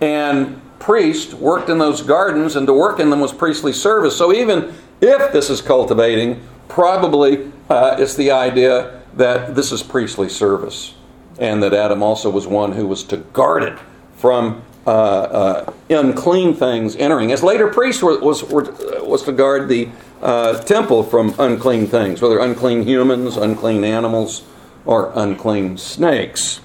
And 0.00 0.60
priests 0.78 1.34
worked 1.34 1.68
in 1.68 1.78
those 1.78 2.00
gardens, 2.00 2.54
and 2.54 2.64
to 2.68 2.72
work 2.72 3.00
in 3.00 3.10
them 3.10 3.18
was 3.18 3.32
priestly 3.32 3.72
service. 3.72 4.16
So 4.16 4.32
even 4.32 4.72
if 5.00 5.32
this 5.32 5.50
is 5.50 5.60
cultivating, 5.62 6.40
probably 6.68 7.50
uh, 7.68 7.96
it's 7.98 8.14
the 8.14 8.30
idea 8.30 9.02
that 9.16 9.56
this 9.56 9.72
is 9.72 9.82
priestly 9.82 10.28
service. 10.28 10.94
And 11.40 11.60
that 11.64 11.74
Adam 11.74 12.04
also 12.04 12.30
was 12.30 12.46
one 12.46 12.70
who 12.70 12.86
was 12.86 13.02
to 13.02 13.16
guard 13.16 13.64
it 13.64 13.76
from 14.14 14.62
uh, 14.86 14.90
uh, 14.90 15.72
unclean 15.90 16.54
things 16.54 16.94
entering. 16.94 17.32
As 17.32 17.42
later 17.42 17.66
priests 17.66 18.00
were, 18.00 18.20
was, 18.20 18.44
were, 18.44 18.72
was 19.02 19.24
to 19.24 19.32
guard 19.32 19.68
the 19.68 19.88
uh, 20.22 20.62
temple 20.62 21.02
from 21.02 21.34
unclean 21.40 21.88
things, 21.88 22.22
whether 22.22 22.38
unclean 22.38 22.84
humans, 22.84 23.36
unclean 23.36 23.82
animals, 23.82 24.44
or 24.84 25.12
unclean 25.14 25.78
snakes. 25.78 26.60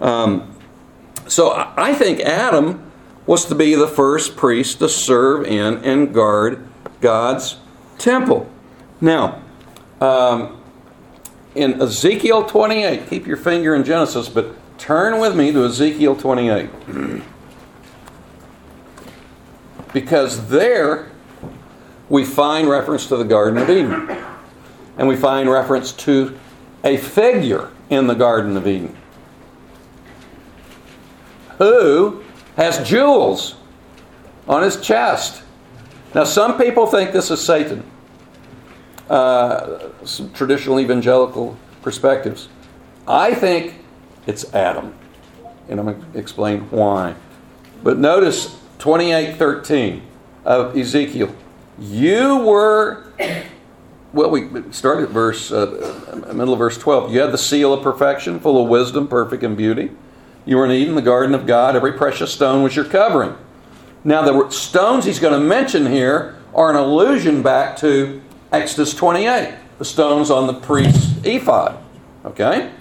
Um, 0.00 0.56
so 1.26 1.52
I 1.76 1.94
think 1.94 2.20
Adam 2.20 2.90
was 3.26 3.46
to 3.46 3.54
be 3.54 3.74
the 3.74 3.88
first 3.88 4.36
priest 4.36 4.78
to 4.78 4.88
serve 4.88 5.44
in 5.44 5.84
and 5.84 6.14
guard 6.14 6.66
God's 7.00 7.56
temple. 7.98 8.48
Now, 9.00 9.42
um, 10.00 10.62
in 11.54 11.80
Ezekiel 11.80 12.44
28, 12.44 13.08
keep 13.08 13.26
your 13.26 13.36
finger 13.36 13.74
in 13.74 13.82
Genesis, 13.84 14.28
but 14.28 14.54
turn 14.78 15.20
with 15.20 15.34
me 15.34 15.52
to 15.52 15.64
Ezekiel 15.64 16.14
28. 16.14 16.70
because 19.92 20.48
there 20.48 21.10
we 22.10 22.24
find 22.24 22.68
reference 22.68 23.06
to 23.06 23.16
the 23.16 23.24
Garden 23.24 23.58
of 23.58 23.70
Eden. 23.70 24.10
And 24.98 25.08
we 25.08 25.16
find 25.16 25.50
reference 25.50 25.92
to 25.92 26.38
a 26.86 26.96
figure 26.96 27.70
in 27.90 28.06
the 28.06 28.14
Garden 28.14 28.56
of 28.56 28.66
Eden 28.66 28.96
who 31.58 32.22
has 32.56 32.86
jewels 32.88 33.56
on 34.46 34.62
his 34.62 34.80
chest. 34.80 35.42
Now, 36.14 36.24
some 36.24 36.56
people 36.56 36.86
think 36.86 37.12
this 37.12 37.30
is 37.30 37.44
Satan. 37.44 37.82
Uh, 39.10 39.90
some 40.04 40.32
traditional 40.32 40.80
evangelical 40.80 41.56
perspectives. 41.82 42.48
I 43.06 43.34
think 43.34 43.74
it's 44.26 44.52
Adam. 44.54 44.94
And 45.68 45.80
I'm 45.80 45.86
going 45.86 46.12
to 46.12 46.18
explain 46.18 46.62
why. 46.70 47.14
But 47.82 47.98
notice 47.98 48.58
28:13 48.78 50.02
of 50.44 50.76
Ezekiel. 50.76 51.34
You 51.78 52.38
were 52.38 53.04
well, 54.16 54.30
we 54.30 54.48
started 54.72 55.04
at 55.04 55.10
verse, 55.10 55.52
uh, 55.52 56.22
middle 56.32 56.54
of 56.54 56.58
verse 56.58 56.78
12. 56.78 57.12
You 57.12 57.20
had 57.20 57.32
the 57.32 57.38
seal 57.38 57.74
of 57.74 57.82
perfection, 57.82 58.40
full 58.40 58.62
of 58.62 58.68
wisdom, 58.68 59.06
perfect 59.06 59.42
in 59.42 59.54
beauty. 59.54 59.90
You 60.46 60.56
were 60.56 60.64
in 60.64 60.70
Eden, 60.70 60.94
the 60.94 61.02
garden 61.02 61.34
of 61.34 61.46
God. 61.46 61.76
Every 61.76 61.92
precious 61.92 62.32
stone 62.32 62.62
was 62.62 62.74
your 62.74 62.86
covering. 62.86 63.36
Now, 64.04 64.22
the 64.22 64.48
stones 64.48 65.04
he's 65.04 65.18
going 65.18 65.38
to 65.38 65.46
mention 65.46 65.86
here 65.86 66.36
are 66.54 66.70
an 66.70 66.76
allusion 66.76 67.42
back 67.42 67.76
to 67.78 68.22
Exodus 68.52 68.94
28, 68.94 69.54
the 69.78 69.84
stones 69.84 70.30
on 70.30 70.46
the 70.46 70.54
priest's 70.54 71.14
ephod. 71.22 71.76
Okay? 72.24 72.72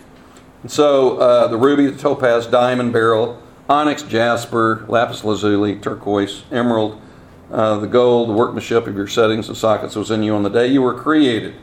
And 0.61 0.71
so 0.71 1.17
uh, 1.17 1.47
the 1.47 1.57
ruby, 1.57 1.87
the 1.87 1.97
topaz, 1.97 2.47
diamond, 2.47 2.93
beryl, 2.93 3.41
onyx, 3.67 4.03
jasper, 4.03 4.85
lapis 4.87 5.25
lazuli, 5.25 5.75
turquoise, 5.75 6.43
emerald, 6.49 7.01
uh, 7.51 7.77
the 7.79 7.87
gold, 7.87 8.29
the 8.29 8.33
workmanship 8.33 8.87
of 8.87 8.95
your 8.95 9.07
settings 9.07 9.47
and 9.47 9.57
sockets 9.57 9.95
was 9.95 10.11
in 10.11 10.23
you 10.23 10.35
on 10.35 10.43
the 10.43 10.49
day 10.49 10.67
you 10.67 10.81
were 10.81 10.93
created. 10.93 11.55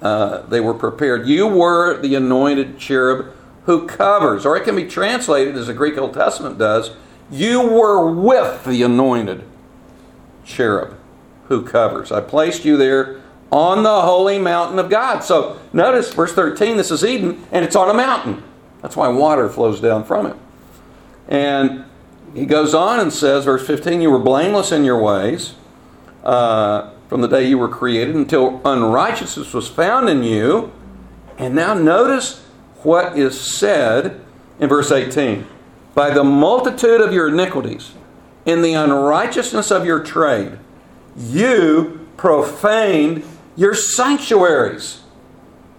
Uh, 0.00 0.42
they 0.42 0.60
were 0.60 0.74
prepared. 0.74 1.26
You 1.26 1.46
were 1.46 2.00
the 2.00 2.14
anointed 2.14 2.78
cherub 2.78 3.34
who 3.64 3.86
covers, 3.86 4.46
or 4.46 4.56
it 4.56 4.64
can 4.64 4.76
be 4.76 4.86
translated 4.86 5.56
as 5.56 5.66
the 5.66 5.74
Greek 5.74 5.98
Old 5.98 6.14
Testament 6.14 6.58
does, 6.58 6.92
you 7.30 7.60
were 7.60 8.08
with 8.08 8.64
the 8.64 8.82
anointed 8.82 9.42
cherub 10.44 10.96
who 11.48 11.64
covers. 11.64 12.12
I 12.12 12.20
placed 12.20 12.64
you 12.64 12.76
there 12.76 13.20
on 13.50 13.82
the 13.82 14.02
holy 14.02 14.38
mountain 14.38 14.78
of 14.78 14.88
God. 14.88 15.24
So 15.24 15.58
notice 15.72 16.12
verse 16.12 16.32
13, 16.32 16.76
this 16.76 16.92
is 16.92 17.04
Eden, 17.04 17.44
and 17.50 17.64
it's 17.64 17.74
on 17.74 17.90
a 17.90 17.94
mountain. 17.94 18.42
That's 18.82 18.96
why 18.96 19.08
water 19.08 19.48
flows 19.48 19.80
down 19.80 20.04
from 20.04 20.26
it. 20.26 20.36
And 21.28 21.85
he 22.34 22.46
goes 22.46 22.74
on 22.74 23.00
and 23.00 23.12
says, 23.12 23.44
verse 23.44 23.66
15, 23.66 24.00
you 24.00 24.10
were 24.10 24.18
blameless 24.18 24.72
in 24.72 24.84
your 24.84 25.00
ways 25.00 25.54
uh, 26.24 26.90
from 27.08 27.20
the 27.20 27.28
day 27.28 27.48
you 27.48 27.56
were 27.56 27.68
created 27.68 28.14
until 28.14 28.60
unrighteousness 28.64 29.54
was 29.54 29.68
found 29.68 30.08
in 30.08 30.22
you. 30.22 30.72
And 31.38 31.54
now 31.54 31.74
notice 31.74 32.44
what 32.82 33.18
is 33.18 33.40
said 33.40 34.20
in 34.58 34.68
verse 34.68 34.90
18 34.90 35.46
By 35.94 36.10
the 36.10 36.24
multitude 36.24 37.00
of 37.00 37.12
your 37.12 37.28
iniquities, 37.28 37.92
in 38.44 38.62
the 38.62 38.74
unrighteousness 38.74 39.70
of 39.70 39.84
your 39.84 40.02
trade, 40.02 40.58
you 41.16 42.06
profaned 42.16 43.24
your 43.56 43.74
sanctuaries. 43.74 45.02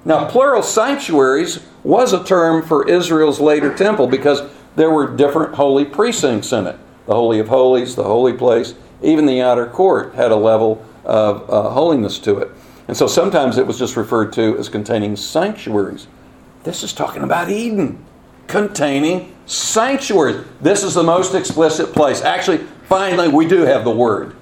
Now, 0.06 0.30
plural 0.30 0.64
sanctuaries 0.64 1.66
was 1.84 2.14
a 2.14 2.24
term 2.24 2.62
for 2.62 2.88
Israel's 2.90 3.40
later 3.40 3.74
temple 3.76 4.08
because 4.08 4.42
there 4.78 4.92
were 4.92 5.08
different 5.08 5.56
holy 5.56 5.84
precincts 5.84 6.54
in 6.54 6.68
it. 6.68 6.78
The 7.08 7.16
Holy 7.16 7.40
of 7.40 7.48
Holies, 7.48 7.96
the 7.96 8.04
holy 8.04 8.34
place, 8.34 8.76
even 9.02 9.26
the 9.26 9.42
outer 9.42 9.66
court 9.66 10.13
had 10.13 10.32
a 10.32 10.36
level 10.36 10.86
of 11.04 11.50
uh, 11.50 11.72
holiness 11.72 12.20
to 12.20 12.38
it. 12.38 12.52
And 12.88 12.96
so 12.96 13.08
sometimes 13.08 13.58
it 13.58 13.66
was 13.66 13.80
just 13.80 13.98
referred 13.98 14.32
to 14.34 14.56
as 14.60 14.70
containing 14.70 15.16
sanctuaries. 15.16 16.08
This 16.63 16.84
is 16.84 16.94
talking 16.94 17.24
about 17.24 17.50
Eden, 17.50 18.06
containing 18.46 19.36
sanctuaries. 19.48 20.46
This 20.62 20.84
is 20.84 20.94
the 20.94 21.04
most 21.04 21.34
explicit 21.34 21.92
place. 21.92 22.22
Actually, 22.22 22.60
finally, 22.84 23.30
we 23.30 23.48
do 23.48 23.62
have 23.63 23.84
the 23.84 23.92
word. 23.92 24.36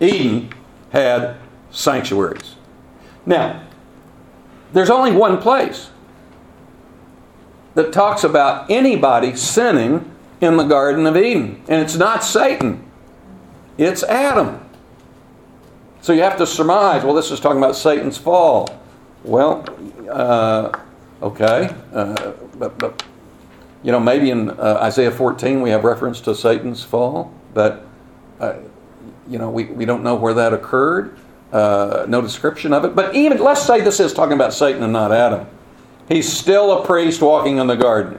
Eden 0.00 0.52
had 0.90 1.36
sanctuaries. 1.70 2.56
Now, 3.24 3.62
there's 4.72 4.90
only 4.90 5.12
one 5.12 5.40
place 5.40 5.91
that 7.74 7.92
talks 7.92 8.24
about 8.24 8.70
anybody 8.70 9.34
sinning 9.34 10.10
in 10.40 10.56
the 10.56 10.64
Garden 10.64 11.06
of 11.06 11.16
Eden, 11.16 11.62
and 11.68 11.80
it's 11.80 11.96
not 11.96 12.24
Satan, 12.24 12.84
it's 13.78 14.02
Adam. 14.02 14.60
So 16.00 16.12
you 16.12 16.22
have 16.22 16.36
to 16.38 16.46
surmise, 16.46 17.04
well, 17.04 17.14
this 17.14 17.30
is 17.30 17.38
talking 17.38 17.58
about 17.58 17.76
Satan's 17.76 18.18
fall. 18.18 18.68
Well, 19.22 19.64
uh, 20.10 20.76
okay, 21.22 21.72
uh, 21.94 22.32
but, 22.58 22.76
but, 22.76 23.04
you 23.84 23.92
know, 23.92 24.00
maybe 24.00 24.30
in 24.30 24.50
uh, 24.50 24.78
Isaiah 24.82 25.12
14 25.12 25.62
we 25.62 25.70
have 25.70 25.84
reference 25.84 26.20
to 26.22 26.34
Satan's 26.34 26.82
fall, 26.82 27.32
but, 27.54 27.86
uh, 28.40 28.54
you 29.28 29.38
know, 29.38 29.48
we, 29.48 29.66
we 29.66 29.84
don't 29.84 30.02
know 30.02 30.16
where 30.16 30.34
that 30.34 30.52
occurred, 30.52 31.16
uh, 31.52 32.04
no 32.08 32.20
description 32.20 32.72
of 32.72 32.84
it. 32.84 32.96
But 32.96 33.14
even, 33.14 33.38
let's 33.38 33.62
say 33.62 33.80
this 33.80 34.00
is 34.00 34.12
talking 34.12 34.34
about 34.34 34.52
Satan 34.52 34.82
and 34.82 34.92
not 34.92 35.12
Adam. 35.12 35.46
He's 36.08 36.30
still 36.30 36.82
a 36.82 36.86
priest 36.86 37.22
walking 37.22 37.58
in 37.58 37.66
the 37.66 37.76
garden. 37.76 38.18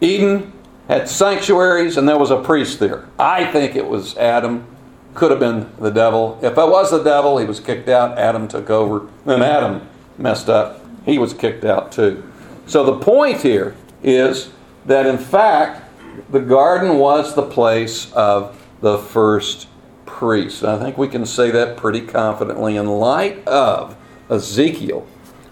Eden 0.00 0.52
had 0.88 1.08
sanctuaries 1.08 1.96
and 1.96 2.08
there 2.08 2.18
was 2.18 2.30
a 2.30 2.40
priest 2.40 2.78
there. 2.78 3.08
I 3.18 3.50
think 3.50 3.76
it 3.76 3.86
was 3.86 4.16
Adam 4.16 4.66
could 5.14 5.30
have 5.30 5.40
been 5.40 5.70
the 5.78 5.90
devil. 5.90 6.38
If 6.42 6.52
it 6.52 6.56
was 6.56 6.90
the 6.90 7.02
devil, 7.02 7.38
he 7.38 7.46
was 7.46 7.60
kicked 7.60 7.88
out. 7.88 8.18
Adam 8.18 8.48
took 8.48 8.68
over. 8.68 9.08
Then 9.24 9.42
Adam 9.42 9.88
messed 10.18 10.48
up. 10.48 10.80
He 11.04 11.18
was 11.18 11.32
kicked 11.32 11.64
out 11.64 11.92
too. 11.92 12.28
So 12.66 12.84
the 12.84 12.98
point 12.98 13.40
here 13.40 13.76
is 14.02 14.50
that 14.86 15.06
in 15.06 15.18
fact, 15.18 15.82
the 16.30 16.40
garden 16.40 16.98
was 16.98 17.34
the 17.34 17.42
place 17.42 18.12
of 18.12 18.60
the 18.80 18.98
first 18.98 19.68
priest. 20.06 20.64
I 20.64 20.78
think 20.78 20.96
we 20.96 21.08
can 21.08 21.26
say 21.26 21.50
that 21.50 21.76
pretty 21.76 22.00
confidently 22.00 22.76
in 22.76 22.86
light 22.86 23.46
of 23.46 23.96
Ezekiel 24.30 25.06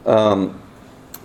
um, 0.06 0.61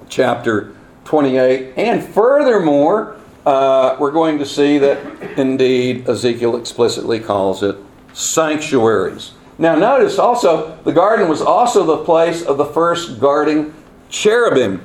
chapter 0.10 0.74
28. 1.06 1.74
And 1.78 2.04
furthermore, 2.04 3.18
uh, 3.46 3.96
we're 4.00 4.12
going 4.12 4.40
to 4.40 4.46
see 4.46 4.78
that 4.78 5.40
indeed 5.40 6.08
Ezekiel 6.10 6.58
explicitly 6.58 7.20
calls 7.20 7.64
it 7.64 7.78
sanctuaries. 8.14 9.34
Now, 9.58 9.76
notice 9.76 10.20
also, 10.20 10.78
the 10.84 10.92
garden 10.92 11.30
was 11.30 11.42
also 11.42 11.86
the 11.86 12.04
place 12.04 12.44
of 12.44 12.58
the 12.58 12.66
first 12.66 13.20
guarding 13.20 13.74
cherubim. 14.10 14.82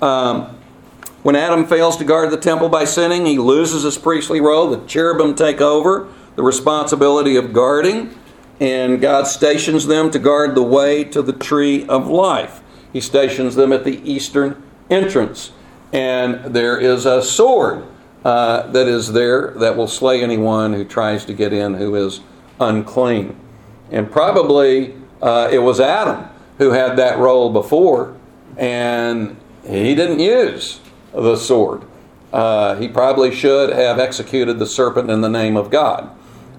Um, 0.00 0.56
when 1.22 1.36
Adam 1.36 1.66
fails 1.66 1.98
to 1.98 2.04
guard 2.04 2.30
the 2.30 2.38
temple 2.38 2.70
by 2.70 2.84
sinning, 2.84 3.26
he 3.26 3.38
loses 3.38 3.82
his 3.82 3.98
priestly 3.98 4.40
role. 4.40 4.70
The 4.70 4.86
cherubim 4.86 5.34
take 5.34 5.60
over 5.60 6.08
the 6.36 6.42
responsibility 6.42 7.36
of 7.36 7.52
guarding, 7.52 8.14
and 8.58 9.00
God 9.00 9.26
stations 9.26 9.86
them 9.86 10.10
to 10.12 10.18
guard 10.18 10.54
the 10.54 10.62
way 10.62 11.04
to 11.04 11.20
the 11.20 11.34
tree 11.34 11.86
of 11.86 12.06
life. 12.08 12.62
He 12.92 13.00
stations 13.00 13.54
them 13.54 13.72
at 13.72 13.84
the 13.84 14.00
eastern 14.10 14.62
entrance. 14.88 15.52
And 15.92 16.54
there 16.54 16.78
is 16.78 17.06
a 17.06 17.22
sword 17.22 17.84
uh, 18.24 18.66
that 18.68 18.86
is 18.86 19.12
there 19.12 19.52
that 19.52 19.76
will 19.76 19.88
slay 19.88 20.22
anyone 20.22 20.72
who 20.72 20.84
tries 20.84 21.24
to 21.24 21.32
get 21.32 21.52
in 21.52 21.74
who 21.74 21.94
is 21.94 22.20
unclean. 22.60 23.38
And 23.90 24.10
probably 24.10 24.94
uh, 25.22 25.48
it 25.50 25.58
was 25.58 25.80
Adam 25.80 26.28
who 26.58 26.70
had 26.70 26.96
that 26.96 27.18
role 27.18 27.50
before, 27.50 28.14
and 28.56 29.36
he 29.66 29.94
didn't 29.94 30.20
use 30.20 30.80
the 31.12 31.36
sword. 31.36 31.82
Uh, 32.32 32.76
he 32.76 32.86
probably 32.86 33.34
should 33.34 33.70
have 33.70 33.98
executed 33.98 34.58
the 34.58 34.66
serpent 34.66 35.10
in 35.10 35.22
the 35.22 35.28
name 35.28 35.56
of 35.56 35.70
God, 35.70 36.10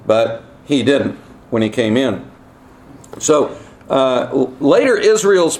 but 0.05 0.43
he 0.65 0.83
didn't 0.83 1.17
when 1.49 1.61
he 1.61 1.69
came 1.69 1.95
in. 1.95 2.29
So 3.19 3.55
uh, 3.89 4.47
later, 4.59 4.97
Israel's 4.97 5.59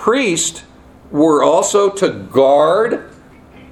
priests 0.00 0.62
were 1.10 1.42
also 1.42 1.90
to 1.90 2.08
guard 2.08 3.10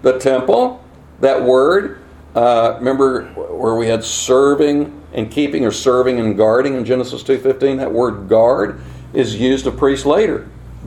the 0.03 0.19
temple. 0.19 0.85
That 1.21 1.43
word, 1.43 2.03
uh, 2.35 2.75
remember 2.79 3.25
where 3.29 3.75
we 3.75 3.87
had 3.87 4.05
serving 4.05 5.03
and 5.15 5.31
keeping 5.31 5.65
or 5.65 5.73
serving 5.73 6.21
and 6.21 6.37
guarding 6.37 6.75
in 6.75 6.85
Genesis 6.85 7.23
2:15 7.23 7.79
that 7.79 7.91
word 7.91 8.29
guard 8.29 8.79
is 9.15 9.37
used 9.37 9.67
of 9.67 9.79
priests 9.79 10.05
later 10.05 10.47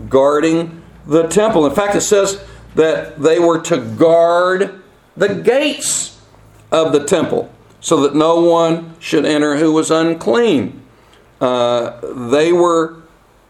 guarding 0.09 0.83
the 1.07 1.23
temple. 1.23 1.65
In 1.65 1.73
fact 1.73 1.95
it 1.95 2.01
says 2.01 2.39
that 2.75 3.19
they 3.19 3.39
were 3.39 3.59
to 3.61 3.77
guard 3.77 4.79
the 5.17 5.33
gates 5.33 6.19
of 6.71 6.91
the 6.91 7.03
temple 7.03 7.49
so 7.79 7.99
that 8.01 8.13
no 8.13 8.39
one 8.39 8.93
should 8.99 9.25
enter 9.25 9.57
who 9.57 9.71
was 9.71 9.89
unclean. 9.89 10.79
Uh, 11.41 11.99
they 12.29 12.53
were 12.53 12.97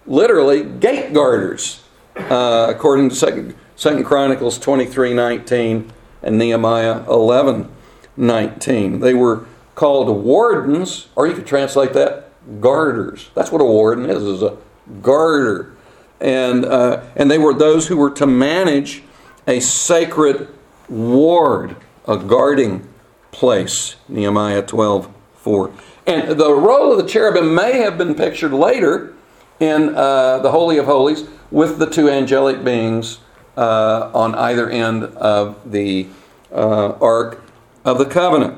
literally 0.07 0.63
gate 0.63 1.13
guarders 1.13 1.80
uh, 2.15 2.67
according 2.69 3.09
to 3.09 3.15
second, 3.15 3.55
second 3.75 4.03
chronicles 4.03 4.59
23 4.59 5.13
19 5.13 5.91
and 6.23 6.37
nehemiah 6.37 7.03
11 7.09 7.69
19 8.17 8.99
they 8.99 9.13
were 9.13 9.45
called 9.75 10.23
wardens, 10.23 11.07
or 11.15 11.27
you 11.27 11.33
could 11.33 11.47
translate 11.47 11.93
that 11.93 12.29
garters. 12.59 13.29
That's 13.33 13.51
what 13.51 13.61
a 13.61 13.65
warden 13.65 14.09
is, 14.09 14.23
is 14.23 14.43
a 14.43 14.57
garter. 15.01 15.73
And, 16.19 16.65
uh, 16.65 17.03
and 17.15 17.31
they 17.31 17.37
were 17.37 17.53
those 17.53 17.87
who 17.87 17.97
were 17.97 18.11
to 18.11 18.27
manage 18.27 19.01
a 19.47 19.59
sacred 19.59 20.49
ward, 20.87 21.75
a 22.07 22.17
guarding 22.17 22.87
place. 23.31 23.95
Nehemiah 24.07 24.61
12, 24.61 25.11
4. 25.35 25.71
And 26.05 26.39
the 26.39 26.53
role 26.53 26.91
of 26.91 27.03
the 27.03 27.09
cherubim 27.09 27.55
may 27.55 27.79
have 27.79 27.97
been 27.97 28.13
pictured 28.13 28.53
later 28.53 29.15
in 29.59 29.95
uh, 29.95 30.39
the 30.39 30.51
Holy 30.51 30.77
of 30.77 30.85
Holies 30.85 31.27
with 31.51 31.77
the 31.77 31.85
two 31.85 32.09
angelic 32.09 32.63
beings 32.63 33.19
uh, 33.57 34.09
on 34.13 34.33
either 34.35 34.69
end 34.69 35.03
of 35.03 35.71
the 35.71 36.07
uh, 36.51 36.93
Ark 36.93 37.43
of 37.85 37.97
the 37.97 38.05
Covenant. 38.05 38.57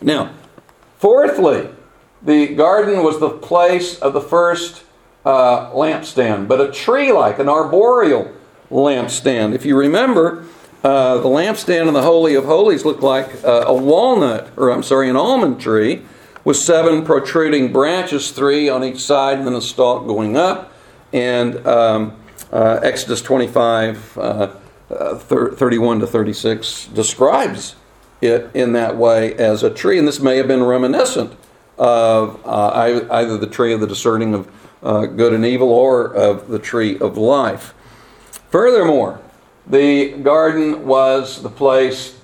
Now, 0.00 0.32
fourthly, 0.98 1.68
the 2.22 2.54
garden 2.54 3.02
was 3.02 3.18
the 3.18 3.30
place 3.30 3.98
of 3.98 4.12
the 4.12 4.20
first 4.20 4.84
uh, 5.24 5.70
lampstand, 5.72 6.48
but 6.48 6.60
a 6.60 6.70
tree 6.70 7.12
like, 7.12 7.38
an 7.38 7.48
arboreal 7.48 8.32
lampstand. 8.70 9.54
If 9.54 9.64
you 9.64 9.76
remember, 9.76 10.44
uh, 10.84 11.18
the 11.18 11.28
lampstand 11.28 11.88
in 11.88 11.94
the 11.94 12.02
Holy 12.02 12.34
of 12.34 12.44
Holies 12.44 12.84
looked 12.84 13.02
like 13.02 13.44
uh, 13.44 13.64
a 13.66 13.74
walnut, 13.74 14.50
or 14.56 14.70
I'm 14.70 14.82
sorry, 14.82 15.10
an 15.10 15.16
almond 15.16 15.60
tree 15.60 16.02
with 16.44 16.56
seven 16.56 17.04
protruding 17.04 17.72
branches, 17.72 18.30
three 18.30 18.68
on 18.68 18.84
each 18.84 19.00
side, 19.00 19.38
and 19.38 19.46
then 19.46 19.54
a 19.54 19.60
stalk 19.60 20.06
going 20.06 20.36
up. 20.36 20.72
And 21.12 21.66
um, 21.66 22.16
uh, 22.52 22.80
Exodus 22.82 23.22
25, 23.22 24.18
uh, 24.18 24.50
uh, 24.90 25.14
31 25.16 26.00
to 26.00 26.06
36 26.06 26.86
describes 26.86 27.76
it 28.20 28.50
in 28.54 28.72
that 28.72 28.96
way 28.96 29.34
as 29.34 29.62
a 29.62 29.70
tree. 29.70 29.98
And 29.98 30.06
this 30.06 30.20
may 30.20 30.36
have 30.36 30.48
been 30.48 30.64
reminiscent 30.64 31.36
of 31.78 32.40
uh, 32.46 33.06
either 33.10 33.36
the 33.36 33.46
tree 33.46 33.72
of 33.72 33.80
the 33.80 33.86
discerning 33.86 34.34
of 34.34 34.50
uh, 34.82 35.06
good 35.06 35.32
and 35.32 35.44
evil 35.44 35.70
or 35.70 36.14
of 36.14 36.48
the 36.48 36.58
tree 36.58 36.98
of 36.98 37.18
life. 37.18 37.74
Furthermore, 38.50 39.20
the 39.66 40.12
garden 40.12 40.86
was 40.86 41.42
the 41.42 41.50
place 41.50 42.18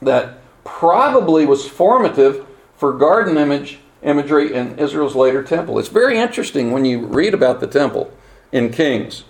that 0.00 0.38
probably 0.64 1.44
was 1.44 1.68
formative 1.68 2.46
for 2.76 2.92
garden 2.92 3.36
image 3.36 3.78
imagery 4.04 4.54
in 4.54 4.78
Israel's 4.78 5.16
later 5.16 5.42
temple. 5.42 5.78
It's 5.78 5.88
very 5.88 6.18
interesting 6.18 6.70
when 6.70 6.84
you 6.84 7.06
read 7.06 7.34
about 7.34 7.60
the 7.60 7.66
temple 7.66 8.12
in 8.52 8.70
Kings. 8.70 9.24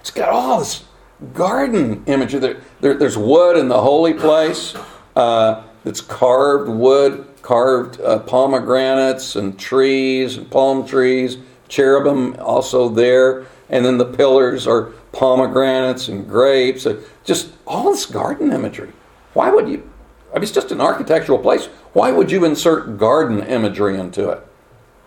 It's 0.00 0.10
got 0.10 0.30
all 0.30 0.58
this 0.58 0.84
garden 1.32 2.02
imagery. 2.06 2.40
There, 2.40 2.56
there, 2.80 2.94
there's 2.94 3.16
wood 3.16 3.56
in 3.56 3.68
the 3.68 3.80
holy 3.80 4.14
place 4.14 4.74
uh, 5.16 5.62
it's 5.84 6.00
carved 6.00 6.68
wood, 6.68 7.26
carved 7.42 8.00
uh, 8.00 8.20
pomegranates 8.20 9.36
and 9.36 9.58
trees 9.58 10.36
and 10.36 10.50
palm 10.50 10.86
trees, 10.86 11.38
cherubim 11.68 12.36
also 12.40 12.88
there, 12.88 13.46
and 13.68 13.84
then 13.84 13.98
the 13.98 14.04
pillars 14.04 14.66
are 14.66 14.92
pomegranates 15.12 16.08
and 16.08 16.28
grapes. 16.28 16.86
Just 17.24 17.52
all 17.66 17.90
this 17.90 18.06
garden 18.06 18.52
imagery. 18.52 18.92
Why 19.34 19.50
would 19.50 19.68
you? 19.68 19.88
I 20.34 20.38
mean, 20.38 20.42
it's 20.42 20.52
just 20.52 20.72
an 20.72 20.80
architectural 20.80 21.38
place. 21.38 21.66
Why 21.92 22.10
would 22.10 22.32
you 22.32 22.44
insert 22.44 22.98
garden 22.98 23.40
imagery 23.44 23.96
into 23.96 24.30
it? 24.30 24.44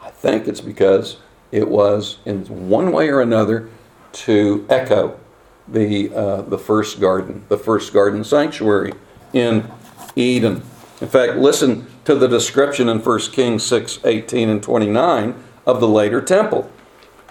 I 0.02 0.10
think 0.10 0.48
it's 0.48 0.62
because 0.62 1.18
it 1.52 1.68
was, 1.68 2.18
in 2.26 2.70
one 2.70 2.94
way 2.94 3.10
or 3.10 3.20
another, 3.20 3.70
to 4.14 4.66
echo 4.70 5.20
the, 5.68 6.16
uh, 6.16 6.42
the 6.44 6.58
first 6.58 7.02
garden, 7.02 7.44
the 7.50 7.58
first 7.58 7.92
garden 7.92 8.24
sanctuary 8.24 8.94
in 9.34 9.70
Eden. 10.16 10.64
In 11.02 11.10
fact, 11.10 11.36
listen 11.36 11.88
to 12.06 12.16
the 12.16 12.28
description 12.28 12.88
in 12.88 13.00
1 13.00 13.20
Kings 13.34 13.64
6 13.64 14.00
18 14.06 14.48
and 14.48 14.64
29 14.64 15.36
of 15.66 15.82
the 15.82 15.90
later 15.90 16.22
temple. 16.22 16.72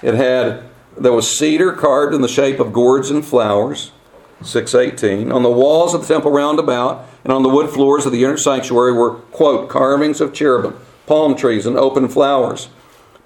It 0.03 0.13
had, 0.13 0.65
there 0.99 1.13
was 1.13 1.39
cedar 1.39 1.73
carved 1.73 2.15
in 2.15 2.21
the 2.21 2.29
shape 2.29 2.61
of 2.61 2.75
gourds 2.75 3.11
and 3.11 3.25
flowers, 3.25 3.91
618. 4.43 5.33
On 5.33 5.43
the 5.43 5.51
walls 5.51 5.95
of 5.95 6.03
the 6.03 6.07
temple 6.07 6.31
round 6.31 6.59
about 6.59 7.07
and 7.25 7.33
on 7.33 7.43
the 7.43 7.49
wood 7.49 7.71
floors 7.71 8.07
of 8.07 8.13
the 8.13 8.25
inner 8.25 8.37
sanctuary 8.37 8.93
were, 8.93 9.15
quote, 9.15 9.69
carvings 9.69 10.21
of 10.21 10.33
cherubim, 10.33 10.79
palm 11.07 11.35
trees, 11.37 11.67
and 11.67 11.77
open 11.77 12.09
flowers. 12.09 12.69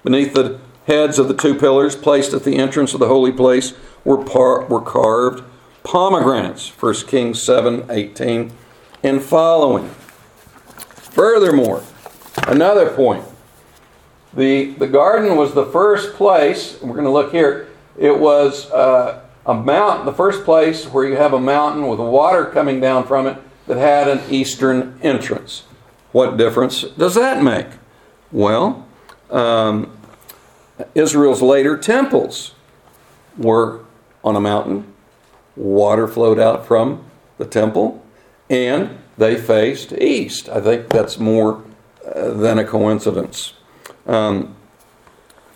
Beneath 0.02 0.34
the 0.34 0.58
heads 0.86 1.18
of 1.18 1.28
the 1.28 1.34
two 1.34 1.54
pillars 1.54 1.96
placed 1.96 2.32
at 2.32 2.44
the 2.44 2.56
entrance 2.56 2.94
of 2.94 3.00
the 3.00 3.08
holy 3.08 3.32
place 3.32 3.74
were, 4.04 4.24
par- 4.24 4.64
were 4.66 4.80
carved 4.80 5.44
pomegranates, 5.82 6.68
1 6.68 6.94
Kings 7.06 7.42
7 7.42 7.86
18 7.90 8.52
and 9.02 9.22
following. 9.22 9.88
Furthermore, 10.68 11.82
another 12.46 12.90
point 12.90 13.24
the, 14.32 14.72
the 14.74 14.86
garden 14.86 15.36
was 15.36 15.54
the 15.54 15.66
first 15.66 16.14
place, 16.14 16.80
we're 16.80 16.92
going 16.92 17.04
to 17.04 17.10
look 17.10 17.32
here, 17.32 17.68
it 17.98 18.16
was 18.16 18.70
uh, 18.70 19.24
a 19.50 19.54
mountain, 19.54 20.06
the 20.06 20.12
first 20.12 20.44
place 20.44 20.84
where 20.86 21.04
you 21.08 21.16
have 21.16 21.32
a 21.32 21.40
mountain 21.40 21.88
with 21.88 21.98
water 21.98 22.44
coming 22.44 22.78
down 22.78 23.04
from 23.04 23.26
it 23.26 23.36
that 23.66 23.76
had 23.76 24.06
an 24.06 24.20
eastern 24.30 24.96
entrance. 25.02 25.64
What 26.12 26.36
difference 26.36 26.82
does 26.82 27.16
that 27.16 27.42
make? 27.42 27.66
Well, 28.30 28.86
um, 29.28 29.90
Israel's 30.94 31.42
later 31.42 31.76
temples 31.76 32.54
were 33.36 33.80
on 34.22 34.36
a 34.36 34.40
mountain, 34.40 34.92
water 35.56 36.06
flowed 36.06 36.38
out 36.38 36.64
from 36.64 37.04
the 37.38 37.44
temple, 37.44 38.04
and 38.48 38.98
they 39.18 39.36
faced 39.36 39.92
east. 39.94 40.48
I 40.48 40.60
think 40.60 40.90
that's 40.90 41.18
more 41.18 41.64
uh, 42.06 42.30
than 42.34 42.60
a 42.60 42.64
coincidence. 42.64 43.54
Um, 44.06 44.54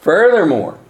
furthermore, 0.01 0.81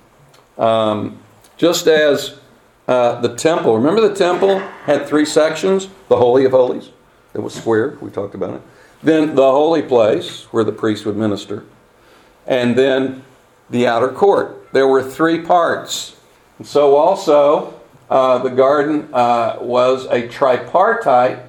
um, 0.57 1.18
just 1.59 1.86
as 1.86 2.38
uh, 2.87 3.20
the 3.20 3.35
temple, 3.35 3.76
remember 3.76 4.07
the 4.07 4.14
temple 4.14 4.59
had 4.85 5.07
three 5.07 5.24
sections 5.24 5.89
the 6.09 6.16
Holy 6.16 6.45
of 6.45 6.53
Holies, 6.53 6.91
it 7.32 7.41
was 7.41 7.55
square, 7.55 7.97
we 8.01 8.11
talked 8.11 8.35
about 8.35 8.55
it. 8.55 8.62
Then 9.03 9.35
the 9.35 9.51
holy 9.51 9.82
place, 9.82 10.45
where 10.45 10.64
the 10.64 10.72
priest 10.72 11.05
would 11.05 11.16
minister. 11.16 11.64
And 12.47 12.76
then 12.76 13.22
the 13.68 13.87
outer 13.87 14.09
court. 14.09 14.72
There 14.72 14.89
were 14.89 15.03
three 15.03 15.43
parts. 15.43 16.16
And 16.59 16.66
so 16.66 16.97
also, 16.97 17.78
uh, 18.09 18.39
the 18.39 18.49
garden 18.49 19.09
uh, 19.12 19.59
was 19.61 20.07
a 20.07 20.26
tripartite 20.28 21.41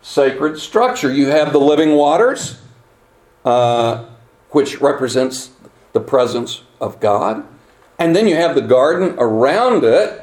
sacred 0.00 0.58
structure. 0.58 1.12
You 1.12 1.26
have 1.26 1.52
the 1.52 1.60
living 1.60 1.92
waters, 1.92 2.60
uh, 3.44 4.06
which 4.50 4.80
represents 4.80 5.50
the 5.92 6.00
presence 6.00 6.62
of 6.80 6.98
God. 6.98 7.44
And 7.98 8.16
then 8.16 8.26
you 8.26 8.36
have 8.36 8.54
the 8.54 8.62
garden 8.62 9.16
around 9.18 9.84
it, 9.84 10.21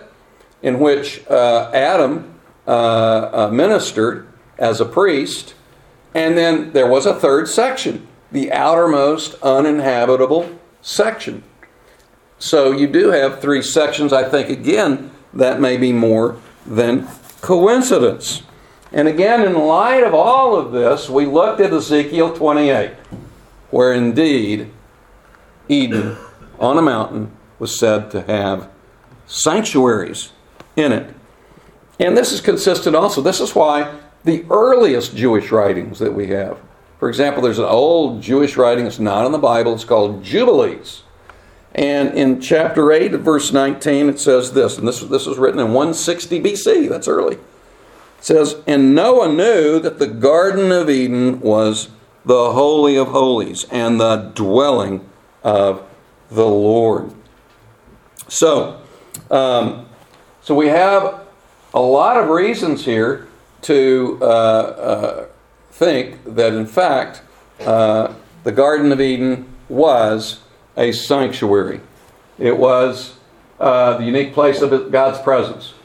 in 0.62 0.80
which 0.80 1.26
uh, 1.28 1.72
Adam 1.74 2.40
uh, 2.68 3.30
uh, 3.34 3.50
ministered 3.52 4.28
as 4.58 4.82
a 4.82 4.86
priest. 4.86 5.56
And 6.14 6.38
then 6.38 6.74
there 6.74 6.88
was 6.88 7.06
a 7.06 7.14
third 7.14 7.48
section, 7.48 8.08
the 8.32 8.52
outermost 8.52 9.36
uninhabitable 9.42 10.60
section. 10.82 11.44
So 12.38 12.72
you 12.72 12.88
do 12.88 13.10
have 13.10 13.42
three 13.42 13.62
sections. 13.62 14.14
I 14.14 14.28
think, 14.28 14.50
again, 14.50 15.12
that 15.34 15.60
may 15.60 15.78
be 15.78 15.94
more 15.94 16.40
than 16.66 17.08
coincidence. 17.42 18.44
And 18.92 19.08
again, 19.08 19.42
in 19.46 19.54
light 19.54 20.04
of 20.04 20.14
all 20.14 20.56
of 20.56 20.72
this, 20.72 21.10
we 21.10 21.26
looked 21.26 21.62
at 21.62 21.74
Ezekiel 21.74 22.36
28, 22.36 22.92
where 23.70 23.94
indeed 23.94 24.72
Eden 25.68 26.18
on 26.60 26.78
a 26.78 26.82
mountain 26.82 27.32
was 27.60 27.78
said 27.78 28.10
to 28.12 28.22
have 28.24 28.70
sanctuaries 29.28 30.32
in 30.76 30.92
it. 30.92 31.14
And 32.00 32.16
this 32.16 32.32
is 32.32 32.42
consistent 32.42 32.96
also. 32.96 33.22
This 33.22 33.40
is 33.40 33.54
why 33.54 33.98
the 34.24 34.46
earliest 34.50 35.16
Jewish 35.16 35.52
writings 35.52 36.00
that 36.00 36.14
we 36.14 36.28
have, 36.28 36.58
for 37.00 37.10
example, 37.10 37.42
there's 37.42 37.60
an 37.60 37.66
old 37.66 38.22
Jewish 38.22 38.58
writing 38.58 38.84
that's 38.84 39.00
not 39.00 39.26
in 39.26 39.32
the 39.32 39.38
Bible, 39.38 39.74
it's 39.74 39.86
called 39.86 40.24
Jubilees. 40.24 41.04
And 41.74 42.14
in 42.14 42.42
chapter 42.42 42.92
8, 42.92 43.12
verse 43.14 43.54
19, 43.54 44.10
it 44.10 44.20
says 44.20 44.54
this, 44.54 44.78
and 44.78 44.88
this, 44.88 45.02
this 45.02 45.26
was 45.26 45.38
written 45.38 45.60
in 45.60 45.68
160 45.68 46.42
BC, 46.42 46.90
that's 46.90 47.08
early. 47.08 47.36
It 47.36 47.42
says, 48.20 48.58
And 48.68 48.96
Noah 48.96 49.32
knew 49.32 49.80
that 49.80 50.00
the 50.00 50.08
Garden 50.08 50.72
of 50.72 50.90
Eden 50.90 51.40
was 51.40 51.90
the 52.26 52.52
Holy 52.52 52.98
of 52.98 53.10
Holies 53.10 53.66
and 53.72 54.00
the 54.00 54.32
dwelling 54.36 55.08
of 55.44 55.84
the 56.30 56.48
Lord. 56.48 57.14
So, 58.28 58.82
um, 59.32 59.89
so 60.50 60.56
we 60.56 60.66
have 60.66 61.28
a 61.76 61.80
lot 61.80 62.18
of 62.18 62.30
reasons 62.30 62.84
here 62.84 63.28
to 63.62 64.18
uh, 64.20 64.26
uh, 64.26 65.26
think 65.70 66.24
that, 66.26 66.54
in 66.54 66.66
fact, 66.66 67.22
uh, 67.60 68.12
the 68.44 68.52
Garden 68.52 68.92
of 68.92 69.00
Eden 69.00 69.48
was 69.70 70.40
a 70.76 70.92
sanctuary. 70.92 71.82
It 72.40 72.58
was 72.58 73.16
uh, 73.60 74.00
the 74.00 74.06
unique 74.06 74.34
place 74.34 74.64
of 74.64 74.92
God's 74.92 75.20
presence, 75.20 75.76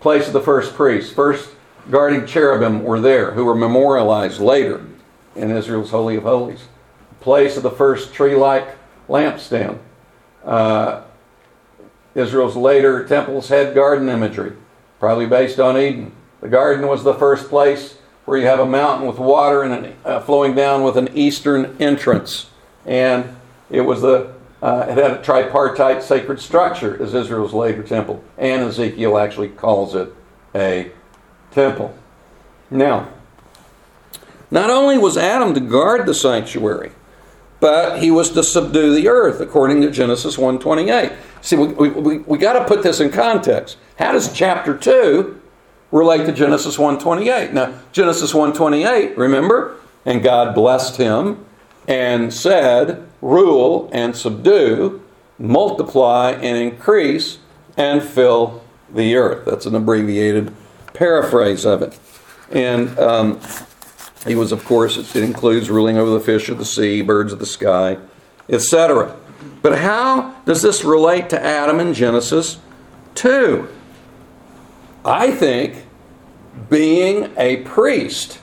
place 0.00 0.26
of 0.26 0.32
the 0.32 0.40
first 0.40 0.74
priest. 0.74 1.14
First 1.14 1.50
guarding 1.88 2.26
cherubim 2.26 2.82
were 2.82 2.98
there, 2.98 3.30
who 3.30 3.44
were 3.44 3.54
memorialized 3.54 4.40
later 4.40 4.84
in 5.36 5.48
Israel's 5.52 5.92
Holy 5.92 6.16
of 6.16 6.24
Holies. 6.24 6.64
Place 7.20 7.56
of 7.56 7.62
the 7.62 7.70
first 7.70 8.12
tree 8.12 8.34
like 8.34 8.66
lampstand. 9.08 9.78
Uh, 10.44 11.02
Israel's 12.14 12.56
later 12.56 13.04
temples 13.06 13.48
had 13.48 13.74
garden 13.74 14.08
imagery, 14.08 14.52
probably 15.00 15.26
based 15.26 15.58
on 15.58 15.78
Eden. 15.78 16.12
The 16.40 16.48
garden 16.48 16.86
was 16.86 17.04
the 17.04 17.14
first 17.14 17.48
place 17.48 17.98
where 18.24 18.38
you 18.38 18.46
have 18.46 18.60
a 18.60 18.66
mountain 18.66 19.06
with 19.06 19.18
water 19.18 19.62
and 19.62 19.86
an, 19.86 19.96
uh, 20.04 20.20
flowing 20.20 20.54
down 20.54 20.82
with 20.82 20.96
an 20.96 21.08
eastern 21.14 21.76
entrance. 21.80 22.50
And 22.86 23.36
it 23.70 23.82
was 23.82 24.02
the 24.02 24.32
uh, 24.62 24.86
it 24.88 24.96
had 24.96 25.10
a 25.10 25.22
tripartite 25.22 26.04
sacred 26.04 26.40
structure 26.40 27.00
as 27.02 27.14
Israel's 27.14 27.52
later 27.52 27.82
temple, 27.82 28.22
and 28.38 28.62
Ezekiel 28.62 29.18
actually 29.18 29.48
calls 29.48 29.96
it 29.96 30.14
a 30.54 30.92
temple. 31.50 31.96
Now, 32.70 33.08
not 34.52 34.70
only 34.70 34.98
was 34.98 35.16
Adam 35.16 35.52
to 35.54 35.60
guard 35.60 36.06
the 36.06 36.14
sanctuary, 36.14 36.92
but 37.62 38.02
he 38.02 38.10
was 38.10 38.30
to 38.30 38.42
subdue 38.42 38.92
the 38.92 39.06
earth, 39.06 39.40
according 39.40 39.82
to 39.82 39.88
Genesis 39.88 40.36
1.28. 40.36 41.14
See, 41.42 41.54
we, 41.54 41.68
we, 41.68 41.88
we, 41.90 42.18
we 42.18 42.36
got 42.36 42.54
to 42.54 42.64
put 42.64 42.82
this 42.82 42.98
in 42.98 43.08
context. 43.12 43.78
How 44.00 44.10
does 44.10 44.32
chapter 44.32 44.76
2 44.76 45.40
relate 45.92 46.26
to 46.26 46.32
Genesis 46.32 46.76
1.28? 46.76 47.52
Now, 47.52 47.72
Genesis 47.92 48.32
1.28, 48.32 49.16
remember? 49.16 49.76
And 50.04 50.24
God 50.24 50.56
blessed 50.56 50.96
him 50.96 51.46
and 51.86 52.34
said, 52.34 53.06
Rule 53.20 53.88
and 53.92 54.16
subdue, 54.16 55.00
multiply 55.38 56.32
and 56.32 56.56
increase, 56.56 57.38
and 57.76 58.02
fill 58.02 58.64
the 58.92 59.14
earth. 59.14 59.44
That's 59.44 59.66
an 59.66 59.76
abbreviated 59.76 60.52
paraphrase 60.94 61.64
of 61.64 61.80
it. 61.82 61.96
And 62.50 62.98
um, 62.98 63.40
he 64.26 64.34
was, 64.34 64.52
of 64.52 64.64
course, 64.64 64.96
it 64.96 65.22
includes 65.22 65.70
ruling 65.70 65.98
over 65.98 66.10
the 66.10 66.20
fish 66.20 66.48
of 66.48 66.58
the 66.58 66.64
sea, 66.64 67.02
birds 67.02 67.32
of 67.32 67.38
the 67.38 67.46
sky, 67.46 67.98
etc. 68.48 69.16
But 69.62 69.78
how 69.78 70.36
does 70.44 70.62
this 70.62 70.84
relate 70.84 71.30
to 71.30 71.42
Adam 71.42 71.80
in 71.80 71.94
Genesis 71.94 72.58
2? 73.16 73.68
I 75.04 75.30
think 75.32 75.86
being 76.68 77.32
a 77.36 77.56
priest 77.58 78.38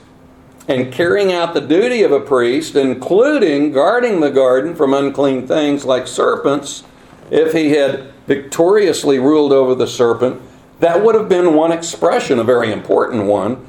and 0.68 0.92
carrying 0.92 1.32
out 1.32 1.54
the 1.54 1.60
duty 1.60 2.02
of 2.02 2.12
a 2.12 2.20
priest, 2.20 2.76
including 2.76 3.72
guarding 3.72 4.20
the 4.20 4.30
garden 4.30 4.74
from 4.74 4.94
unclean 4.94 5.46
things 5.46 5.84
like 5.84 6.06
serpents, 6.06 6.84
if 7.30 7.52
he 7.52 7.70
had 7.70 8.12
victoriously 8.26 9.18
ruled 9.18 9.52
over 9.52 9.74
the 9.74 9.86
serpent, 9.86 10.40
that 10.80 11.02
would 11.02 11.14
have 11.14 11.28
been 11.28 11.54
one 11.54 11.72
expression, 11.72 12.38
a 12.38 12.44
very 12.44 12.72
important 12.72 13.24
one, 13.24 13.66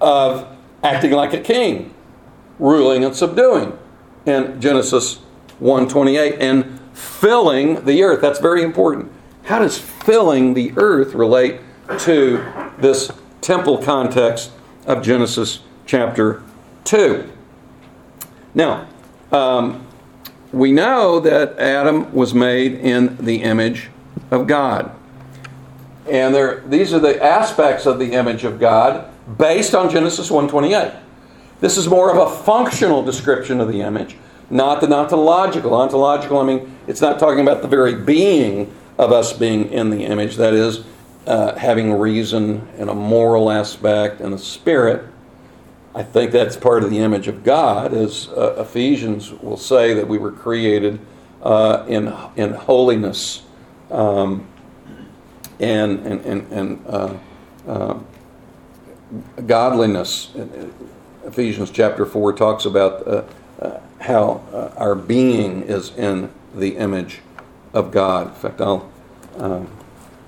of 0.00 0.53
acting 0.84 1.12
like 1.12 1.32
a 1.32 1.40
king, 1.40 1.92
ruling 2.58 3.02
and 3.02 3.16
subduing 3.16 3.76
in 4.26 4.60
Genesis 4.60 5.18
1:28 5.58 6.36
and 6.38 6.78
filling 6.92 7.84
the 7.84 8.02
earth. 8.02 8.20
That's 8.20 8.38
very 8.38 8.62
important. 8.62 9.10
How 9.44 9.58
does 9.58 9.78
filling 9.78 10.54
the 10.54 10.72
earth 10.76 11.14
relate 11.14 11.60
to 12.00 12.40
this 12.78 13.10
temple 13.40 13.78
context 13.78 14.50
of 14.86 15.02
Genesis 15.02 15.60
chapter 15.86 16.42
2? 16.84 17.24
Now, 18.54 18.86
um, 19.32 19.86
we 20.52 20.70
know 20.70 21.18
that 21.20 21.58
Adam 21.58 22.12
was 22.14 22.32
made 22.32 22.74
in 22.74 23.16
the 23.16 23.42
image 23.42 23.90
of 24.30 24.46
God. 24.46 24.90
and 26.06 26.34
there, 26.34 26.62
these 26.66 26.92
are 26.92 26.98
the 26.98 27.22
aspects 27.24 27.86
of 27.86 27.98
the 27.98 28.12
image 28.12 28.44
of 28.44 28.60
God 28.60 29.06
based 29.38 29.74
on 29.74 29.90
Genesis 29.90 30.30
1:28. 30.30 30.92
This 31.60 31.76
is 31.76 31.88
more 31.88 32.10
of 32.10 32.18
a 32.18 32.36
functional 32.42 33.02
description 33.02 33.60
of 33.60 33.68
the 33.68 33.80
image, 33.80 34.16
not 34.50 34.80
the 34.80 34.92
ontological. 34.92 35.74
Ontological, 35.74 36.38
I 36.38 36.44
mean, 36.44 36.76
it's 36.86 37.00
not 37.00 37.18
talking 37.18 37.40
about 37.40 37.62
the 37.62 37.68
very 37.68 37.94
being 37.94 38.72
of 38.98 39.12
us 39.12 39.32
being 39.32 39.70
in 39.70 39.90
the 39.90 40.04
image, 40.04 40.36
that 40.36 40.54
is, 40.54 40.84
uh, 41.26 41.54
having 41.56 41.92
reason 41.92 42.68
and 42.78 42.90
a 42.90 42.94
moral 42.94 43.50
aspect 43.50 44.20
and 44.20 44.34
a 44.34 44.38
spirit. 44.38 45.04
I 45.94 46.02
think 46.02 46.32
that's 46.32 46.56
part 46.56 46.82
of 46.84 46.90
the 46.90 46.98
image 46.98 47.28
of 47.28 47.44
God, 47.44 47.94
as 47.94 48.28
uh, 48.28 48.56
Ephesians 48.58 49.32
will 49.32 49.56
say 49.56 49.94
that 49.94 50.06
we 50.06 50.18
were 50.18 50.32
created 50.32 51.00
uh, 51.42 51.84
in, 51.88 52.12
in 52.36 52.52
holiness 52.52 53.42
um, 53.90 54.46
and, 55.60 56.00
and, 56.00 56.20
and, 56.24 56.52
and 56.52 56.86
uh, 56.86 57.14
uh, 57.66 57.98
godliness. 59.46 60.30
Ephesians 61.24 61.70
chapter 61.70 62.04
4 62.04 62.32
talks 62.34 62.64
about 62.64 63.06
uh, 63.06 63.24
uh, 63.60 63.80
how 64.00 64.42
our 64.76 64.94
being 64.94 65.62
is 65.62 65.94
in 65.96 66.30
the 66.54 66.76
image 66.76 67.20
of 67.72 67.90
God. 67.90 68.28
In 68.28 68.34
fact, 68.34 68.60
I'll 68.60 68.90
um, 69.38 69.68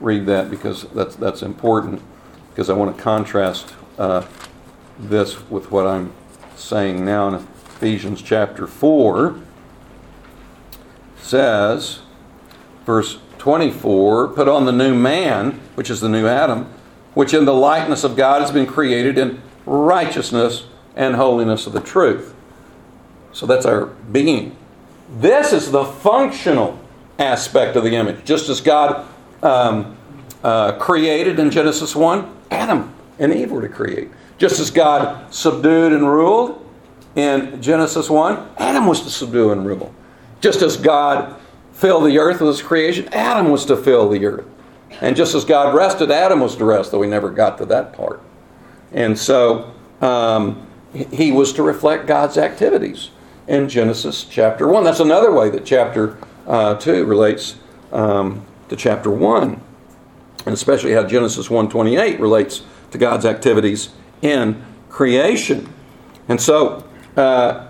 read 0.00 0.26
that 0.26 0.50
because 0.50 0.84
that's, 0.90 1.16
that's 1.16 1.42
important 1.42 2.02
because 2.50 2.70
I 2.70 2.72
want 2.74 2.96
to 2.96 3.02
contrast 3.02 3.74
this 4.98 5.48
with 5.50 5.70
what 5.70 5.86
I'm 5.86 6.12
saying 6.56 7.04
now 7.04 7.28
in 7.28 7.34
Ephesians 7.34 8.22
chapter 8.22 8.66
4 8.66 9.38
says, 11.18 12.00
verse 12.84 13.18
24, 13.38 14.28
put 14.28 14.48
on 14.48 14.64
the 14.64 14.72
new 14.72 14.94
man, 14.94 15.60
which 15.74 15.90
is 15.90 16.00
the 16.00 16.08
new 16.08 16.26
Adam, 16.26 16.72
which 17.16 17.32
in 17.32 17.46
the 17.46 17.54
likeness 17.54 18.04
of 18.04 18.14
God 18.14 18.42
has 18.42 18.50
been 18.50 18.66
created 18.66 19.16
in 19.16 19.40
righteousness 19.64 20.66
and 20.94 21.16
holiness 21.16 21.66
of 21.66 21.72
the 21.72 21.80
truth. 21.80 22.34
So 23.32 23.46
that's 23.46 23.64
our 23.64 23.86
being. 23.86 24.54
This 25.18 25.54
is 25.54 25.70
the 25.70 25.82
functional 25.82 26.78
aspect 27.18 27.74
of 27.74 27.84
the 27.84 27.94
image. 27.94 28.22
Just 28.26 28.50
as 28.50 28.60
God 28.60 29.08
um, 29.42 29.96
uh, 30.44 30.72
created 30.72 31.38
in 31.38 31.50
Genesis 31.50 31.96
1, 31.96 32.36
Adam 32.50 32.92
and 33.18 33.32
Eve 33.32 33.50
were 33.50 33.62
to 33.62 33.68
create. 33.70 34.10
Just 34.36 34.60
as 34.60 34.70
God 34.70 35.32
subdued 35.32 35.94
and 35.94 36.06
ruled 36.06 36.62
in 37.14 37.62
Genesis 37.62 38.10
1, 38.10 38.46
Adam 38.58 38.86
was 38.86 39.00
to 39.00 39.08
subdue 39.08 39.52
and 39.52 39.64
rule. 39.64 39.94
Just 40.42 40.60
as 40.60 40.76
God 40.76 41.34
filled 41.72 42.04
the 42.04 42.18
earth 42.18 42.42
with 42.42 42.48
his 42.48 42.60
creation, 42.60 43.08
Adam 43.14 43.50
was 43.50 43.64
to 43.64 43.74
fill 43.74 44.10
the 44.10 44.26
earth. 44.26 44.46
And 45.00 45.16
just 45.16 45.34
as 45.34 45.44
God 45.44 45.74
rested, 45.74 46.10
Adam 46.10 46.40
was 46.40 46.56
to 46.56 46.64
rest, 46.64 46.90
though 46.90 46.98
we 46.98 47.06
never 47.06 47.30
got 47.30 47.58
to 47.58 47.66
that 47.66 47.92
part. 47.92 48.20
And 48.92 49.18
so 49.18 49.74
um, 50.00 50.66
he 50.92 51.32
was 51.32 51.52
to 51.54 51.62
reflect 51.62 52.06
God's 52.06 52.38
activities 52.38 53.10
in 53.46 53.68
Genesis 53.68 54.24
chapter 54.24 54.66
1. 54.66 54.84
That's 54.84 55.00
another 55.00 55.32
way 55.32 55.50
that 55.50 55.64
chapter 55.64 56.18
uh, 56.46 56.76
2 56.76 57.04
relates 57.04 57.56
um, 57.92 58.44
to 58.68 58.76
chapter 58.76 59.10
1, 59.10 59.60
and 60.46 60.54
especially 60.54 60.92
how 60.92 61.04
Genesis 61.04 61.48
1.28 61.48 62.18
relates 62.18 62.62
to 62.90 62.98
God's 62.98 63.26
activities 63.26 63.90
in 64.22 64.64
creation. 64.88 65.72
And 66.28 66.40
so, 66.40 66.84
uh, 67.16 67.68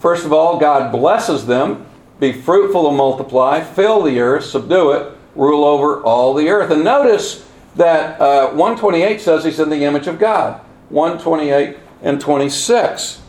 first 0.00 0.24
of 0.24 0.32
all, 0.32 0.58
God 0.58 0.90
blesses 0.90 1.46
them 1.46 1.86
be 2.20 2.32
fruitful 2.32 2.88
and 2.88 2.96
multiply, 2.96 3.60
fill 3.60 4.02
the 4.02 4.20
earth, 4.20 4.44
subdue 4.44 4.92
it, 4.92 5.12
rule 5.34 5.64
over 5.64 6.02
all 6.02 6.34
the 6.34 6.48
earth. 6.48 6.70
And 6.70 6.84
notice 6.84 7.48
that 7.76 8.20
uh, 8.20 8.48
128 8.50 9.20
says 9.20 9.44
he's 9.44 9.60
in 9.60 9.70
the 9.70 9.84
image 9.84 10.06
of 10.06 10.18
God. 10.18 10.60
128 10.90 11.78
and 12.02 12.20
26. 12.20 13.20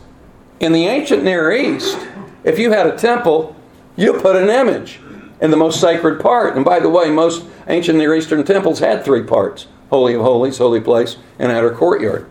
In 0.60 0.72
the 0.72 0.86
ancient 0.86 1.22
Near 1.24 1.52
East, 1.52 1.98
if 2.44 2.58
you 2.58 2.72
had 2.72 2.86
a 2.86 2.96
temple, 2.96 3.56
you 3.96 4.14
put 4.14 4.36
an 4.36 4.48
image 4.48 5.00
in 5.40 5.50
the 5.50 5.56
most 5.56 5.80
sacred 5.80 6.20
part. 6.20 6.56
And 6.56 6.64
by 6.64 6.80
the 6.80 6.88
way, 6.88 7.10
most 7.10 7.44
ancient 7.66 7.98
Near 7.98 8.14
Eastern 8.14 8.44
temples 8.44 8.78
had 8.78 9.04
three 9.04 9.22
parts 9.22 9.66
Holy 9.90 10.14
of 10.14 10.22
Holies, 10.22 10.58
Holy 10.58 10.80
Place, 10.80 11.16
and 11.38 11.52
Outer 11.52 11.74
Courtyard. 11.74 12.28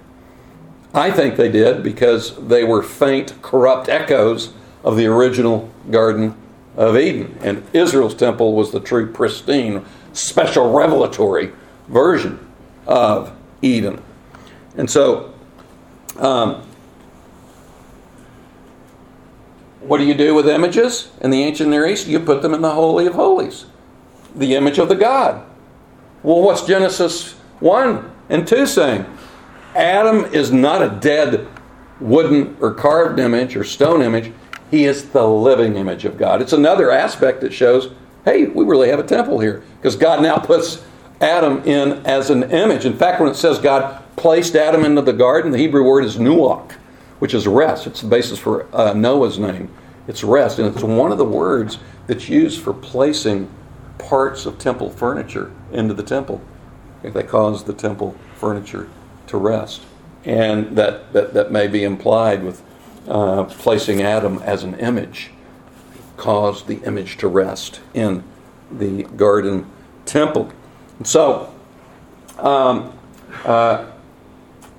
I 0.94 1.12
think 1.12 1.36
they 1.36 1.52
did 1.52 1.84
because 1.84 2.36
they 2.48 2.64
were 2.64 2.82
faint, 2.82 3.42
corrupt 3.42 3.90
echoes 3.90 4.54
of 4.84 4.96
the 4.96 5.08
original 5.08 5.70
Garden 5.92 6.36
of 6.76 6.98
Eden. 6.98 7.38
And 7.42 7.64
Israel's 7.74 8.16
temple 8.16 8.54
was 8.54 8.72
the 8.72 8.80
true, 8.80 9.12
pristine, 9.12 9.86
special 10.14 10.72
revelatory 10.72 11.52
version 11.88 12.40
of 12.88 13.36
Eden. 13.62 14.02
And 14.78 14.90
so, 14.90 15.34
um, 16.18 16.64
what 19.82 20.00
do 20.00 20.06
you 20.06 20.14
do 20.14 20.34
with 20.34 20.48
images 20.48 21.12
in 21.22 21.30
the 21.30 21.44
ancient 21.44 21.70
Near 21.70 21.86
East? 21.86 22.08
You 22.08 22.20
put 22.20 22.42
them 22.42 22.54
in 22.54 22.62
the 22.62 22.72
Holy 22.72 23.06
of 23.06 23.14
Holies, 23.14 23.66
the 24.36 24.56
image 24.56 24.80
of 24.80 24.90
the 24.90 24.96
God. 24.96 25.46
Well, 26.24 26.42
what's 26.42 26.66
Genesis 26.66 27.34
1 27.60 28.12
and 28.30 28.48
2 28.48 28.66
saying? 28.66 29.06
Adam 29.76 30.26
is 30.34 30.52
not 30.52 30.82
a 30.82 30.90
dead 30.90 31.48
wooden 32.00 32.58
or 32.60 32.74
carved 32.74 33.20
image 33.20 33.56
or 33.56 33.64
stone 33.64 34.02
image. 34.02 34.32
He 34.72 34.86
is 34.86 35.10
the 35.10 35.28
living 35.28 35.76
image 35.76 36.06
of 36.06 36.18
God. 36.18 36.42
It's 36.42 36.54
another 36.54 36.92
aspect 36.92 37.42
that 37.42 37.54
shows, 37.54 37.92
hey, 38.24 38.46
we 38.46 38.66
really 38.66 38.90
have 38.90 39.00
a 39.00 39.04
temple 39.04 39.40
here 39.40 39.64
because 39.78 39.96
God 39.96 40.22
now 40.22 40.38
puts 40.38 40.84
Adam 41.22 41.62
in 41.64 42.06
as 42.06 42.30
an 42.30 42.52
image. 42.52 42.86
In 42.86 42.98
fact, 42.98 43.22
when 43.22 43.30
it 43.30 43.36
says 43.36 43.60
God 43.60 44.04
placed 44.16 44.56
Adam 44.56 44.84
into 44.84 45.02
the 45.02 45.14
garden, 45.14 45.52
the 45.52 45.58
Hebrew 45.58 45.84
word 45.84 46.04
is 46.04 46.18
nuach, 46.18 46.72
which 47.20 47.34
is 47.34 47.48
rest. 47.48 47.88
It's 47.88 48.02
the 48.02 48.08
basis 48.08 48.40
for 48.40 48.68
uh, 48.76 48.94
Noah's 48.94 49.40
name. 49.40 49.70
It's 50.08 50.24
rest, 50.24 50.60
and 50.60 50.74
it's 50.74 50.84
one 50.84 51.12
of 51.12 51.18
the 51.18 51.26
words 51.26 51.80
that's 52.08 52.30
used 52.30 52.62
for 52.62 52.74
placing 52.74 53.50
parts 53.98 54.46
of 54.46 54.60
temple 54.60 54.90
furniture 54.90 55.52
into 55.72 55.94
the 55.94 56.04
temple. 56.04 56.42
They 57.02 57.24
cause 57.24 57.64
the 57.64 57.74
temple 57.74 58.16
furniture 58.36 58.90
to 59.28 59.38
rest. 59.38 59.82
And 60.24 60.76
that, 60.76 61.14
that, 61.14 61.34
that 61.34 61.52
may 61.52 61.68
be 61.68 61.84
implied 61.84 62.44
with 62.44 62.64
uh, 63.08 63.44
placing 63.46 64.02
Adam 64.02 64.40
as 64.40 64.64
an 64.64 64.76
image, 64.76 65.32
caused 66.18 66.68
the 66.68 66.78
image 66.84 67.18
to 67.18 67.28
rest 67.28 67.82
in 67.94 68.24
the 68.72 69.04
garden 69.04 69.70
temple. 70.06 70.52
And 70.98 71.08
so, 71.08 71.54
um, 72.40 72.98
uh, 73.44 73.92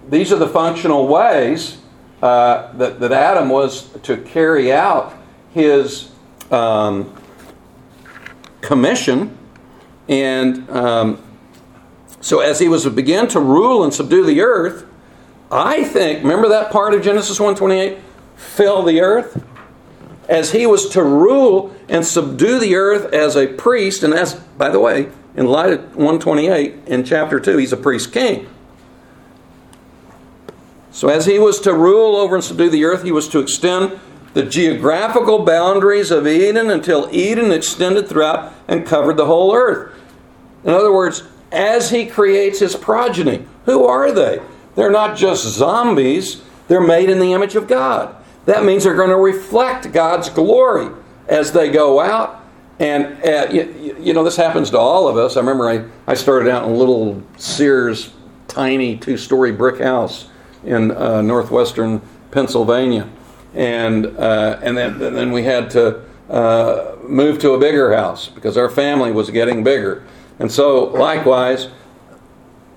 these 0.08 0.32
are 0.32 0.38
the 0.38 0.48
functional 0.48 1.08
ways 1.08 1.78
uh, 2.22 2.72
that, 2.72 3.00
that 3.00 3.12
Adam 3.12 3.48
was 3.48 3.90
to 4.00 4.16
carry 4.16 4.72
out 4.72 5.16
his 5.52 6.10
um, 6.50 7.12
commission. 8.60 9.36
And 10.08 10.68
um, 10.70 11.22
so, 12.20 12.40
as 12.40 12.58
he 12.58 12.68
was 12.68 12.84
to 12.84 12.90
begin 12.90 13.28
to 13.28 13.40
rule 13.40 13.84
and 13.84 13.92
subdue 13.92 14.24
the 14.24 14.40
earth, 14.40 14.86
I 15.50 15.84
think, 15.84 16.22
remember 16.22 16.48
that 16.48 16.72
part 16.72 16.94
of 16.94 17.02
Genesis 17.02 17.38
128? 17.38 17.98
Fill 18.36 18.82
the 18.82 19.00
earth, 19.00 19.44
as 20.28 20.52
he 20.52 20.66
was 20.66 20.88
to 20.90 21.02
rule 21.02 21.74
and 21.88 22.04
subdue 22.04 22.58
the 22.58 22.74
earth 22.74 23.12
as 23.12 23.36
a 23.36 23.46
priest, 23.46 24.02
and 24.02 24.12
as, 24.12 24.34
by 24.34 24.68
the 24.68 24.80
way, 24.80 25.10
in 25.34 25.46
light 25.46 25.72
of 25.72 25.80
128 25.96 26.74
in 26.86 27.04
chapter 27.04 27.38
2, 27.38 27.56
he's 27.58 27.72
a 27.72 27.76
priest 27.76 28.12
king. 28.12 28.48
So, 30.90 31.08
as 31.08 31.26
he 31.26 31.38
was 31.38 31.60
to 31.60 31.74
rule 31.74 32.16
over 32.16 32.36
and 32.36 32.44
subdue 32.44 32.70
the 32.70 32.84
earth, 32.84 33.04
he 33.04 33.12
was 33.12 33.28
to 33.28 33.38
extend 33.38 34.00
the 34.32 34.42
geographical 34.42 35.44
boundaries 35.44 36.10
of 36.10 36.26
Eden 36.26 36.70
until 36.70 37.08
Eden 37.14 37.52
extended 37.52 38.08
throughout 38.08 38.52
and 38.66 38.86
covered 38.86 39.16
the 39.16 39.26
whole 39.26 39.54
earth. 39.54 39.92
In 40.64 40.70
other 40.70 40.92
words, 40.92 41.22
as 41.52 41.90
he 41.90 42.06
creates 42.06 42.60
his 42.60 42.74
progeny, 42.74 43.46
who 43.66 43.84
are 43.84 44.10
they? 44.10 44.40
They're 44.74 44.90
not 44.90 45.16
just 45.16 45.44
zombies, 45.44 46.42
they're 46.68 46.80
made 46.80 47.10
in 47.10 47.18
the 47.18 47.32
image 47.32 47.56
of 47.56 47.68
God 47.68 48.15
that 48.46 48.64
means 48.64 48.84
they're 48.84 48.94
going 48.94 49.10
to 49.10 49.16
reflect 49.16 49.92
God's 49.92 50.30
glory 50.30 50.88
as 51.28 51.52
they 51.52 51.70
go 51.70 52.00
out. 52.00 52.44
And, 52.78 53.22
uh, 53.24 53.48
you, 53.50 53.96
you, 53.98 54.12
know, 54.12 54.22
this 54.22 54.36
happens 54.36 54.70
to 54.70 54.78
all 54.78 55.08
of 55.08 55.16
us. 55.16 55.36
I 55.36 55.40
remember 55.40 55.68
I, 55.68 55.84
I 56.06 56.14
started 56.14 56.48
out 56.48 56.64
in 56.64 56.70
a 56.70 56.74
little 56.74 57.22
Sears, 57.36 58.12
tiny 58.48 58.96
two 58.96 59.16
story 59.16 59.52
brick 59.52 59.80
house 59.80 60.28
in 60.64 60.90
uh, 60.90 61.22
northwestern 61.22 62.00
Pennsylvania. 62.30 63.08
And, 63.54 64.06
uh, 64.18 64.60
and 64.62 64.76
then, 64.76 64.98
then 64.98 65.32
we 65.32 65.42
had 65.42 65.70
to 65.70 66.02
uh, 66.28 66.96
move 67.02 67.38
to 67.40 67.52
a 67.52 67.58
bigger 67.58 67.94
house 67.94 68.28
because 68.28 68.56
our 68.56 68.68
family 68.68 69.10
was 69.10 69.30
getting 69.30 69.64
bigger. 69.64 70.04
And 70.38 70.52
so, 70.52 70.84
likewise, 70.84 71.68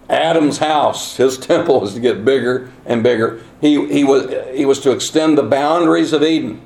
Adam's 0.10 0.58
house, 0.58 1.18
his 1.18 1.38
temple 1.38 1.80
was 1.80 1.94
to 1.94 2.00
get 2.00 2.26
bigger 2.26 2.72
and 2.86 3.04
bigger. 3.04 3.42
He, 3.62 3.88
he, 3.88 4.04
was, 4.04 4.34
he 4.56 4.66
was 4.66 4.80
to 4.82 4.92
extend 4.92 5.38
the 5.38 5.44
boundaries 5.44 6.14
of 6.14 6.24
Eden. 6.24 6.62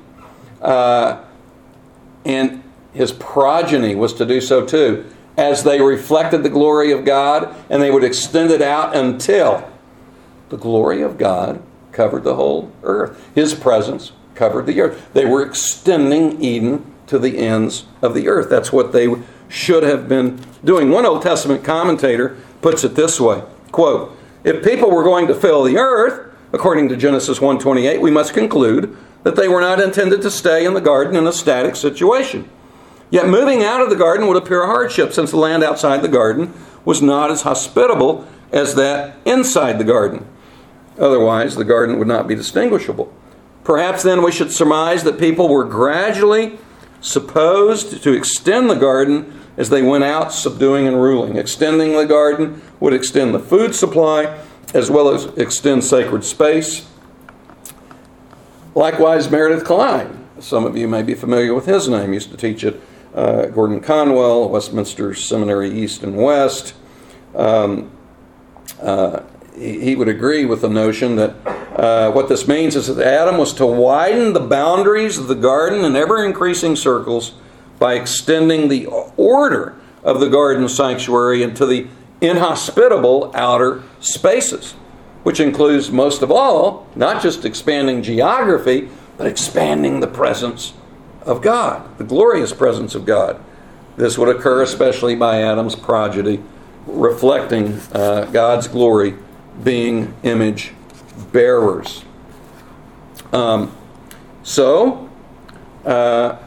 Uh, 0.62 1.22
and 2.24 2.62
his 2.94 3.12
progeny 3.12 3.94
was 3.94 4.14
to 4.14 4.24
do 4.24 4.40
so 4.40 4.64
too. 4.64 5.04
as 5.36 5.64
they 5.64 5.80
reflected 5.80 6.42
the 6.42 6.48
glory 6.48 6.92
of 6.92 7.04
God, 7.04 7.54
and 7.68 7.82
they 7.82 7.90
would 7.90 8.04
extend 8.04 8.50
it 8.50 8.62
out 8.62 8.94
until 8.94 9.68
the 10.48 10.56
glory 10.56 11.02
of 11.02 11.18
God 11.18 11.62
covered 11.92 12.24
the 12.24 12.36
whole 12.36 12.72
earth. 12.82 13.30
His 13.34 13.54
presence 13.54 14.12
covered 14.34 14.66
the 14.66 14.80
earth. 14.80 15.12
They 15.12 15.24
were 15.24 15.44
extending 15.44 16.42
Eden 16.42 16.92
to 17.06 17.18
the 17.18 17.38
ends 17.38 17.86
of 18.02 18.14
the 18.14 18.28
earth. 18.28 18.48
That's 18.48 18.72
what 18.72 18.92
they 18.92 19.14
should 19.48 19.82
have 19.82 20.08
been 20.08 20.44
doing. 20.64 20.90
One 20.90 21.06
Old 21.06 21.22
Testament 21.22 21.64
commentator 21.64 22.36
puts 22.64 22.82
it 22.82 22.94
this 22.94 23.20
way 23.20 23.42
quote, 23.70 24.16
If 24.42 24.64
people 24.64 24.90
were 24.90 25.04
going 25.04 25.26
to 25.26 25.34
fill 25.34 25.62
the 25.64 25.76
earth, 25.76 26.34
according 26.50 26.88
to 26.88 26.96
Genesis 26.96 27.38
1:28, 27.38 28.00
we 28.00 28.10
must 28.10 28.32
conclude 28.32 28.96
that 29.22 29.36
they 29.36 29.48
were 29.48 29.60
not 29.60 29.80
intended 29.80 30.22
to 30.22 30.30
stay 30.30 30.64
in 30.64 30.72
the 30.72 30.80
garden 30.80 31.14
in 31.14 31.26
a 31.26 31.32
static 31.32 31.76
situation. 31.76 32.48
Yet 33.10 33.28
moving 33.28 33.62
out 33.62 33.82
of 33.82 33.90
the 33.90 33.96
garden 33.96 34.26
would 34.26 34.38
appear 34.38 34.62
a 34.62 34.66
hardship 34.66 35.12
since 35.12 35.30
the 35.30 35.36
land 35.36 35.62
outside 35.62 36.00
the 36.00 36.08
garden 36.08 36.54
was 36.86 37.02
not 37.02 37.30
as 37.30 37.42
hospitable 37.42 38.26
as 38.50 38.74
that 38.76 39.16
inside 39.26 39.78
the 39.78 39.84
garden. 39.84 40.26
Otherwise, 40.98 41.56
the 41.56 41.64
garden 41.64 41.98
would 41.98 42.08
not 42.08 42.26
be 42.26 42.34
distinguishable. 42.34 43.12
Perhaps 43.62 44.02
then 44.02 44.22
we 44.22 44.32
should 44.32 44.52
surmise 44.52 45.04
that 45.04 45.18
people 45.18 45.48
were 45.48 45.64
gradually 45.64 46.58
supposed 47.02 48.02
to 48.02 48.12
extend 48.12 48.70
the 48.70 48.74
garden 48.74 49.43
as 49.56 49.70
they 49.70 49.82
went 49.82 50.04
out 50.04 50.32
subduing 50.32 50.86
and 50.86 51.00
ruling. 51.00 51.36
Extending 51.36 51.92
the 51.92 52.06
garden 52.06 52.62
would 52.80 52.92
extend 52.92 53.34
the 53.34 53.38
food 53.38 53.74
supply 53.74 54.38
as 54.72 54.90
well 54.90 55.08
as 55.08 55.26
extend 55.36 55.84
sacred 55.84 56.24
space. 56.24 56.86
Likewise, 58.74 59.30
Meredith 59.30 59.64
Kline, 59.64 60.26
some 60.40 60.64
of 60.64 60.76
you 60.76 60.88
may 60.88 61.02
be 61.02 61.14
familiar 61.14 61.54
with 61.54 61.66
his 61.66 61.88
name, 61.88 62.12
used 62.12 62.30
to 62.32 62.36
teach 62.36 62.64
at 62.64 62.74
uh, 63.14 63.46
Gordon 63.46 63.80
Conwell, 63.80 64.48
Westminster 64.48 65.14
Seminary 65.14 65.70
East 65.70 66.02
and 66.02 66.16
West. 66.16 66.74
Um, 67.36 67.92
uh, 68.82 69.20
he, 69.54 69.80
he, 69.80 69.96
would 69.96 70.08
agree 70.08 70.44
with 70.44 70.62
the 70.62 70.68
notion 70.68 71.14
that 71.16 71.36
uh, 71.78 72.10
what 72.10 72.28
this 72.28 72.48
means 72.48 72.74
is 72.74 72.88
that 72.88 73.06
Adam 73.06 73.38
was 73.38 73.52
to 73.54 73.66
widen 73.66 74.32
the 74.32 74.40
boundaries 74.40 75.16
of 75.16 75.28
the 75.28 75.36
garden 75.36 75.84
in 75.84 75.94
ever 75.94 76.24
increasing 76.24 76.74
circles 76.74 77.34
by 77.78 77.94
extending 77.94 78.68
the 78.68 78.86
order 79.16 79.76
of 80.02 80.20
the 80.20 80.28
garden 80.28 80.68
sanctuary 80.68 81.42
into 81.42 81.66
the 81.66 81.86
inhospitable 82.20 83.30
outer 83.34 83.82
spaces, 84.00 84.72
which 85.22 85.40
includes 85.40 85.90
most 85.90 86.22
of 86.22 86.30
all 86.30 86.86
not 86.94 87.22
just 87.22 87.44
expanding 87.44 88.02
geography, 88.02 88.88
but 89.16 89.26
expanding 89.26 90.00
the 90.00 90.06
presence 90.06 90.74
of 91.22 91.40
God, 91.40 91.98
the 91.98 92.04
glorious 92.04 92.52
presence 92.52 92.94
of 92.94 93.04
God. 93.04 93.42
This 93.96 94.18
would 94.18 94.34
occur 94.34 94.62
especially 94.62 95.14
by 95.14 95.40
Adam's 95.42 95.76
progeny, 95.76 96.40
reflecting 96.86 97.80
uh, 97.92 98.26
God's 98.26 98.68
glory, 98.68 99.14
being 99.62 100.14
image 100.22 100.72
bearers. 101.32 102.04
Um, 103.32 103.74
so, 104.42 105.08
uh, 105.84 106.38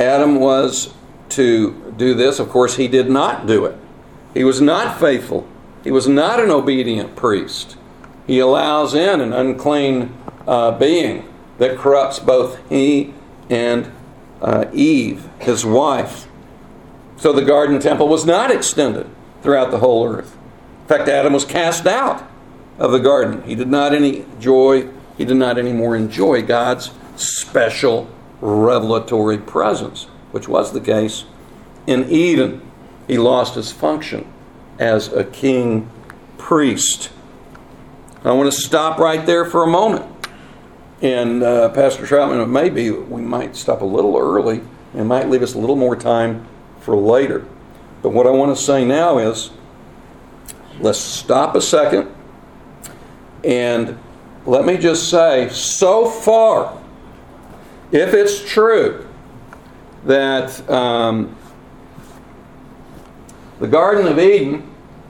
Adam 0.00 0.36
was 0.36 0.94
to 1.28 1.92
do 1.96 2.14
this. 2.14 2.38
Of 2.38 2.48
course, 2.48 2.76
he 2.76 2.88
did 2.88 3.10
not 3.10 3.46
do 3.46 3.66
it. 3.66 3.76
He 4.32 4.44
was 4.44 4.60
not 4.60 4.98
faithful. 4.98 5.46
He 5.84 5.90
was 5.90 6.08
not 6.08 6.40
an 6.40 6.50
obedient 6.50 7.16
priest. 7.16 7.76
He 8.26 8.38
allows 8.38 8.94
in 8.94 9.20
an 9.20 9.32
unclean 9.32 10.16
uh, 10.46 10.72
being 10.72 11.28
that 11.58 11.76
corrupts 11.76 12.18
both 12.18 12.58
he 12.70 13.12
and 13.50 13.92
uh, 14.40 14.66
Eve, 14.72 15.28
his 15.38 15.66
wife. 15.66 16.26
So 17.18 17.32
the 17.32 17.44
garden 17.44 17.78
temple 17.78 18.08
was 18.08 18.24
not 18.24 18.50
extended 18.50 19.06
throughout 19.42 19.70
the 19.70 19.78
whole 19.78 20.06
earth. 20.06 20.34
In 20.82 20.86
fact, 20.88 21.08
Adam 21.08 21.34
was 21.34 21.44
cast 21.44 21.86
out 21.86 22.26
of 22.78 22.92
the 22.92 22.98
garden. 22.98 23.42
He 23.42 23.54
did 23.54 23.68
not 23.68 23.94
any 23.94 24.24
joy, 24.38 24.88
he 25.18 25.26
did 25.26 25.36
not 25.36 25.58
anymore 25.58 25.94
enjoy 25.94 26.40
God's 26.40 26.90
special 27.16 28.08
revelatory 28.40 29.38
presence, 29.38 30.04
which 30.32 30.48
was 30.48 30.72
the 30.72 30.80
case 30.80 31.24
in 31.86 32.08
Eden. 32.08 32.62
He 33.06 33.18
lost 33.18 33.54
his 33.54 33.72
function 33.72 34.30
as 34.78 35.12
a 35.12 35.24
king 35.24 35.90
priest. 36.38 37.10
I 38.24 38.32
want 38.32 38.52
to 38.52 38.58
stop 38.58 38.98
right 38.98 39.24
there 39.24 39.44
for 39.44 39.62
a 39.62 39.66
moment. 39.66 40.06
And 41.02 41.42
uh, 41.42 41.70
Pastor 41.70 42.04
Troutman, 42.04 42.48
maybe 42.50 42.90
we 42.90 43.22
might 43.22 43.56
stop 43.56 43.80
a 43.80 43.86
little 43.86 44.16
early 44.16 44.60
and 44.94 45.08
might 45.08 45.28
leave 45.28 45.42
us 45.42 45.54
a 45.54 45.58
little 45.58 45.76
more 45.76 45.96
time 45.96 46.46
for 46.80 46.94
later. 46.96 47.46
But 48.02 48.10
what 48.10 48.26
I 48.26 48.30
want 48.30 48.56
to 48.56 48.62
say 48.62 48.84
now 48.84 49.18
is 49.18 49.50
let's 50.78 50.98
stop 50.98 51.54
a 51.54 51.60
second 51.60 52.14
and 53.44 53.98
let 54.46 54.64
me 54.64 54.76
just 54.76 55.08
say 55.10 55.48
so 55.50 56.06
far, 56.06 56.79
if 57.92 58.14
it's 58.14 58.42
true 58.44 59.06
that 60.04 60.68
um, 60.70 61.36
the 63.58 63.68
Garden 63.68 64.06
of 64.06 64.18
Eden 64.18 64.66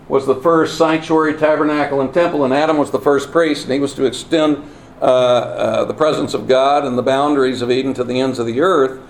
was 0.08 0.26
the 0.26 0.34
first 0.34 0.76
sanctuary, 0.76 1.34
tabernacle, 1.34 2.00
and 2.00 2.12
temple, 2.12 2.44
and 2.44 2.52
Adam 2.52 2.76
was 2.76 2.90
the 2.90 2.98
first 2.98 3.30
priest, 3.30 3.64
and 3.64 3.72
he 3.72 3.78
was 3.78 3.94
to 3.94 4.04
extend 4.04 4.56
uh, 5.00 5.04
uh, 5.04 5.84
the 5.84 5.94
presence 5.94 6.34
of 6.34 6.48
God 6.48 6.84
and 6.84 6.98
the 6.98 7.02
boundaries 7.02 7.62
of 7.62 7.70
Eden 7.70 7.94
to 7.94 8.04
the 8.04 8.20
ends 8.20 8.38
of 8.38 8.46
the 8.46 8.60
earth, 8.60 9.00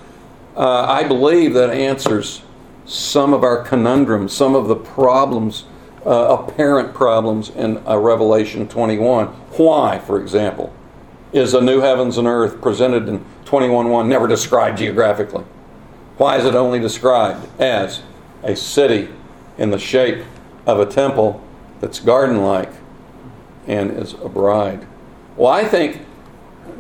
uh, 0.57 0.85
I 0.85 1.05
believe 1.05 1.55
that 1.55 1.71
answers 1.71 2.43
some 2.85 3.33
of 3.33 3.43
our 3.43 3.63
conundrums, 3.63 4.33
some 4.33 4.55
of 4.55 4.69
the 4.69 4.77
problems, 4.77 5.65
uh, 6.05 6.37
apparent 6.39 6.93
problems 6.93 7.51
in 7.51 7.79
uh, 7.89 7.97
Revelation 7.97 8.69
21. 8.69 9.29
Why, 9.29 9.99
for 9.99 10.21
example, 10.21 10.73
is 11.33 11.55
a 11.55 11.61
new 11.61 11.81
heavens 11.81 12.19
and 12.19 12.27
earth 12.27 12.61
presented 12.61 13.09
in 13.09 13.25
21.1 13.45 14.07
never 14.09 14.27
described 14.27 14.79
geographically? 14.79 15.45
Why 16.17 16.37
is 16.37 16.45
it 16.45 16.55
only 16.55 16.81
described 16.81 17.49
as 17.61 18.03
a 18.43 18.57
city 18.57 19.09
in 19.57 19.71
the 19.71 19.79
shape 19.79 20.25
of 20.67 20.79
a 20.79 20.87
temple 20.87 21.43
that's 21.81 22.01
garden 22.01 22.43
like 22.43 22.73
and 23.67 23.91
is 23.91 24.15
a 24.15 24.29
bride? 24.29 24.87
Well, 25.37 25.51
I 25.51 25.65
think 25.65 26.03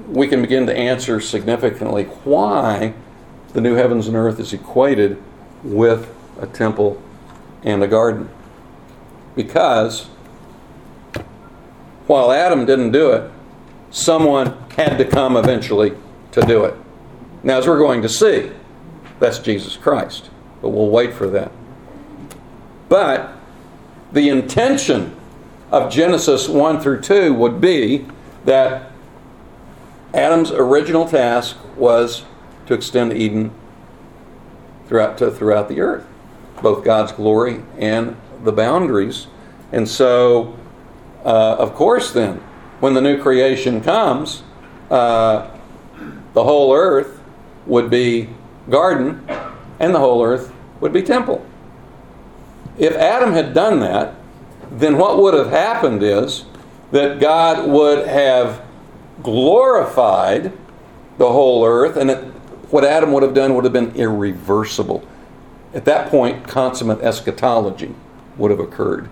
we 0.08 0.26
can 0.26 0.42
begin 0.42 0.66
to 0.66 0.76
answer 0.76 1.20
significantly 1.20 2.04
why 2.24 2.94
the 3.52 3.60
new 3.60 3.74
heavens 3.74 4.06
and 4.06 4.16
earth 4.16 4.38
is 4.40 4.52
equated 4.52 5.20
with 5.62 6.12
a 6.40 6.46
temple 6.46 7.00
and 7.62 7.82
a 7.82 7.86
garden. 7.86 8.28
Because 9.34 10.06
while 12.06 12.32
Adam 12.32 12.66
didn't 12.66 12.92
do 12.92 13.10
it, 13.12 13.30
someone 13.90 14.56
had 14.76 14.96
to 14.98 15.04
come 15.04 15.36
eventually 15.36 15.92
to 16.32 16.40
do 16.42 16.64
it. 16.64 16.74
Now, 17.42 17.58
as 17.58 17.66
we're 17.66 17.78
going 17.78 18.02
to 18.02 18.08
see, 18.08 18.50
that's 19.18 19.38
Jesus 19.38 19.76
Christ. 19.76 20.30
But 20.62 20.70
we'll 20.70 20.90
wait 20.90 21.12
for 21.14 21.26
that. 21.28 21.52
But 22.88 23.32
the 24.12 24.28
intention 24.28 25.16
of 25.70 25.92
Genesis 25.92 26.48
1 26.48 26.80
through 26.80 27.00
2 27.02 27.32
would 27.34 27.60
be 27.60 28.06
that 28.44 28.90
Adam's 30.12 30.50
original 30.50 31.06
task 31.08 31.56
was 31.76 32.24
to 32.66 32.74
extend 32.74 33.12
Eden 33.12 33.52
throughout 34.86 35.18
to, 35.18 35.30
throughout 35.30 35.68
the 35.68 35.80
earth, 35.80 36.04
both 36.62 36.84
God's 36.84 37.12
glory 37.12 37.62
and 37.78 38.16
the 38.42 38.52
boundaries. 38.52 39.28
And 39.70 39.88
so, 39.88 40.58
uh, 41.24 41.56
of 41.58 41.74
course, 41.74 42.12
then, 42.12 42.42
when 42.80 42.94
the 42.94 43.00
new 43.00 43.20
creation 43.22 43.80
comes, 43.80 44.42
uh, 44.90 45.50
the 46.32 46.42
whole 46.42 46.74
earth 46.74 47.20
would 47.66 47.90
be 47.90 48.28
garden, 48.68 49.24
and 49.78 49.94
the 49.94 49.98
whole 49.98 50.24
earth 50.24 50.52
would 50.80 50.92
be 50.92 51.02
temple. 51.02 51.44
If 52.78 52.94
Adam 52.94 53.32
had 53.32 53.52
done 53.52 53.80
that, 53.80 54.14
then 54.70 54.96
what 54.96 55.18
would 55.18 55.34
have 55.34 55.50
happened 55.50 56.02
is 56.02 56.44
that 56.92 57.20
God 57.20 57.68
would 57.68 58.06
have 58.06 58.62
glorified 59.22 60.52
the 61.18 61.30
whole 61.30 61.64
earth, 61.64 61.96
and 61.96 62.10
it, 62.10 62.24
what 62.70 62.84
Adam 62.84 63.12
would 63.12 63.22
have 63.22 63.34
done 63.34 63.54
would 63.54 63.64
have 63.64 63.72
been 63.72 63.94
irreversible. 63.94 65.06
At 65.74 65.84
that 65.84 66.10
point, 66.10 66.48
consummate 66.48 67.00
eschatology 67.00 67.94
would 68.38 68.50
have 68.50 68.60
occurred. 68.60 69.08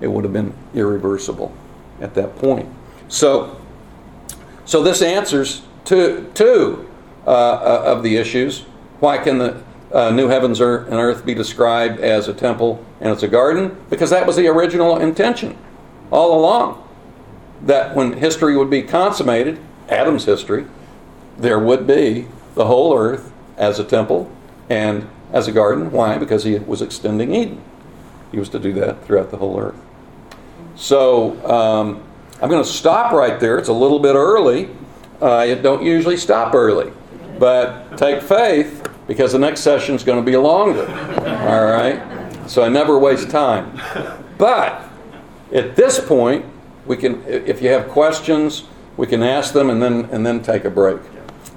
It 0.00 0.08
would 0.08 0.24
have 0.24 0.32
been 0.32 0.54
irreversible 0.74 1.52
at 2.00 2.14
that 2.14 2.36
point. 2.36 2.68
So, 3.08 3.60
so 4.64 4.82
this 4.82 5.02
answers 5.02 5.62
two, 5.84 6.30
two 6.34 6.88
uh, 7.26 7.30
uh, 7.30 7.82
of 7.86 8.02
the 8.02 8.16
issues. 8.16 8.60
Why 9.00 9.18
can 9.18 9.38
the 9.38 9.62
uh, 9.92 10.10
new 10.10 10.28
heavens 10.28 10.60
and 10.60 10.92
earth 10.92 11.24
be 11.24 11.34
described 11.34 12.00
as 12.00 12.28
a 12.28 12.34
temple 12.34 12.84
and 13.00 13.10
as 13.10 13.22
a 13.22 13.28
garden? 13.28 13.76
Because 13.90 14.10
that 14.10 14.26
was 14.26 14.36
the 14.36 14.48
original 14.48 14.98
intention 14.98 15.56
all 16.10 16.38
along 16.38 16.84
that 17.62 17.94
when 17.94 18.14
history 18.14 18.56
would 18.56 18.70
be 18.70 18.82
consummated, 18.82 19.58
Adam's 19.88 20.24
history, 20.24 20.66
there 21.38 21.58
would 21.58 21.86
be 21.86 22.26
the 22.54 22.66
whole 22.66 22.96
earth 22.96 23.32
as 23.56 23.78
a 23.78 23.84
temple 23.84 24.30
and 24.68 25.08
as 25.32 25.48
a 25.48 25.52
garden. 25.52 25.90
Why? 25.90 26.18
Because 26.18 26.44
he 26.44 26.58
was 26.58 26.82
extending 26.82 27.34
Eden. 27.34 27.62
He 28.30 28.38
was 28.38 28.48
to 28.50 28.58
do 28.58 28.72
that 28.74 29.04
throughout 29.04 29.30
the 29.30 29.38
whole 29.38 29.58
earth. 29.58 29.80
So 30.76 31.44
um, 31.50 32.02
I'm 32.40 32.48
going 32.48 32.62
to 32.62 32.68
stop 32.68 33.12
right 33.12 33.40
there. 33.40 33.58
It's 33.58 33.68
a 33.68 33.72
little 33.72 33.98
bit 33.98 34.14
early. 34.14 34.70
I 35.20 35.54
don't 35.54 35.82
usually 35.82 36.16
stop 36.16 36.54
early, 36.54 36.92
but 37.38 37.98
take 37.98 38.22
faith 38.22 38.88
because 39.08 39.32
the 39.32 39.38
next 39.38 39.60
session 39.60 39.96
is 39.96 40.04
going 40.04 40.24
to 40.24 40.30
be 40.30 40.36
longer. 40.36 40.86
All 41.26 41.64
right? 41.64 42.00
So 42.46 42.62
I 42.62 42.68
never 42.68 42.98
waste 42.98 43.30
time. 43.30 43.80
But 44.38 44.88
at 45.52 45.74
this 45.74 45.98
point, 45.98 46.44
we 46.86 46.96
can, 46.96 47.22
if 47.26 47.60
you 47.60 47.70
have 47.70 47.88
questions, 47.88 48.64
we 48.96 49.06
can 49.06 49.22
ask 49.22 49.52
them 49.52 49.70
and 49.70 49.82
then 49.82 50.08
and 50.12 50.24
then 50.24 50.42
take 50.42 50.64
a 50.64 50.70
break. 50.70 51.00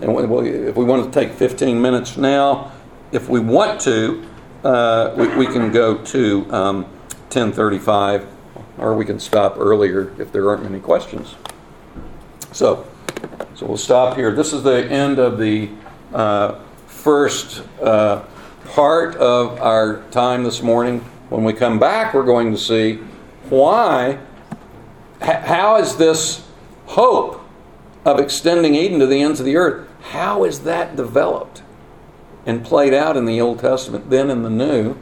And 0.01 0.15
we, 0.15 0.49
if 0.49 0.75
we 0.75 0.83
want 0.83 1.11
to 1.11 1.19
take 1.19 1.33
15 1.33 1.79
minutes 1.79 2.17
now, 2.17 2.71
if 3.11 3.29
we 3.29 3.39
want 3.39 3.79
to, 3.81 4.23
uh, 4.63 5.13
we, 5.15 5.27
we, 5.35 5.45
can 5.45 5.71
go 5.71 5.97
to 6.05 6.51
um, 6.51 6.85
10:35, 7.29 8.27
or 8.77 8.95
we 8.95 9.05
can 9.05 9.19
stop 9.19 9.57
earlier 9.57 10.13
if 10.19 10.31
there 10.31 10.49
aren't 10.49 10.63
many 10.63 10.79
questions. 10.79 11.35
So, 12.51 12.87
so 13.55 13.65
we'll 13.65 13.77
stop 13.77 14.17
here. 14.17 14.31
This 14.31 14.53
is 14.53 14.63
the 14.63 14.85
end 14.85 15.19
of 15.19 15.37
the 15.37 15.69
uh, 16.13 16.59
first 16.87 17.63
uh, 17.81 18.23
part 18.65 19.15
of 19.15 19.59
our 19.59 20.03
time 20.11 20.43
this 20.43 20.61
morning. 20.61 20.99
When 21.29 21.43
we 21.43 21.53
come 21.53 21.79
back, 21.79 22.13
we're 22.13 22.25
going 22.25 22.51
to 22.51 22.57
see 22.57 22.95
why. 23.49 24.19
How 25.21 25.77
is 25.77 25.97
this 25.97 26.45
hope 26.87 27.41
of 28.05 28.19
extending 28.19 28.75
Eden 28.75 28.99
to 28.99 29.07
the 29.07 29.21
ends 29.21 29.39
of 29.39 29.45
the 29.45 29.55
earth? 29.55 29.87
How 30.01 30.43
is 30.43 30.61
that 30.61 30.95
developed 30.95 31.61
and 32.45 32.65
played 32.65 32.93
out 32.93 33.15
in 33.15 33.25
the 33.25 33.39
Old 33.39 33.59
Testament, 33.59 34.09
then 34.09 34.29
in 34.29 34.41
the 34.41 34.49
New? 34.49 34.97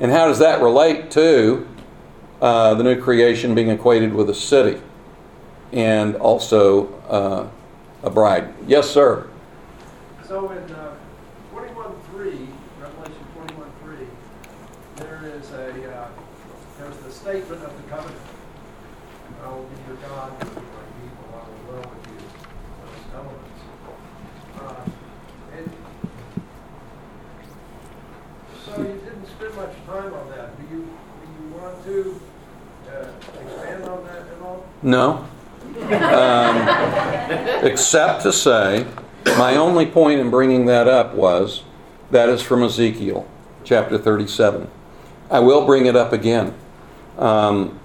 And 0.00 0.10
how 0.10 0.26
does 0.26 0.38
that 0.38 0.62
relate 0.62 1.10
to 1.12 1.68
uh, 2.42 2.74
the 2.74 2.82
new 2.82 3.00
creation 3.00 3.54
being 3.54 3.70
equated 3.70 4.12
with 4.12 4.28
a 4.28 4.34
city 4.34 4.82
and 5.72 6.16
also 6.16 6.92
uh, 7.04 7.48
a 8.02 8.10
bride? 8.10 8.52
Yes, 8.66 8.90
sir. 8.90 9.30
So 10.26 10.50
in 10.50 10.58
uh, 10.74 10.96
21.3, 11.54 12.48
Revelation 12.80 13.24
21.3, 13.38 14.06
there 14.96 15.22
is 15.36 15.50
a 15.52 15.94
uh, 15.94 16.08
there's 16.78 16.96
the 16.96 17.12
statement 17.12 17.62
of 17.62 17.76
the 17.76 17.88
covenant. 17.88 18.20
I 19.44 19.48
will 19.48 19.64
be 19.64 19.76
your 19.86 19.96
God, 19.96 20.32
you 20.42 20.48
will 20.48 20.60
be 20.62 20.66
my 20.66 20.82
people, 21.00 21.26
I 21.32 21.48
will 21.48 21.80
dwell 21.80 21.94
with 21.94 22.06
you. 22.10 22.18
Those 22.82 23.04
elements. 23.14 23.60
Uh, 24.58 24.90
and 25.56 25.72
so 28.64 28.78
you 28.78 29.00
didn't 29.00 29.26
spend 29.26 29.54
much 29.54 29.74
time 29.86 30.12
on 30.12 30.30
that. 30.30 30.56
Do 30.58 30.74
you, 30.74 30.82
do 30.82 31.44
you 31.44 31.54
want 31.54 31.84
to 31.84 32.20
No. 34.82 35.26
Um, 35.90 36.68
except 37.64 38.22
to 38.22 38.32
say, 38.32 38.86
my 39.38 39.56
only 39.56 39.86
point 39.86 40.20
in 40.20 40.30
bringing 40.30 40.66
that 40.66 40.88
up 40.88 41.14
was 41.14 41.62
that 42.10 42.28
is 42.28 42.42
from 42.42 42.62
Ezekiel 42.62 43.26
chapter 43.64 43.96
37. 43.96 44.68
I 45.30 45.40
will 45.40 45.64
bring 45.64 45.86
it 45.86 45.96
up 45.96 46.12
again. 46.12 46.54
Um, 47.16 47.78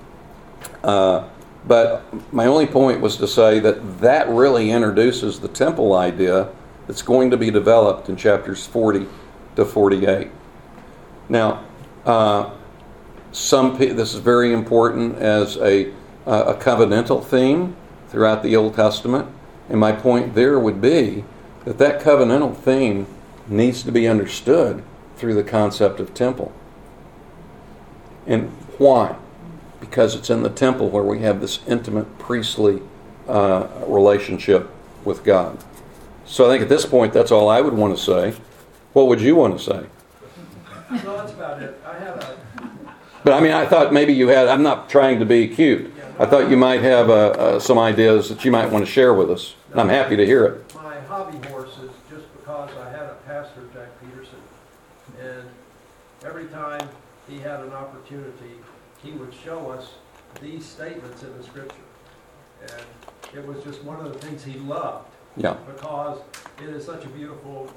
uh, 0.83 1.27
but 1.65 2.33
my 2.33 2.45
only 2.45 2.65
point 2.65 3.01
was 3.01 3.17
to 3.17 3.27
say 3.27 3.59
that 3.59 3.99
that 3.99 4.27
really 4.29 4.71
introduces 4.71 5.39
the 5.39 5.47
temple 5.47 5.93
idea 5.93 6.49
that's 6.87 7.01
going 7.01 7.29
to 7.31 7.37
be 7.37 7.51
developed 7.51 8.09
in 8.09 8.15
chapters 8.15 8.65
40 8.65 9.05
to 9.57 9.65
48. 9.65 10.29
Now, 11.29 11.65
uh, 12.05 12.51
some 13.37 13.77
this 13.77 14.13
is 14.13 14.19
very 14.19 14.51
important 14.51 15.17
as 15.17 15.57
a, 15.57 15.91
a 16.25 16.55
covenantal 16.55 17.23
theme 17.23 17.75
throughout 18.09 18.41
the 18.41 18.55
Old 18.55 18.75
Testament, 18.75 19.27
and 19.69 19.79
my 19.79 19.91
point 19.91 20.33
there 20.33 20.59
would 20.59 20.81
be 20.81 21.23
that 21.65 21.77
that 21.77 22.01
covenantal 22.01 22.55
theme 22.55 23.05
needs 23.47 23.83
to 23.83 23.91
be 23.91 24.07
understood 24.07 24.83
through 25.17 25.35
the 25.35 25.43
concept 25.43 25.99
of 25.99 26.13
temple. 26.13 26.51
And 28.25 28.49
why? 28.77 29.15
Because 29.79 30.15
it's 30.15 30.29
in 30.29 30.43
the 30.43 30.49
temple 30.49 30.89
where 30.89 31.03
we 31.03 31.19
have 31.19 31.39
this 31.39 31.59
intimate 31.67 32.17
priestly 32.17 32.81
uh, 33.27 33.67
relationship 33.85 34.69
with 35.05 35.23
God. 35.23 35.63
So 36.25 36.45
I 36.45 36.49
think 36.49 36.63
at 36.63 36.69
this 36.69 36.85
point, 36.85 37.13
that's 37.13 37.31
all 37.31 37.47
I 37.47 37.61
would 37.61 37.73
want 37.73 37.97
to 37.97 38.03
say. 38.03 38.35
What 38.93 39.07
would 39.07 39.21
you 39.21 39.35
want 39.35 39.57
to 39.57 39.63
say? 39.63 39.85
No, 40.89 41.17
that's 41.17 41.31
about 41.31 41.61
it. 41.61 41.79
I 43.27 43.35
had 43.35 43.39
a. 43.39 43.39
But 43.39 43.39
I 43.39 43.41
mean, 43.41 43.51
I 43.51 43.65
thought 43.65 43.93
maybe 43.93 44.13
you 44.13 44.27
had. 44.29 44.47
I'm 44.47 44.63
not 44.63 44.89
trying 44.89 45.19
to 45.19 45.25
be 45.25 45.47
cute. 45.47 45.93
I 46.19 46.25
thought 46.25 46.49
you 46.49 46.57
might 46.57 46.81
have 46.81 47.09
uh, 47.09 47.13
uh, 47.13 47.59
some 47.59 47.77
ideas 47.77 48.29
that 48.29 48.43
you 48.43 48.51
might 48.51 48.71
want 48.71 48.85
to 48.85 48.91
share 48.91 49.13
with 49.13 49.29
us. 49.29 49.55
And 49.71 49.79
I'm 49.79 49.89
happy 49.89 50.15
to 50.15 50.25
hear 50.25 50.45
it. 50.45 50.75
My 50.75 50.99
hobby 51.01 51.37
horse 51.49 51.77
is 51.77 51.91
just 52.09 52.25
because 52.37 52.69
I 52.77 52.89
had 52.89 53.03
a 53.03 53.15
pastor, 53.27 53.61
Jack 53.73 53.89
Peterson, 54.01 54.39
and 55.21 55.43
every 56.25 56.47
time 56.47 56.89
he 57.29 57.37
had 57.39 57.59
an 57.59 57.73
opportunity, 57.73 58.55
he 59.03 59.11
would 59.11 59.33
show 59.33 59.69
us 59.71 59.93
these 60.41 60.65
statements 60.65 61.21
in 61.21 61.37
the 61.37 61.43
scripture. 61.43 61.75
And 62.61 63.37
it 63.37 63.45
was 63.45 63.63
just 63.63 63.83
one 63.83 64.03
of 64.03 64.11
the 64.13 64.19
things 64.19 64.43
he 64.43 64.57
loved 64.59 65.07
Yeah. 65.35 65.53
because 65.75 66.19
it 66.63 66.69
is 66.69 66.85
such 66.85 67.05
a 67.05 67.09
beautiful 67.09 67.71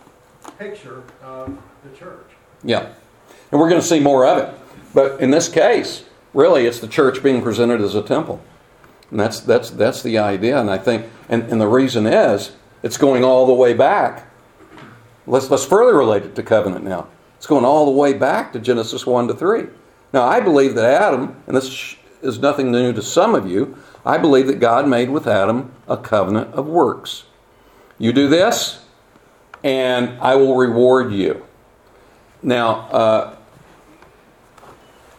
picture 0.58 1.02
of 1.22 1.58
the 1.84 1.96
church. 1.98 2.30
Yeah. 2.62 2.92
And 3.52 3.60
we're 3.60 3.68
going 3.68 3.80
to 3.80 3.86
see 3.86 4.00
more 4.00 4.26
of 4.26 4.38
it. 4.38 4.54
But 4.94 5.20
in 5.20 5.30
this 5.30 5.48
case, 5.48 6.04
really, 6.34 6.66
it's 6.66 6.80
the 6.80 6.88
church 6.88 7.22
being 7.22 7.42
presented 7.42 7.80
as 7.80 7.94
a 7.94 8.02
temple. 8.02 8.42
And 9.10 9.18
that's, 9.18 9.40
that's, 9.40 9.70
that's 9.70 10.02
the 10.02 10.18
idea. 10.18 10.60
And 10.60 10.70
I 10.70 10.78
think, 10.78 11.06
and, 11.28 11.42
and 11.44 11.60
the 11.60 11.68
reason 11.68 12.06
is, 12.06 12.52
it's 12.82 12.96
going 12.96 13.24
all 13.24 13.46
the 13.46 13.54
way 13.54 13.74
back. 13.74 14.26
Let's, 15.26 15.50
let's 15.50 15.64
further 15.64 15.96
relate 15.96 16.22
it 16.22 16.34
to 16.36 16.42
covenant 16.42 16.84
now. 16.84 17.08
It's 17.36 17.46
going 17.46 17.64
all 17.64 17.86
the 17.86 17.92
way 17.92 18.12
back 18.12 18.52
to 18.52 18.58
Genesis 18.58 19.06
1 19.06 19.28
to 19.28 19.34
3. 19.34 19.66
Now, 20.12 20.24
I 20.24 20.40
believe 20.40 20.74
that 20.74 20.84
Adam, 20.84 21.40
and 21.46 21.56
this 21.56 21.96
is 22.22 22.38
nothing 22.38 22.70
new 22.70 22.92
to 22.92 23.02
some 23.02 23.34
of 23.34 23.48
you, 23.48 23.76
I 24.04 24.18
believe 24.18 24.46
that 24.46 24.60
God 24.60 24.88
made 24.88 25.10
with 25.10 25.26
Adam 25.26 25.72
a 25.88 25.96
covenant 25.96 26.52
of 26.54 26.66
works. 26.66 27.24
You 27.98 28.12
do 28.12 28.28
this, 28.28 28.84
and 29.62 30.18
I 30.20 30.36
will 30.36 30.56
reward 30.56 31.12
you. 31.12 31.46
Now, 32.42 32.88
uh, 32.88 33.36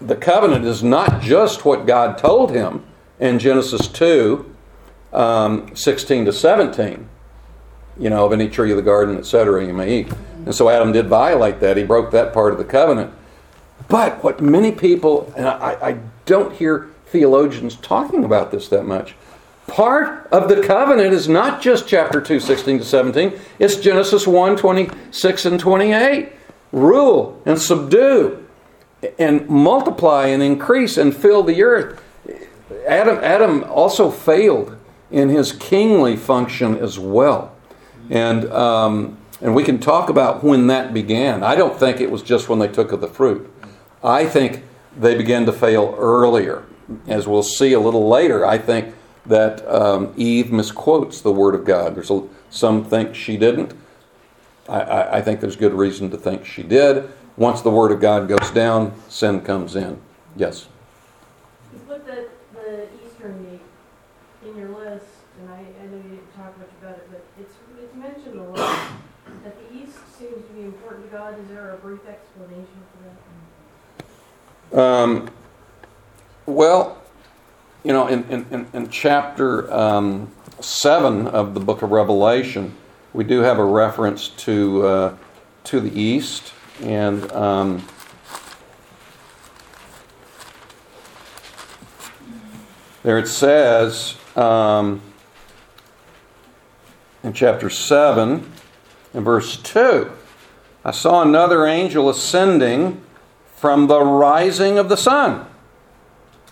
the 0.02 0.16
covenant 0.16 0.66
is 0.66 0.84
not 0.84 1.22
just 1.22 1.66
what 1.66 1.86
God 1.86 2.18
told 2.18 2.52
him 2.52 2.84
in 3.20 3.40
Genesis 3.40 3.88
2 3.88 4.54
um, 5.14 5.76
16 5.76 6.26
to 6.26 6.34
17. 6.34 7.08
You 8.00 8.10
know, 8.10 8.26
of 8.26 8.34
any 8.34 8.50
tree 8.50 8.72
of 8.72 8.78
the 8.78 8.84
garden, 8.84 9.18
etc., 9.18 9.66
you 9.66 9.74
may 9.74 10.00
eat. 10.00 10.14
And 10.46 10.56
so 10.56 10.70
Adam 10.70 10.92
did 10.92 11.08
violate 11.08 11.60
that. 11.60 11.78
He 11.78 11.84
broke 11.84 12.12
that 12.12 12.34
part 12.34 12.52
of 12.52 12.58
the 12.58 12.66
covenant. 12.66 13.14
But 13.88 14.24
what 14.24 14.42
many 14.42 14.72
people, 14.72 15.32
and 15.36 15.48
I, 15.48 15.78
I 15.82 15.98
don't 16.26 16.54
hear 16.54 16.90
theologians 17.08 17.76
talking 17.76 18.24
about 18.24 18.52
this 18.52 18.70
that 18.70 18.86
much, 18.86 19.16
part 19.68 20.28
of 20.32 20.50
the 20.50 20.62
covenant 20.62 21.14
is 21.14 21.28
not 21.28 21.62
just 21.62 21.88
chapter 21.88 22.22
2, 22.22 22.40
16 22.40 22.80
to 22.80 22.86
17, 22.86 23.40
it's 23.60 23.76
Genesis 23.76 24.26
1, 24.26 24.58
26 24.58 25.46
and 25.46 25.60
28. 25.60 26.30
Rule 26.72 27.42
and 27.46 27.60
subdue 27.60 28.48
and 29.18 29.50
multiply 29.50 30.28
and 30.28 30.44
increase 30.44 30.98
and 30.98 31.16
fill 31.16 31.44
the 31.44 31.64
earth. 31.64 32.02
Adam, 32.88 33.18
Adam 33.24 33.64
also 33.66 34.10
failed 34.12 34.78
in 35.10 35.30
his 35.30 35.52
kingly 35.52 36.16
function 36.16 36.78
as 36.78 36.98
well. 36.98 37.56
And, 38.10 38.52
um, 38.52 39.18
and 39.42 39.56
we 39.56 39.64
can 39.64 39.80
talk 39.80 40.10
about 40.10 40.44
when 40.44 40.68
that 40.68 40.94
began. 40.94 41.44
I 41.44 41.56
don't 41.56 41.78
think 41.78 42.00
it 42.00 42.12
was 42.12 42.22
just 42.22 42.50
when 42.50 42.60
they 42.60 42.68
took 42.68 42.92
of 42.92 43.02
the 43.02 43.08
fruit. 43.08 43.52
I 44.04 44.26
think 44.26 44.64
they 44.98 45.16
began 45.16 45.46
to 45.46 45.54
fail 45.54 45.96
earlier. 45.98 46.66
As 47.08 47.28
we'll 47.28 47.44
see 47.44 47.74
a 47.74 47.80
little 47.80 48.10
later, 48.10 48.46
I 48.46 48.58
think 48.58 48.94
that 49.26 49.66
um, 49.68 50.14
Eve 50.18 50.52
misquotes 50.52 51.22
the 51.22 51.32
Word 51.32 51.56
of 51.56 51.64
God. 51.64 51.96
There's 51.96 52.12
a, 52.12 52.28
some 52.50 52.84
think 52.84 53.16
she 53.16 53.38
didn't. 53.38 53.74
I, 54.68 54.80
I, 54.80 55.18
I 55.18 55.22
think 55.22 55.40
there's 55.40 55.56
good 55.56 55.74
reason 55.74 56.10
to 56.12 56.18
think 56.18 56.46
she 56.46 56.64
did. 56.64 57.10
Once 57.38 57.62
the 57.62 57.70
Word 57.70 57.92
of 57.92 58.00
God 58.00 58.28
goes 58.28 58.52
down, 58.52 58.94
sin 59.10 59.42
comes 59.42 59.76
in. 59.76 60.00
Yes? 60.36 60.68
You 61.74 61.80
put 61.80 62.06
the, 62.06 62.28
the 62.54 62.88
Eastern 63.06 63.52
meat 63.52 63.62
in 64.46 64.58
your 64.58 64.70
list, 64.70 65.06
and 65.40 65.50
I, 65.50 65.60
I 65.60 65.86
know 65.88 65.98
you 65.98 66.04
didn't 66.04 66.36
talk 66.36 66.58
much 66.58 66.70
about 66.82 66.96
it, 66.96 67.08
but 67.10 67.24
it's, 67.40 67.54
it's 67.82 67.96
mentioned 67.96 68.40
a 68.40 68.44
lot. 68.44 68.92
That 69.44 69.56
the 69.58 69.78
East 69.78 69.98
seems 70.18 70.46
to 70.48 70.54
be 70.54 70.62
important 70.62 71.10
to 71.10 71.18
God. 71.18 71.40
Is 71.40 71.48
there 71.48 71.72
a 71.72 71.78
brief 71.78 72.06
explanation 72.08 72.68
for 72.92 74.06
that? 74.76 74.84
Um, 74.84 75.30
well, 76.46 77.02
you 77.84 77.94
know, 77.94 78.08
in, 78.08 78.24
in, 78.30 78.68
in 78.74 78.90
chapter 78.90 79.72
um, 79.74 80.32
7 80.60 81.28
of 81.28 81.54
the 81.54 81.60
book 81.60 81.82
of 81.82 81.92
Revelation, 81.92 82.76
we 83.14 83.24
do 83.24 83.40
have 83.40 83.58
a 83.58 83.66
reference 83.66 84.30
to, 84.30 84.86
uh, 84.86 85.16
to 85.66 85.80
the 85.80 86.00
east. 86.00 86.54
And 86.82 87.32
um, 87.32 87.86
there 93.04 93.18
it 93.18 93.28
says 93.28 94.16
um, 94.36 95.02
in 97.24 97.34
chapter 97.34 97.70
7, 97.70 98.52
in 99.14 99.24
verse 99.24 99.58
2 99.58 100.12
I 100.84 100.92
saw 100.92 101.22
another 101.22 101.68
angel 101.68 102.10
ascending 102.10 103.02
from 103.56 103.86
the 103.86 104.02
rising 104.02 104.80
of 104.80 104.90
the 104.90 104.98
sun. 104.98 105.46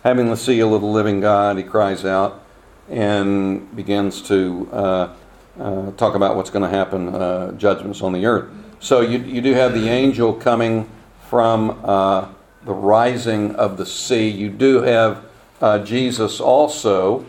Having 0.03 0.29
the 0.29 0.37
seal 0.37 0.75
of 0.75 0.81
the 0.81 0.87
living 0.87 1.19
God, 1.19 1.57
he 1.57 1.63
cries 1.63 2.05
out 2.05 2.45
and 2.89 3.75
begins 3.75 4.21
to 4.23 4.69
uh, 4.71 5.15
uh, 5.59 5.91
talk 5.91 6.13
about 6.13 6.35
what's 6.35 6.51
going 6.51 6.61
to 6.61 6.69
happen, 6.69 7.09
uh, 7.09 7.51
judgments 7.53 8.01
on 8.01 8.13
the 8.13 8.25
earth. 8.27 8.49
So 8.79 9.01
you, 9.01 9.19
you 9.19 9.41
do 9.41 9.53
have 9.53 9.73
the 9.73 9.89
angel 9.89 10.33
coming 10.33 10.89
from 11.29 11.79
uh, 11.83 12.29
the 12.63 12.73
rising 12.73 13.55
of 13.55 13.77
the 13.77 13.85
sea. 13.85 14.29
You 14.29 14.49
do 14.49 14.81
have 14.81 15.25
uh, 15.61 15.79
Jesus 15.79 16.39
also 16.39 17.25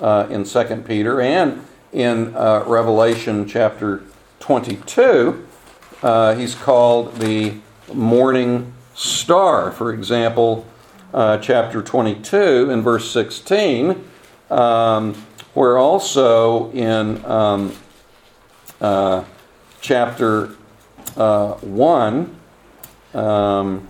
uh, 0.00 0.26
in 0.30 0.44
2 0.44 0.84
Peter 0.86 1.20
and 1.20 1.64
in 1.92 2.32
Revelation 2.34 3.46
chapter 3.46 4.02
22. 4.40 5.46
he's 6.36 6.54
called 6.54 7.16
the 7.16 7.54
morning 7.92 8.72
star. 8.94 9.70
For 9.70 9.92
example, 9.92 10.66
chapter 11.12 11.82
22 11.82 12.70
in 12.70 12.82
verse 12.82 13.10
16 13.10 14.04
um, 14.50 15.14
where 15.54 15.78
also 15.78 16.70
in 16.72 17.24
um, 17.24 17.72
uh, 18.80 19.24
chapter 19.80 20.56
uh, 21.16 21.54
1, 21.54 22.36
um, 23.14 23.88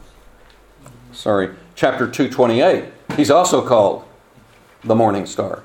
sorry, 1.13 1.55
chapter 1.75 2.09
228, 2.09 2.85
he's 3.17 3.31
also 3.31 3.67
called 3.67 4.05
the 4.83 4.95
morning 4.95 5.27
star, 5.27 5.63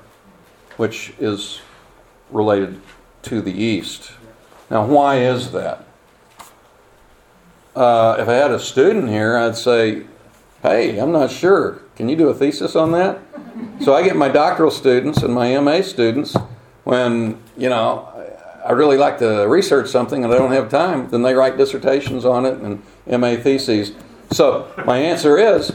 which 0.76 1.12
is 1.18 1.60
related 2.30 2.80
to 3.22 3.40
the 3.40 3.52
east. 3.52 4.12
Now, 4.70 4.86
why 4.86 5.18
is 5.18 5.52
that? 5.52 5.84
Uh, 7.74 8.16
if 8.18 8.28
I 8.28 8.34
had 8.34 8.50
a 8.50 8.58
student 8.58 9.08
here, 9.08 9.36
I'd 9.36 9.56
say, 9.56 10.04
hey, 10.62 10.98
I'm 10.98 11.12
not 11.12 11.30
sure. 11.30 11.82
Can 11.96 12.08
you 12.08 12.16
do 12.16 12.28
a 12.28 12.34
thesis 12.34 12.74
on 12.76 12.92
that? 12.92 13.20
So 13.80 13.94
I 13.94 14.02
get 14.02 14.16
my 14.16 14.28
doctoral 14.28 14.70
students 14.70 15.22
and 15.22 15.34
my 15.34 15.58
MA 15.58 15.82
students 15.82 16.36
when, 16.84 17.38
you 17.56 17.68
know, 17.68 18.09
I 18.64 18.72
really 18.72 18.96
like 18.96 19.18
to 19.18 19.46
research 19.48 19.88
something 19.88 20.24
and 20.24 20.32
I 20.32 20.38
don't 20.38 20.52
have 20.52 20.68
time, 20.68 21.08
then 21.10 21.22
they 21.22 21.34
write 21.34 21.56
dissertations 21.56 22.24
on 22.24 22.46
it 22.46 22.58
and 22.58 22.82
MA 23.20 23.36
theses. 23.36 23.92
So 24.30 24.72
my 24.86 24.98
answer 24.98 25.38
is, 25.38 25.72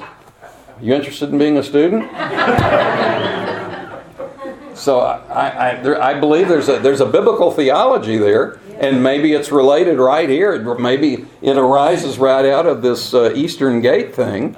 you 0.82 0.94
interested 0.94 1.30
in 1.30 1.38
being 1.38 1.58
a 1.58 1.64
student? 1.64 2.10
so 4.78 5.00
I, 5.00 5.72
I, 5.72 5.82
there, 5.82 6.02
I, 6.02 6.20
believe 6.20 6.48
there's 6.48 6.70
a, 6.70 6.80
there's 6.80 7.02
a 7.02 7.06
biblical 7.06 7.52
theology 7.52 8.18
there, 8.18 8.60
and 8.80 9.02
maybe 9.02 9.34
it's 9.34 9.52
related 9.52 10.00
right 10.00 10.30
here. 10.30 10.78
Maybe 10.78 11.26
it 11.42 11.58
arises 11.58 12.18
right 12.18 12.46
out 12.46 12.66
of 12.66 12.82
this 12.82 13.14
uh, 13.14 13.32
Eastern 13.36 13.82
Gate 13.82 14.14
thing 14.14 14.56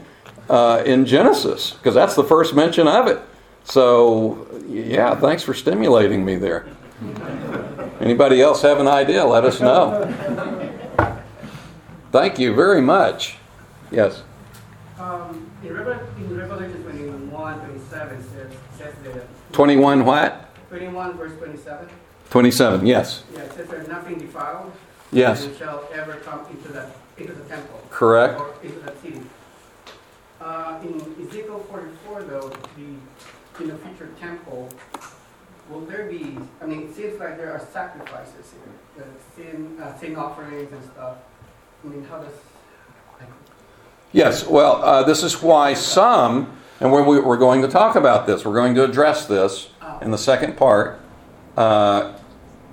uh, 0.49 0.84
in 0.86 1.05
Genesis, 1.05 1.71
because 1.71 1.93
that's 1.93 2.15
the 2.15 2.23
first 2.23 2.55
mention 2.55 2.88
of 2.88 3.07
it. 3.07 3.19
So, 3.63 4.47
yeah, 4.67 5.15
thanks 5.15 5.43
for 5.43 5.53
stimulating 5.53 6.25
me 6.25 6.36
there. 6.36 6.67
Anybody 7.99 8.41
else 8.41 8.61
have 8.61 8.79
an 8.79 8.87
idea? 8.87 9.25
Let 9.25 9.43
us 9.43 9.59
know. 9.59 10.05
Thank 12.11 12.39
you 12.39 12.53
very 12.53 12.81
much. 12.81 13.37
Yes. 13.91 14.23
Um, 14.99 15.49
in, 15.63 15.69
in 15.69 16.37
Revelation 16.37 16.83
21, 16.83 17.59
27 17.59 18.23
says, 18.23 18.53
says 18.77 18.93
that. 19.03 19.53
21 19.53 20.05
what? 20.05 20.49
21 20.69 21.17
verse 21.17 21.37
27. 21.37 21.87
27, 22.29 22.85
yes. 22.85 23.23
Yeah, 23.33 23.41
it 23.41 23.53
says 23.53 23.67
there's 23.67 23.87
nothing 23.87 24.17
defiled. 24.19 24.71
Yes. 25.11 25.45
And 25.45 25.55
shall 25.57 25.87
ever 25.93 26.15
come 26.17 26.45
into 26.49 26.69
the 26.69 26.89
into 27.17 27.33
the 27.33 27.43
temple. 27.45 27.81
Correct. 27.89 28.39
Or 28.39 28.53
into 28.61 28.79
the 28.79 28.93
city. 29.01 29.21
Uh, 30.39 30.79
in 30.83 31.25
Ezekiel 31.25 31.65
44, 31.69 32.23
though, 32.23 32.49
the 32.49 33.63
in 33.63 33.69
the 33.69 33.77
future 33.77 34.09
temple, 34.19 34.69
will 35.70 35.82
there 35.82 36.05
be? 36.05 36.38
I 36.61 36.65
mean, 36.65 36.84
it 36.84 36.95
seems 36.95 37.20
like 37.20 37.38
there 37.38 37.51
are 37.51 37.59
sacrifices 37.74 38.53
here, 38.53 39.05
the 39.05 39.41
sin 39.43 39.78
uh, 39.82 39.97
sin 39.97 40.15
offerings 40.15 40.72
and 40.72 40.84
stuff. 40.91 41.18
I 41.84 41.88
mean, 41.88 42.03
how 42.05 42.20
does? 42.20 42.34
Yes. 44.13 44.47
Well, 44.47 44.84
uh, 44.84 45.03
this 45.03 45.22
is 45.22 45.41
why 45.41 45.74
some, 45.74 46.57
and 46.80 46.91
we're, 46.91 47.22
we're 47.22 47.38
going 47.38 47.61
to 47.61 47.68
talk 47.68 47.95
about 47.95 48.26
this. 48.26 48.45
We're 48.45 48.53
going 48.55 48.74
to 48.76 48.84
address 48.84 49.26
this 49.26 49.70
Oh. 49.82 49.99
in 50.01 50.11
the 50.11 50.18
second 50.18 50.57
part. 50.57 50.99
Uh, 51.55 52.13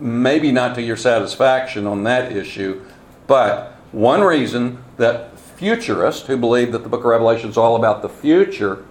maybe 0.01 0.53
not 0.53 0.75
to 0.77 0.83
your 0.83 0.97
satisfaction 0.97 1.87
on 1.87 2.03
that 2.05 2.33
issue, 2.33 2.83
but 3.27 3.73
one 3.93 4.21
reason 4.21 4.83
that 4.97 5.39
futurists 5.39 6.27
who 6.27 6.37
believe 6.37 6.73
that 6.73 6.83
the 6.83 6.89
book 6.89 7.01
of 7.01 7.07
Revelation 7.07 7.49
is 7.51 7.57
all 7.57 7.77
about 7.77 8.03
the 8.03 8.09
future, 8.09 8.85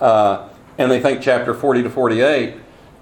uh, 0.00 0.48
and 0.78 0.90
they 0.90 1.00
think 1.00 1.20
chapter 1.22 1.52
40 1.54 1.82
to 1.84 1.90
48 1.90 2.54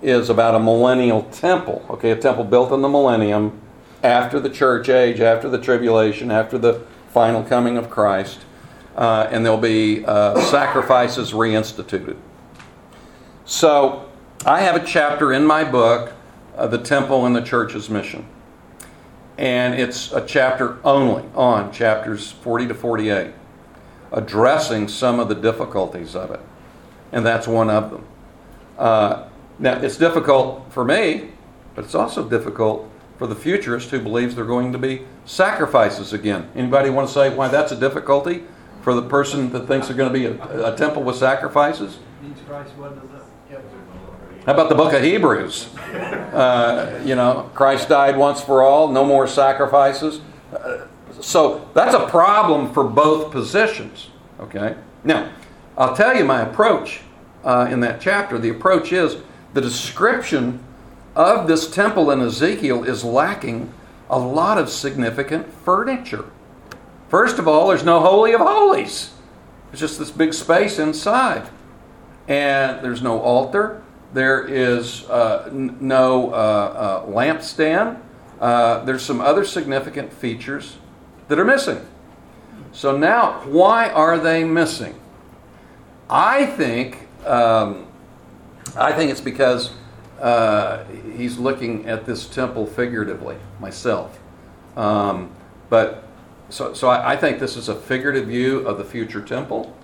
is 0.03 0.29
about 0.29 0.55
a 0.55 0.61
millennial 0.61 1.23
temple, 1.25 1.85
okay, 1.89 2.11
a 2.11 2.17
temple 2.17 2.45
built 2.45 2.73
in 2.73 2.83
the 2.83 2.89
millennium 2.89 3.61
after 4.03 4.41
the 4.41 4.51
church 4.51 4.89
age, 4.89 5.21
after 5.21 5.49
the 5.49 5.59
tribulation, 5.59 6.31
after 6.31 6.59
the 6.59 6.83
final 7.13 7.43
coming 7.43 7.77
of 7.77 7.89
Christ, 7.89 8.41
uh, 8.97 9.29
and 9.31 9.45
there'll 9.45 9.59
be 9.59 10.05
uh, 10.05 10.41
sacrifices 10.41 11.33
reinstituted. 11.33 12.17
So, 13.45 14.09
I 14.45 14.61
have 14.63 14.75
a 14.75 14.85
chapter 14.85 15.33
in 15.33 15.47
my 15.47 15.63
book, 15.63 16.13
uh, 16.57 16.67
The 16.67 16.79
Temple 16.79 17.27
and 17.27 17.37
the 17.37 17.43
Church's 17.43 17.89
Mission 17.89 18.27
and 19.39 19.75
it's 19.75 20.13
a 20.13 20.25
chapter 20.25 20.79
only 20.85 21.25
on 21.35 21.73
chapters 21.73 22.31
40 22.31 22.69
to 22.69 22.75
48, 22.75 23.33
addressing 24.13 24.89
some 24.89 25.19
of 25.19 25.29
the 25.29 25.35
difficulties 25.35 26.15
of 26.15 26.31
it. 26.31 26.41
And 27.11 27.25
that's 27.25 27.49
one 27.49 27.71
of 27.71 27.91
them. 27.91 28.07
Now, 29.63 29.75
it's 29.75 29.97
difficult 29.97 30.67
for 30.71 30.85
me, 30.85 31.31
but 31.77 31.85
it's 31.85 31.95
also 31.95 32.29
difficult 32.29 32.91
for 33.17 33.29
the 33.29 33.37
futurist 33.37 33.91
who 33.91 34.01
believes 34.01 34.35
there 34.35 34.43
are 34.43 34.47
going 34.49 34.73
to 34.73 34.79
be 34.79 35.03
sacrifices 35.25 36.13
again. 36.13 36.51
Anybody 36.57 36.91
want 36.91 37.07
to 37.07 37.15
say 37.15 37.33
why 37.33 37.47
that's 37.47 37.71
a 37.71 37.77
difficulty 37.79 38.43
for 38.83 38.93
the 38.93 39.03
person 39.03 39.53
that 39.53 39.69
thinks 39.69 39.87
there's 39.87 39.97
going 39.97 40.13
to 40.13 40.19
be 40.19 40.27
a, 40.27 40.73
a 40.73 40.77
temple 40.77 41.05
with 41.05 41.15
sacrifices? 41.15 42.01
Christ 42.49 42.75
wasn't 42.75 43.09
enough. 43.09 43.23
How 44.47 44.55
about 44.55 44.69
the 44.69 44.75
book 44.75 44.93
of 44.93 45.03
Hebrews? 45.03 45.73
Uh, 45.77 47.01
you 47.05 47.15
know, 47.15 47.49
Christ 47.55 47.89
died 47.89 48.17
once 48.17 48.41
for 48.41 48.63
all, 48.63 48.91
no 48.91 49.05
more 49.05 49.29
sacrifices. 49.29 50.21
Uh, 50.53 50.87
so 51.21 51.71
that's 51.75 51.95
a 51.95 52.09
problem 52.09 52.73
for 52.73 52.83
both 52.83 53.31
positions. 53.31 54.11
Okay? 54.41 54.75
Now, 55.05 55.33
I'll 55.79 55.95
tell 55.95 56.17
you 56.17 56.25
my 56.25 56.41
approach 56.41 57.03
uh, 57.45 57.69
in 57.71 57.79
that 57.81 58.01
chapter. 58.01 58.37
The 58.37 58.49
approach 58.51 58.91
is 58.91 59.19
the 59.55 59.61
description 59.61 60.63
of 61.15 61.47
this 61.47 61.71
temple 61.71 62.11
in 62.11 62.21
Ezekiel 62.21 62.85
is 62.85 63.05
lacking 63.05 63.73
a 64.09 64.19
lot 64.19 64.59
of 64.59 64.69
significant 64.69 65.53
furniture. 65.65 66.25
First 67.09 67.39
of 67.39 67.47
all, 67.47 67.69
there's 67.69 67.85
no 67.85 68.01
Holy 68.01 68.33
of 68.33 68.41
Holies, 68.41 69.13
it's 69.71 69.81
just 69.81 69.99
this 69.99 70.11
big 70.11 70.35
space 70.35 70.79
inside. 70.79 71.49
And 72.29 72.85
there's 72.85 73.03
no 73.03 73.21
altar, 73.21 73.83
there 74.13 74.47
is 74.47 75.05
uh, 75.05 75.49
n- 75.51 75.77
no 75.81 76.33
uh, 76.33 76.35
uh, 76.35 77.07
lampstand. 77.07 78.01
Uh, 78.41 78.85
there's 78.85 79.03
some 79.03 79.21
other 79.21 79.45
significant 79.45 80.13
features 80.13 80.77
that 81.29 81.39
are 81.39 81.45
missing. 81.45 81.85
So 82.73 82.97
now, 82.97 83.41
why 83.47 83.89
are 83.91 84.19
they 84.19 84.45
missing? 84.45 84.99
I 86.09 86.47
think 86.47 87.09
um, 87.27 87.87
I 88.77 88.93
think 88.93 89.11
it's 89.11 89.21
because 89.21 89.73
uh, 90.21 90.85
he's 91.17 91.39
looking 91.39 91.87
at 91.87 92.07
this 92.07 92.27
temple 92.27 92.67
figuratively. 92.67 93.37
Myself, 93.61 94.19
um, 94.77 95.31
but 95.69 96.05
so 96.49 96.75
so 96.75 96.89
I, 96.89 97.13
I, 97.13 97.17
think 97.17 97.39
this 97.39 97.57
is 97.57 97.69
a 97.69 97.75
figurative 97.75 98.29
view 98.29 98.61
of 98.61 98.79
the 98.79 98.85
future 98.85 99.21
temple, 99.21 99.77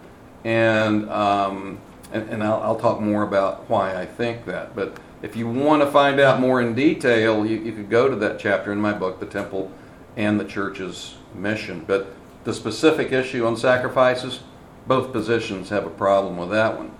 and 0.44 1.08
um, 1.10 1.80
and, 2.12 2.28
and 2.28 2.42
I'll, 2.42 2.62
I'll, 2.62 2.78
talk 2.78 3.00
more 3.00 3.22
about 3.22 3.68
why 3.68 4.00
I 4.00 4.06
think 4.06 4.46
that. 4.46 4.74
But 4.74 4.98
if 5.22 5.36
you 5.36 5.48
want 5.48 5.82
to 5.82 5.90
find 5.90 6.20
out 6.20 6.40
more 6.40 6.60
in 6.60 6.74
detail, 6.74 7.44
you, 7.44 7.58
you 7.58 7.72
could 7.72 7.90
go 7.90 8.08
to 8.08 8.16
that 8.16 8.38
chapter 8.38 8.72
in 8.72 8.80
my 8.80 8.92
book, 8.92 9.20
The 9.20 9.26
Temple 9.26 9.70
and 10.16 10.38
the 10.38 10.44
Church's 10.44 11.16
Mission. 11.34 11.84
But 11.86 12.12
the 12.44 12.54
specific 12.54 13.12
issue 13.12 13.46
on 13.46 13.56
sacrifices, 13.56 14.40
both 14.86 15.12
positions 15.12 15.68
have 15.68 15.86
a 15.86 15.90
problem 15.90 16.36
with 16.36 16.50
that 16.50 16.78
one. 16.78 16.90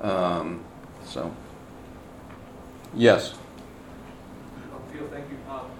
Um, 0.00 0.64
so, 1.06 1.34
yes. 2.94 3.34
Phil, 4.92 5.06
thank 5.08 5.26
you. 5.30 5.38
Um, 5.50 5.70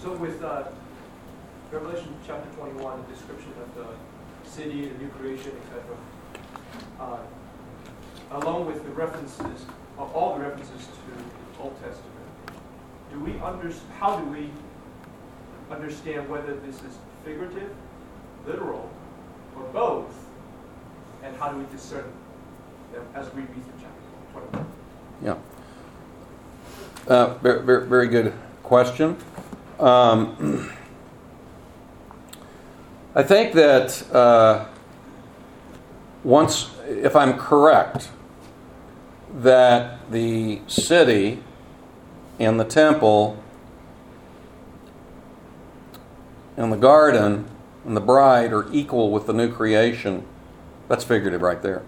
so 0.00 0.12
with 0.14 0.42
uh, 0.42 0.64
Revelation 1.70 2.14
chapter 2.26 2.48
21, 2.56 3.02
the 3.02 3.14
description 3.14 3.52
of 3.62 3.74
the 3.74 4.48
city, 4.48 4.88
the 4.88 4.98
new 4.98 5.08
creation, 5.10 5.52
etc., 5.62 5.96
uh, 7.00 7.18
along 8.32 8.66
with 8.66 8.82
the 8.84 8.90
references, 8.90 9.66
uh, 9.98 10.02
all 10.02 10.36
the 10.36 10.44
references 10.44 10.86
to 10.86 11.16
the 11.16 11.62
Old 11.62 11.74
Testament, 11.82 12.16
do 13.10 13.20
we 13.20 13.38
under, 13.40 13.72
how 13.98 14.18
do 14.18 14.24
we 14.30 14.50
understand 15.70 16.28
whether 16.28 16.54
this 16.54 16.76
is 16.76 16.98
figurative, 17.24 17.74
literal, 18.46 18.90
or 19.56 19.62
both, 19.72 20.26
and 21.22 21.36
how 21.36 21.50
do 21.50 21.58
we 21.58 21.66
discern 21.72 22.04
them 22.92 23.04
as 23.14 23.32
we 23.34 23.40
read 23.42 23.52
through 23.52 23.80
chapter 23.80 24.00
21? 24.00 24.05
Yeah. 25.22 25.36
Uh, 27.06 27.34
very, 27.38 27.86
very, 27.86 28.08
good 28.08 28.32
question. 28.62 29.16
Um, 29.78 30.72
I 33.14 33.22
think 33.22 33.52
that 33.54 34.12
uh, 34.12 34.66
once, 36.24 36.70
if 36.86 37.14
I'm 37.14 37.38
correct, 37.38 38.10
that 39.36 40.10
the 40.10 40.60
city 40.66 41.42
and 42.38 42.58
the 42.58 42.64
temple 42.64 43.42
and 46.56 46.72
the 46.72 46.76
garden 46.76 47.48
and 47.84 47.96
the 47.96 48.00
bride 48.00 48.52
are 48.52 48.70
equal 48.72 49.10
with 49.10 49.26
the 49.26 49.32
new 49.32 49.52
creation, 49.52 50.24
that's 50.88 51.04
figurative 51.04 51.42
right 51.42 51.62
there. 51.62 51.82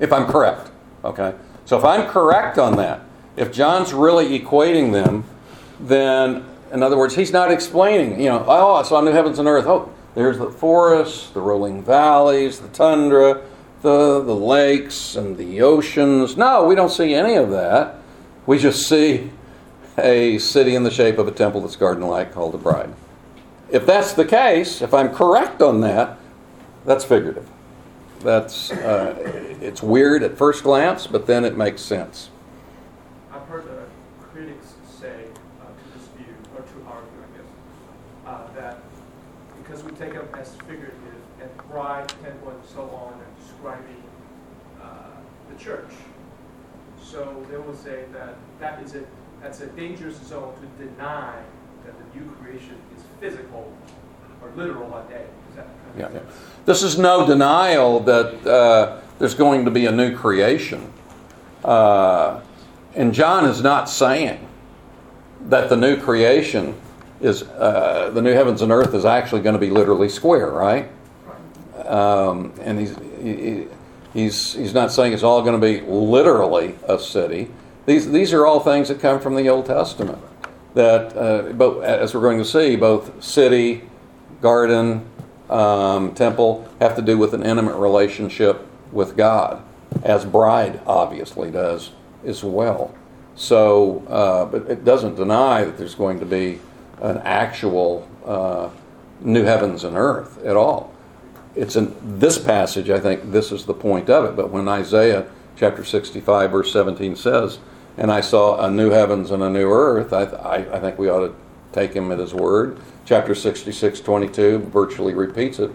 If 0.00 0.12
I'm 0.12 0.26
correct, 0.26 0.70
okay? 1.04 1.34
So 1.64 1.78
if 1.78 1.84
I'm 1.84 2.08
correct 2.08 2.58
on 2.58 2.76
that, 2.76 3.00
if 3.36 3.52
John's 3.52 3.92
really 3.92 4.38
equating 4.38 4.92
them, 4.92 5.24
then 5.80 6.44
in 6.72 6.82
other 6.82 6.96
words, 6.96 7.14
he's 7.14 7.32
not 7.32 7.50
explaining, 7.50 8.20
you 8.20 8.28
know, 8.28 8.44
oh, 8.48 8.74
I 8.74 8.82
saw 8.82 9.00
new 9.00 9.12
heavens 9.12 9.38
and 9.38 9.46
earth. 9.46 9.66
Oh, 9.66 9.92
there's 10.14 10.38
the 10.38 10.50
forests, 10.50 11.30
the 11.30 11.40
rolling 11.40 11.82
valleys, 11.82 12.60
the 12.60 12.68
tundra, 12.68 13.42
the, 13.82 14.22
the 14.22 14.34
lakes, 14.34 15.16
and 15.16 15.36
the 15.36 15.60
oceans. 15.62 16.36
No, 16.36 16.64
we 16.64 16.74
don't 16.74 16.90
see 16.90 17.14
any 17.14 17.34
of 17.34 17.50
that. 17.50 17.96
We 18.46 18.58
just 18.58 18.88
see 18.88 19.30
a 19.98 20.38
city 20.38 20.74
in 20.74 20.82
the 20.82 20.90
shape 20.90 21.18
of 21.18 21.28
a 21.28 21.30
temple 21.30 21.60
that's 21.60 21.76
garden 21.76 22.06
like 22.06 22.32
called 22.32 22.52
the 22.52 22.58
bride. 22.58 22.90
If 23.70 23.86
that's 23.86 24.14
the 24.14 24.24
case, 24.24 24.82
if 24.82 24.94
I'm 24.94 25.14
correct 25.14 25.62
on 25.62 25.80
that, 25.82 26.18
that's 26.84 27.04
figurative. 27.04 27.48
That's 28.22 28.70
uh, 28.70 29.14
it's 29.60 29.82
weird 29.82 30.22
at 30.22 30.38
first 30.38 30.62
glance, 30.62 31.06
but 31.06 31.26
then 31.26 31.44
it 31.44 31.56
makes 31.56 31.82
sense. 31.82 32.30
I've 33.32 33.46
heard 33.48 33.64
the 33.64 33.84
critics 34.32 34.74
say 35.00 35.24
uh, 35.60 35.66
to 35.66 35.98
this 35.98 36.08
view, 36.16 36.34
or 36.54 36.62
to 36.62 36.86
argue, 36.86 37.10
I 37.18 37.36
guess, 37.36 37.46
uh, 38.26 38.60
that 38.60 38.78
because 39.62 39.82
we 39.82 39.90
take 39.92 40.12
them 40.12 40.28
as 40.38 40.54
figurative 40.66 40.94
and 41.40 41.50
bride, 41.68 42.08
temple, 42.22 42.50
and 42.50 42.64
so 42.72 42.82
on, 42.82 43.14
and 43.14 43.46
describing 43.46 44.02
uh, 44.80 44.86
the 45.50 45.58
church, 45.62 45.90
so 47.02 47.44
they 47.50 47.56
will 47.56 47.76
say 47.76 48.04
that 48.12 48.36
that 48.60 48.82
is 48.82 48.94
a 48.94 49.04
that's 49.42 49.60
a 49.60 49.66
dangerous 49.68 50.16
zone 50.22 50.54
to 50.60 50.84
deny 50.84 51.34
that 51.84 51.94
the 51.98 52.18
new 52.18 52.30
creation 52.36 52.76
is 52.96 53.02
physical 53.18 53.72
or 54.40 54.50
literal 54.54 54.90
that 54.90 55.26
Yeah, 55.96 56.08
yeah. 56.12 56.20
This 56.64 56.82
is 56.82 56.98
no 56.98 57.26
denial 57.26 58.00
that 58.00 58.46
uh, 58.46 59.00
there's 59.18 59.34
going 59.34 59.64
to 59.64 59.70
be 59.70 59.86
a 59.86 59.92
new 59.92 60.16
creation. 60.16 60.92
Uh, 61.64 62.40
and 62.94 63.12
John 63.12 63.44
is 63.44 63.62
not 63.62 63.88
saying 63.88 64.48
that 65.48 65.68
the 65.68 65.76
new 65.76 65.96
creation 66.00 66.74
is, 67.20 67.42
uh, 67.42 68.10
the 68.12 68.22
new 68.22 68.32
heavens 68.32 68.62
and 68.62 68.70
earth 68.70 68.94
is 68.94 69.04
actually 69.04 69.42
going 69.42 69.54
to 69.54 69.60
be 69.60 69.70
literally 69.70 70.08
square, 70.08 70.50
right? 70.50 70.88
Um, 71.86 72.52
and 72.60 72.78
he's, 72.78 72.96
he, 73.20 73.66
he's, 74.12 74.52
he's 74.54 74.74
not 74.74 74.92
saying 74.92 75.12
it's 75.12 75.22
all 75.22 75.42
going 75.42 75.60
to 75.60 75.66
be 75.66 75.80
literally 75.86 76.76
a 76.88 76.98
city. 76.98 77.50
These, 77.86 78.10
these 78.10 78.32
are 78.32 78.46
all 78.46 78.60
things 78.60 78.88
that 78.88 79.00
come 79.00 79.20
from 79.20 79.34
the 79.34 79.48
Old 79.48 79.66
Testament. 79.66 80.18
That, 80.74 81.16
uh, 81.16 81.52
but 81.52 81.80
as 81.82 82.14
we're 82.14 82.20
going 82.20 82.38
to 82.38 82.44
see, 82.44 82.76
both 82.76 83.22
city, 83.22 83.82
garden, 84.40 85.06
um, 85.52 86.14
temple 86.14 86.68
have 86.80 86.96
to 86.96 87.02
do 87.02 87.18
with 87.18 87.34
an 87.34 87.44
intimate 87.44 87.76
relationship 87.76 88.66
with 88.90 89.16
God, 89.16 89.62
as 90.02 90.24
bride 90.24 90.80
obviously 90.86 91.50
does 91.50 91.90
as 92.24 92.42
well. 92.42 92.94
So, 93.34 94.04
uh, 94.08 94.44
but 94.46 94.70
it 94.70 94.84
doesn't 94.84 95.16
deny 95.16 95.64
that 95.64 95.78
there's 95.78 95.94
going 95.94 96.20
to 96.20 96.26
be 96.26 96.60
an 97.00 97.18
actual 97.18 98.08
uh, 98.24 98.70
new 99.20 99.44
heavens 99.44 99.84
and 99.84 99.96
earth 99.96 100.42
at 100.44 100.56
all. 100.56 100.92
It's 101.54 101.76
in 101.76 101.94
this 102.18 102.38
passage, 102.38 102.90
I 102.90 103.00
think 103.00 103.32
this 103.32 103.52
is 103.52 103.66
the 103.66 103.74
point 103.74 104.08
of 104.08 104.24
it. 104.24 104.36
But 104.36 104.50
when 104.50 104.68
Isaiah 104.68 105.26
chapter 105.56 105.84
65, 105.84 106.50
verse 106.50 106.72
17 106.72 107.16
says, 107.16 107.58
And 107.96 108.10
I 108.10 108.20
saw 108.20 108.64
a 108.64 108.70
new 108.70 108.90
heavens 108.90 109.30
and 109.30 109.42
a 109.42 109.50
new 109.50 109.70
earth, 109.70 110.12
I, 110.12 110.24
I, 110.24 110.76
I 110.76 110.80
think 110.80 110.98
we 110.98 111.10
ought 111.10 111.26
to 111.26 111.34
take 111.72 111.94
him 111.94 112.10
at 112.12 112.18
his 112.18 112.32
word. 112.32 112.78
Chapter 113.04 113.34
66, 113.34 114.00
22 114.00 114.58
virtually 114.58 115.14
repeats 115.14 115.58
it. 115.58 115.70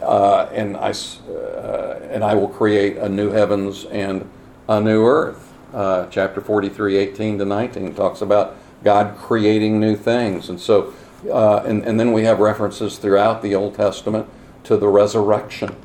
Uh, 0.00 0.48
and, 0.52 0.76
I, 0.76 0.90
uh, 1.30 2.00
and 2.10 2.24
I 2.24 2.34
will 2.34 2.48
create 2.48 2.96
a 2.96 3.08
new 3.08 3.30
heavens 3.30 3.84
and 3.84 4.28
a 4.68 4.80
new 4.80 5.06
earth. 5.06 5.52
Uh, 5.72 6.06
chapter 6.10 6.40
43, 6.40 6.96
18 6.96 7.38
to 7.38 7.44
19 7.44 7.94
talks 7.94 8.20
about 8.20 8.56
God 8.82 9.16
creating 9.16 9.78
new 9.78 9.96
things. 9.96 10.48
And 10.48 10.60
so, 10.60 10.92
uh, 11.30 11.58
and, 11.58 11.84
and 11.84 12.00
then 12.00 12.12
we 12.12 12.24
have 12.24 12.40
references 12.40 12.98
throughout 12.98 13.42
the 13.42 13.54
Old 13.54 13.74
Testament 13.76 14.28
to 14.64 14.76
the 14.76 14.88
resurrection. 14.88 15.76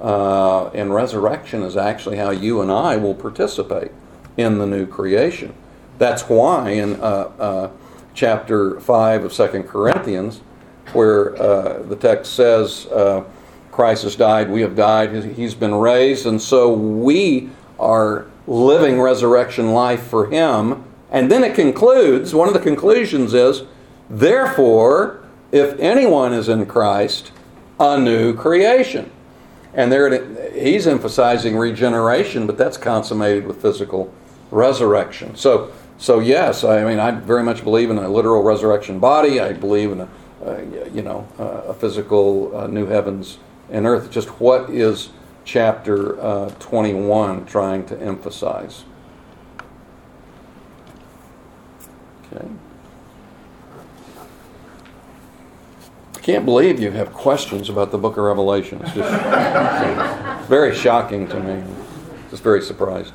Uh, 0.00 0.68
and 0.68 0.94
resurrection 0.94 1.62
is 1.62 1.76
actually 1.76 2.16
how 2.16 2.30
you 2.30 2.60
and 2.60 2.70
I 2.70 2.96
will 2.96 3.14
participate 3.14 3.90
in 4.36 4.58
the 4.58 4.66
new 4.66 4.86
creation. 4.86 5.54
That's 5.98 6.22
why 6.28 6.70
in 6.70 7.00
uh, 7.00 7.70
chapter 8.14 8.80
5 8.80 9.24
of 9.24 9.32
2 9.32 9.64
Corinthians, 9.64 10.40
where 10.92 11.40
uh, 11.40 11.82
the 11.82 11.96
text 11.96 12.34
says, 12.34 12.86
uh, 12.86 13.24
Christ 13.72 14.04
has 14.04 14.14
died, 14.14 14.48
we 14.48 14.60
have 14.60 14.76
died, 14.76 15.24
he's 15.34 15.54
been 15.54 15.74
raised, 15.74 16.26
and 16.26 16.40
so 16.40 16.72
we 16.72 17.50
are 17.78 18.26
living 18.46 19.00
resurrection 19.00 19.72
life 19.72 20.04
for 20.04 20.30
him. 20.30 20.84
And 21.10 21.30
then 21.30 21.42
it 21.42 21.54
concludes, 21.54 22.34
one 22.34 22.48
of 22.48 22.54
the 22.54 22.60
conclusions 22.60 23.34
is, 23.34 23.64
therefore, 24.08 25.24
if 25.50 25.78
anyone 25.80 26.32
is 26.32 26.48
in 26.48 26.66
Christ, 26.66 27.32
a 27.80 27.98
new 27.98 28.34
creation. 28.34 29.10
And 29.72 29.90
there 29.90 30.52
he's 30.52 30.86
emphasizing 30.86 31.56
regeneration, 31.56 32.46
but 32.46 32.56
that's 32.56 32.76
consummated 32.76 33.46
with 33.46 33.60
physical 33.60 34.12
resurrection. 34.52 35.34
So, 35.34 35.72
so 36.04 36.18
yes, 36.18 36.64
I 36.64 36.84
mean, 36.84 36.98
I 36.98 37.12
very 37.12 37.42
much 37.42 37.64
believe 37.64 37.88
in 37.88 37.96
a 37.96 38.06
literal 38.10 38.42
resurrection 38.42 38.98
body. 38.98 39.40
I 39.40 39.54
believe 39.54 39.90
in 39.90 40.00
a, 40.00 40.08
you 40.92 41.00
know, 41.00 41.26
a 41.38 41.72
physical 41.72 42.54
uh, 42.54 42.66
new 42.66 42.84
heavens 42.84 43.38
and 43.70 43.86
earth. 43.86 44.10
Just 44.10 44.28
what 44.38 44.68
is 44.68 45.08
chapter 45.46 46.20
uh, 46.20 46.50
21 46.58 47.46
trying 47.46 47.86
to 47.86 47.98
emphasize? 47.98 48.84
Okay. 52.30 52.48
I 56.16 56.18
can't 56.18 56.44
believe 56.44 56.80
you 56.80 56.90
have 56.90 57.14
questions 57.14 57.70
about 57.70 57.92
the 57.92 57.98
book 57.98 58.18
of 58.18 58.24
Revelation. 58.24 58.78
It's 58.82 58.92
just 58.92 60.48
very 60.50 60.74
shocking 60.74 61.26
to 61.28 61.40
me. 61.40 61.64
Just 62.28 62.42
very 62.42 62.60
surprised. 62.60 63.14